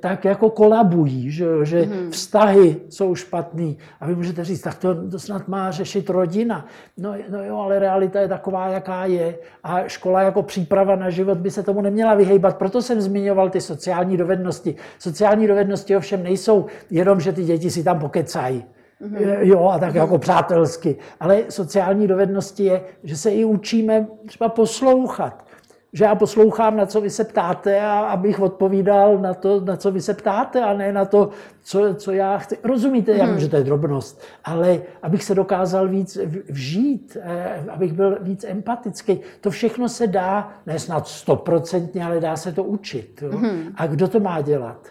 tak 0.00 0.24
jako 0.24 0.50
kolabují, 0.50 1.30
že, 1.30 1.46
že 1.62 1.82
hmm. 1.82 2.10
vztahy 2.10 2.76
jsou 2.88 3.14
špatný. 3.14 3.78
A 4.00 4.06
vy 4.06 4.14
můžete 4.14 4.44
říct, 4.44 4.60
tak 4.60 4.74
to, 4.74 5.08
to 5.08 5.18
snad 5.18 5.48
má 5.48 5.70
řešit 5.70 6.10
rodina. 6.10 6.66
No, 6.98 7.14
no 7.28 7.44
jo, 7.44 7.56
ale 7.56 7.78
realita 7.78 8.20
je 8.20 8.28
taková, 8.28 8.68
jaká 8.68 9.06
je. 9.06 9.38
A 9.64 9.88
škola 9.88 10.22
jako 10.22 10.42
příprava 10.42 10.96
na 10.96 11.10
život 11.10 11.38
by 11.38 11.50
se 11.50 11.62
tomu 11.62 11.80
neměla 11.80 12.14
vyhejbat. 12.14 12.56
Proto 12.56 12.82
jsem 12.82 13.00
zmiňoval 13.00 13.50
ty 13.50 13.60
sociální 13.60 14.16
dovednosti. 14.16 14.74
Sociální 14.98 15.46
dovednosti 15.46 15.96
ovšem 15.96 16.22
nejsou 16.22 16.66
jenom, 16.90 17.20
že 17.20 17.32
ty 17.32 17.44
děti 17.44 17.70
si 17.70 17.84
tam 17.84 17.98
pokecají. 17.98 18.64
Mm-hmm. 19.02 19.38
Jo, 19.40 19.68
a 19.68 19.78
tak 19.78 19.94
jako 19.94 20.18
přátelsky. 20.18 20.96
Ale 21.20 21.42
sociální 21.48 22.06
dovednosti 22.06 22.64
je, 22.64 22.82
že 23.04 23.16
se 23.16 23.30
i 23.30 23.44
učíme 23.44 24.06
třeba 24.26 24.48
poslouchat 24.48 25.44
že 25.92 26.04
já 26.04 26.14
poslouchám, 26.14 26.76
na 26.76 26.86
co 26.86 27.00
vy 27.00 27.10
se 27.10 27.24
ptáte 27.24 27.80
a 27.80 28.00
abych 28.00 28.40
odpovídal 28.40 29.18
na 29.18 29.34
to, 29.34 29.60
na 29.60 29.76
co 29.76 29.92
vy 29.92 30.00
se 30.00 30.14
ptáte 30.14 30.60
a 30.62 30.72
ne 30.72 30.92
na 30.92 31.04
to, 31.04 31.30
co, 31.62 31.94
co 31.94 32.12
já 32.12 32.38
chci. 32.38 32.58
Rozumíte, 32.64 33.12
hmm. 33.12 33.38
že 33.38 33.48
to 33.48 33.56
je 33.56 33.64
drobnost, 33.64 34.22
ale 34.44 34.82
abych 35.02 35.24
se 35.24 35.34
dokázal 35.34 35.88
víc 35.88 36.18
vžít, 36.48 37.16
eh, 37.20 37.64
abych 37.68 37.92
byl 37.92 38.18
víc 38.20 38.44
empatický. 38.44 39.20
To 39.40 39.50
všechno 39.50 39.88
se 39.88 40.06
dá, 40.06 40.52
ne 40.66 40.78
snad 40.78 41.08
stoprocentně, 41.08 42.04
ale 42.04 42.20
dá 42.20 42.36
se 42.36 42.52
to 42.52 42.64
učit. 42.64 43.22
Jo? 43.22 43.38
Hmm. 43.38 43.72
A 43.76 43.86
kdo 43.86 44.08
to 44.08 44.20
má 44.20 44.40
dělat? 44.40 44.88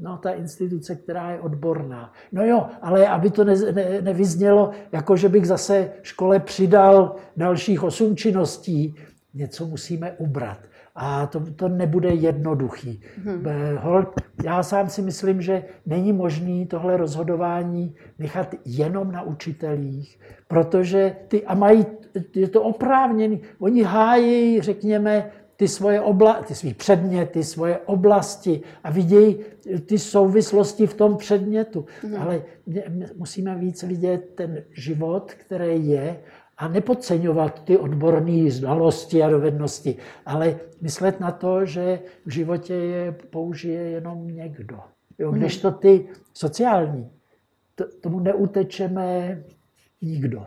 No, 0.00 0.16
ta 0.16 0.30
instituce, 0.30 0.94
která 0.94 1.30
je 1.30 1.40
odborná. 1.40 2.12
No 2.32 2.46
jo, 2.46 2.66
ale 2.82 3.08
aby 3.08 3.30
to 3.30 3.44
ne, 3.44 3.54
ne, 3.72 4.00
nevyznělo, 4.00 4.70
jako 4.92 5.16
že 5.16 5.28
bych 5.28 5.46
zase 5.46 5.90
škole 6.02 6.40
přidal 6.40 7.14
dalších 7.36 7.82
osm 7.82 8.16
činností, 8.16 8.94
něco 9.34 9.66
musíme 9.66 10.12
ubrat. 10.12 10.58
A 10.94 11.26
to, 11.26 11.40
to 11.40 11.68
nebude 11.68 12.08
jednoduchý. 12.08 13.00
Hmm. 13.24 13.46
Já 14.44 14.62
sám 14.62 14.88
si 14.88 15.02
myslím, 15.02 15.42
že 15.42 15.62
není 15.86 16.12
možné 16.12 16.66
tohle 16.66 16.96
rozhodování 16.96 17.94
nechat 18.18 18.54
jenom 18.64 19.12
na 19.12 19.22
učitelích, 19.22 20.20
protože 20.48 21.16
ty, 21.28 21.44
a 21.44 21.54
mají, 21.54 21.86
je 22.34 22.48
to 22.48 22.62
oprávněný, 22.62 23.40
oni 23.58 23.82
hájí, 23.82 24.60
řekněme, 24.60 25.30
ty 25.56 25.68
svoje 25.68 26.00
obla, 26.00 26.42
ty 26.42 26.54
svý 26.54 26.74
předměty, 26.74 27.44
svoje 27.44 27.78
oblasti 27.78 28.60
a 28.84 28.90
vidějí 28.90 29.38
ty 29.86 29.98
souvislosti 29.98 30.86
v 30.86 30.94
tom 30.94 31.16
předmětu. 31.16 31.86
Hmm. 32.02 32.16
Ale 32.16 32.42
musíme 33.16 33.56
víc 33.56 33.82
vidět 33.82 34.30
ten 34.34 34.62
život, 34.72 35.32
který 35.32 35.88
je 35.88 36.20
a 36.58 36.68
nepodceňovat 36.68 37.64
ty 37.64 37.78
odborné 37.78 38.50
znalosti 38.50 39.22
a 39.22 39.30
dovednosti, 39.30 39.96
ale 40.26 40.56
myslet 40.80 41.20
na 41.20 41.30
to, 41.30 41.64
že 41.64 42.00
v 42.26 42.30
životě 42.30 42.74
je 42.74 43.12
použije 43.12 43.82
jenom 43.82 44.26
někdo. 44.26 44.78
Jo, 45.18 45.30
mhm. 45.30 45.40
když 45.40 45.60
to 45.60 45.70
ty 45.70 46.08
sociální, 46.34 47.10
to, 47.74 47.84
tomu 48.00 48.20
neutečeme 48.20 49.38
nikdo. 50.02 50.46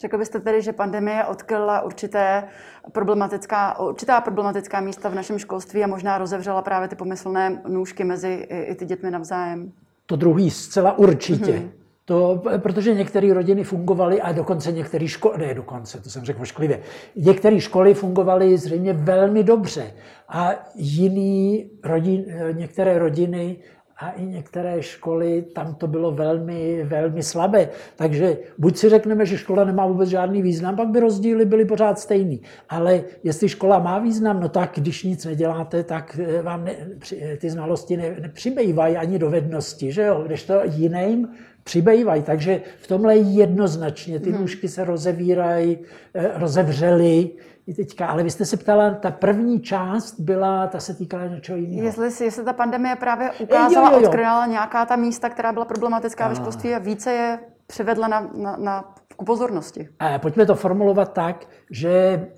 Řekl 0.00 0.18
byste 0.18 0.40
tedy, 0.40 0.62
že 0.62 0.72
pandemie 0.72 1.24
odkryla 1.24 1.80
určité 1.80 2.48
problematická, 2.92 3.78
určitá 3.80 4.20
problematická 4.20 4.80
místa 4.80 5.08
v 5.08 5.14
našem 5.14 5.38
školství 5.38 5.84
a 5.84 5.86
možná 5.86 6.18
rozevřela 6.18 6.62
právě 6.62 6.88
ty 6.88 6.96
pomyslné 6.96 7.62
nůžky 7.68 8.04
mezi 8.04 8.46
i, 8.50 8.62
i 8.62 8.74
ty 8.74 8.86
dětmi 8.86 9.10
navzájem? 9.10 9.72
To 10.06 10.16
druhý 10.16 10.50
zcela 10.50 10.98
určitě. 10.98 11.52
Mm-hmm. 11.52 11.85
To, 12.08 12.42
protože 12.58 12.94
některé 12.94 13.34
rodiny 13.34 13.64
fungovaly 13.64 14.20
a 14.20 14.32
dokonce 14.32 14.72
některé 14.72 15.08
školy, 15.08 15.38
ne 15.38 15.54
dokonce, 15.54 16.00
to 16.00 16.10
jsem 16.10 16.24
řekl 16.24 16.42
ošklivě, 16.42 16.80
některé 17.16 17.60
školy 17.60 17.94
fungovaly 17.94 18.58
zřejmě 18.58 18.92
velmi 18.92 19.44
dobře 19.44 19.92
a 20.28 20.50
jiný 20.74 21.70
rodin, 21.84 22.24
některé 22.52 22.98
rodiny 22.98 23.56
a 23.98 24.10
i 24.10 24.26
některé 24.26 24.82
školy, 24.82 25.42
tam 25.42 25.74
to 25.74 25.86
bylo 25.86 26.12
velmi, 26.12 26.84
velmi 26.84 27.22
slabé. 27.22 27.68
Takže 27.96 28.38
buď 28.58 28.76
si 28.76 28.88
řekneme, 28.88 29.26
že 29.26 29.38
škola 29.38 29.64
nemá 29.64 29.86
vůbec 29.86 30.08
žádný 30.08 30.42
význam, 30.42 30.76
pak 30.76 30.88
by 30.88 31.00
rozdíly 31.00 31.44
byly 31.44 31.64
pořád 31.64 31.98
stejný. 31.98 32.42
Ale 32.68 33.04
jestli 33.24 33.48
škola 33.48 33.78
má 33.78 33.98
význam, 33.98 34.40
no 34.40 34.48
tak 34.48 34.72
když 34.74 35.04
nic 35.04 35.24
neděláte, 35.24 35.84
tak 35.84 36.20
eh, 36.22 36.42
vám 36.42 36.64
ne, 36.64 36.74
ty 37.38 37.50
znalosti 37.50 37.96
ne, 37.96 38.16
nepřibývají 38.20 38.96
ani 38.96 39.18
dovednosti, 39.18 39.92
že 39.92 40.02
jo? 40.02 40.22
Když 40.26 40.44
to 40.44 40.60
jiným 40.64 41.28
přibývají. 41.66 42.22
Takže 42.22 42.60
v 42.80 42.86
tomhle 42.86 43.16
jednoznačně 43.16 44.20
ty 44.20 44.32
nůžky 44.32 44.68
se 44.68 44.84
rozevírají, 44.84 45.78
eh, 46.14 46.30
rozevřely 46.34 47.30
i 47.66 47.74
teďka. 47.74 48.06
Ale 48.06 48.22
vy 48.22 48.30
jste 48.30 48.44
se 48.44 48.56
ptala, 48.56 48.90
ta 48.90 49.10
první 49.10 49.60
část 49.60 50.20
byla, 50.20 50.66
ta 50.66 50.80
se 50.80 50.94
týkala 50.94 51.26
něčeho 51.26 51.58
jiného. 51.58 51.86
Jestli, 51.86 52.24
jestli 52.24 52.44
ta 52.44 52.52
pandemie 52.52 52.96
právě 52.96 53.30
ukázala, 53.38 53.90
jo, 53.90 53.96
jo, 53.96 54.02
jo. 54.02 54.08
odkryla 54.08 54.46
nějaká 54.46 54.86
ta 54.86 54.96
místa, 54.96 55.28
která 55.28 55.52
byla 55.52 55.64
problematická 55.64 56.24
a. 56.24 56.28
ve 56.28 56.34
školství 56.34 56.74
a 56.74 56.78
více 56.78 57.12
je 57.12 57.38
přivedla 57.66 58.08
na, 58.08 58.30
na, 58.34 58.56
na 58.56 58.94
ku 59.16 59.24
pozornosti. 59.24 59.88
A 59.98 60.18
pojďme 60.18 60.46
to 60.46 60.54
formulovat 60.54 61.12
tak, 61.12 61.46
že 61.70 61.90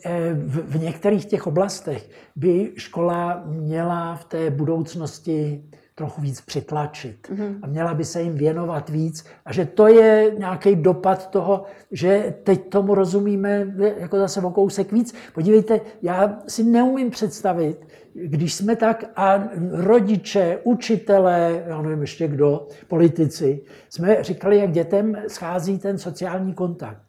eh, 0.05 0.35
v, 0.35 0.79
v 0.79 0.83
některých 0.83 1.27
těch 1.27 1.47
oblastech 1.47 2.11
by 2.37 2.73
škola 2.77 3.43
měla 3.47 4.17
v 4.17 4.25
té 4.25 4.51
budoucnosti 4.51 5.65
trochu 5.99 6.21
víc 6.21 6.41
přitlačit 6.41 7.29
mm-hmm. 7.29 7.59
a 7.63 7.67
měla 7.67 7.95
by 7.95 8.05
se 8.05 8.23
jim 8.23 8.35
věnovat 8.35 8.89
víc 8.89 9.25
a 9.45 9.53
že 9.53 9.65
to 9.65 9.87
je 9.87 10.35
nějaký 10.39 10.77
dopad 10.77 11.31
toho, 11.31 11.65
že 11.91 12.35
teď 12.43 12.69
tomu 12.69 12.95
rozumíme 12.95 13.75
jako 13.99 14.19
zase 14.19 14.41
o 14.41 14.51
kousek 14.51 14.93
víc. 14.93 15.15
Podívejte, 15.35 15.81
já 16.03 16.39
si 16.49 16.65
neumím 16.65 17.11
představit, 17.11 17.87
když 18.15 18.55
jsme 18.55 18.77
tak 18.77 19.05
a 19.17 19.49
rodiče, 19.71 20.59
učitelé, 20.65 21.65
já 21.67 21.83
nevím 21.83 22.01
ještě 22.01 22.29
kdo, 22.29 22.67
politici, 22.89 23.65
jsme 23.91 24.23
říkali, 24.25 24.59
jak 24.59 24.73
dětem 24.73 25.17
schází 25.29 25.79
ten 25.79 25.99
sociální 25.99 26.55
kontakt. 26.55 27.03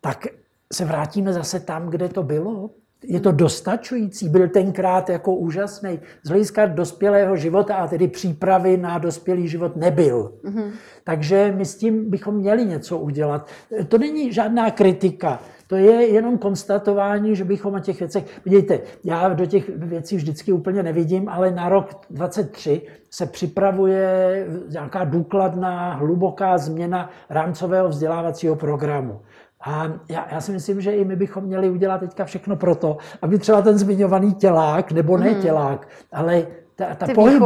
Tak 0.00 0.26
se 0.72 0.84
vrátíme 0.84 1.32
zase 1.32 1.60
tam, 1.60 1.88
kde 1.88 2.08
to 2.08 2.22
bylo? 2.22 2.70
Je 3.04 3.20
to 3.20 3.32
dostačující, 3.32 4.28
byl 4.28 4.48
tenkrát 4.48 5.10
jako 5.10 5.34
úžasný. 5.34 6.00
Z 6.22 6.28
hlediska 6.28 6.66
dospělého 6.66 7.36
života 7.36 7.74
a 7.74 7.86
tedy 7.86 8.08
přípravy 8.08 8.76
na 8.76 8.98
dospělý 8.98 9.48
život 9.48 9.76
nebyl. 9.76 10.32
Mm-hmm. 10.44 10.70
Takže 11.04 11.54
my 11.56 11.64
s 11.64 11.76
tím 11.76 12.10
bychom 12.10 12.34
měli 12.34 12.64
něco 12.64 12.98
udělat. 12.98 13.48
To 13.88 13.98
není 13.98 14.32
žádná 14.32 14.70
kritika. 14.70 15.40
To 15.66 15.76
je 15.76 16.06
jenom 16.06 16.38
konstatování, 16.38 17.36
že 17.36 17.44
bychom 17.44 17.74
o 17.74 17.78
těch 17.78 17.98
věcech... 17.98 18.40
Vidíte, 18.44 18.80
já 19.04 19.28
do 19.28 19.46
těch 19.46 19.68
věcí 19.68 20.16
vždycky 20.16 20.52
úplně 20.52 20.82
nevidím, 20.82 21.28
ale 21.28 21.50
na 21.50 21.68
rok 21.68 22.00
23 22.10 22.82
se 23.10 23.26
připravuje 23.26 24.46
nějaká 24.68 25.04
důkladná, 25.04 25.94
hluboká 25.94 26.58
změna 26.58 27.10
rámcového 27.30 27.88
vzdělávacího 27.88 28.56
programu. 28.56 29.20
A 29.60 29.92
já, 30.08 30.28
já 30.30 30.40
si 30.40 30.52
myslím, 30.52 30.80
že 30.80 30.92
i 30.92 31.04
my 31.04 31.16
bychom 31.16 31.44
měli 31.44 31.70
udělat 31.70 31.98
teďka 31.98 32.24
všechno 32.24 32.56
pro 32.56 32.74
to, 32.74 32.96
aby 33.22 33.38
třeba 33.38 33.62
ten 33.62 33.78
zmiňovaný 33.78 34.34
tělák, 34.34 34.92
nebo 34.92 35.18
ne 35.18 35.30
mhm. 35.30 35.42
tělák, 35.42 35.88
ale 36.12 36.46
ta, 36.76 36.94
ta 36.94 37.06
ty 37.06 37.14
pohyb, 37.14 37.42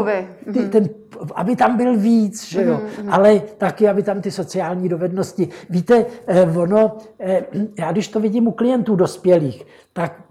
ty, 0.53 0.61
mhm. 0.61 0.71
ten, 0.71 0.89
aby 1.35 1.57
tam 1.57 1.77
byl 1.77 1.97
víc, 1.97 2.49
že 2.49 2.65
jo? 2.65 2.81
Mm-hmm. 2.81 3.09
ale 3.11 3.41
taky, 3.41 3.89
aby 3.89 4.03
tam 4.03 4.21
ty 4.21 4.31
sociální 4.31 4.89
dovednosti. 4.89 5.49
Víte, 5.71 6.07
eh, 6.27 6.43
ono, 6.43 6.97
eh, 7.21 7.45
já 7.79 7.93
když 7.93 8.09
to 8.09 8.21
vidím 8.21 8.47
u 8.47 8.53
klientů 8.53 8.97
dospělých, 8.97 9.67
tak 9.93 10.23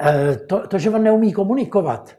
eh, 0.00 0.36
to, 0.46 0.66
to 0.68 0.78
že 0.78 0.90
on 0.90 1.02
neumí 1.02 1.32
komunikovat, 1.32 2.16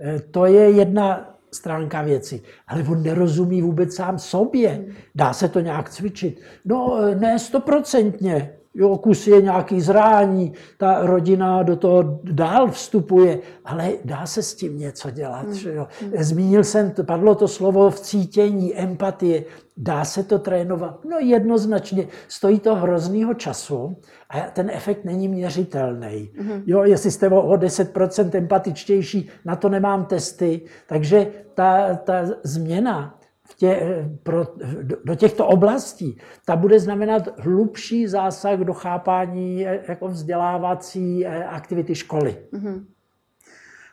eh, 0.00 0.20
to 0.20 0.46
je 0.46 0.70
jedna 0.70 1.37
stránka 1.52 2.02
věci. 2.02 2.42
Ale 2.66 2.82
on 2.82 3.02
nerozumí 3.02 3.62
vůbec 3.62 3.94
sám 3.94 4.18
sobě. 4.18 4.84
Dá 5.14 5.32
se 5.32 5.48
to 5.48 5.60
nějak 5.60 5.90
cvičit? 5.90 6.40
No, 6.64 6.98
ne 7.14 7.38
stoprocentně. 7.38 8.57
Jo, 8.78 8.98
kus 8.98 9.26
je 9.26 9.42
nějaký 9.42 9.80
zrání, 9.80 10.52
ta 10.76 11.06
rodina 11.06 11.62
do 11.62 11.76
toho 11.76 12.20
dál 12.22 12.70
vstupuje, 12.70 13.38
ale 13.64 13.92
dá 14.04 14.26
se 14.26 14.42
s 14.42 14.54
tím 14.54 14.78
něco 14.78 15.10
dělat. 15.10 15.44
Hmm. 15.44 15.54
Že 15.54 15.74
jo. 15.74 15.86
Zmínil 16.18 16.64
jsem, 16.64 16.92
padlo 17.02 17.34
to 17.34 17.48
slovo 17.48 17.90
v 17.90 18.00
cítění, 18.00 18.76
empatie. 18.76 19.44
Dá 19.76 20.04
se 20.04 20.22
to 20.22 20.38
trénovat? 20.38 21.04
No 21.04 21.18
jednoznačně. 21.18 22.06
Stojí 22.28 22.60
to 22.60 22.74
hroznýho 22.74 23.34
času 23.34 23.96
a 24.30 24.40
ten 24.40 24.70
efekt 24.70 25.04
není 25.04 25.28
měřitelný. 25.28 26.30
Mm-hmm. 26.40 26.62
Jo, 26.66 26.84
jestli 26.84 27.10
jste 27.10 27.28
o 27.28 27.52
10% 27.52 28.30
empatičtější, 28.36 29.28
na 29.44 29.56
to 29.56 29.68
nemám 29.68 30.04
testy. 30.04 30.60
Takže 30.86 31.26
ta, 31.54 31.94
ta 31.94 32.24
změna 32.44 33.17
tě, 33.54 34.04
pro, 34.22 34.44
do, 34.82 34.96
do 35.04 35.14
těchto 35.14 35.46
oblastí, 35.46 36.18
ta 36.44 36.56
bude 36.56 36.80
znamenat 36.80 37.40
hlubší 37.40 38.06
zásah 38.06 38.58
do 38.58 38.74
chápání 38.74 39.60
jako 39.88 40.08
vzdělávací 40.08 41.26
aktivity 41.26 41.94
školy. 41.94 42.36
Mm-hmm. 42.52 42.84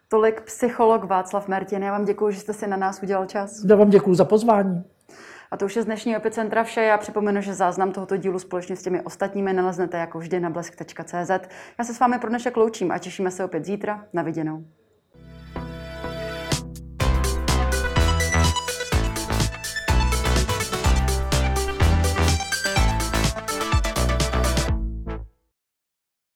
Tolik 0.07 0.41
psycholog 0.41 1.03
Václav 1.03 1.47
Mertin. 1.47 1.83
Já 1.83 1.91
vám 1.91 2.05
děkuji, 2.05 2.31
že 2.31 2.39
jste 2.39 2.53
si 2.53 2.67
na 2.67 2.77
nás 2.77 3.03
udělal 3.03 3.25
čas. 3.25 3.63
Já 3.69 3.75
vám 3.75 3.89
děkuji 3.89 4.15
za 4.15 4.25
pozvání. 4.25 4.83
A 5.51 5.57
to 5.57 5.65
už 5.65 5.75
je 5.75 5.81
z 5.81 5.85
dnešního 5.85 6.17
epicentra 6.17 6.63
vše. 6.63 6.81
Já 6.81 6.97
připomenu, 6.97 7.41
že 7.41 7.53
záznam 7.53 7.91
tohoto 7.91 8.17
dílu 8.17 8.39
společně 8.39 8.75
s 8.75 8.83
těmi 8.83 9.01
ostatními 9.01 9.53
naleznete 9.53 9.97
jako 9.97 10.19
vždy 10.19 10.39
na 10.39 10.49
blesk.cz. 10.49 11.31
Já 11.79 11.83
se 11.85 11.93
s 11.93 11.99
vámi 11.99 12.19
pro 12.19 12.29
dnešek 12.29 12.57
loučím 12.57 12.91
a 12.91 12.97
těšíme 12.97 13.31
se 13.31 13.45
opět 13.45 13.65
zítra. 13.65 14.05
Na 14.13 14.21
viděnou. 14.23 14.65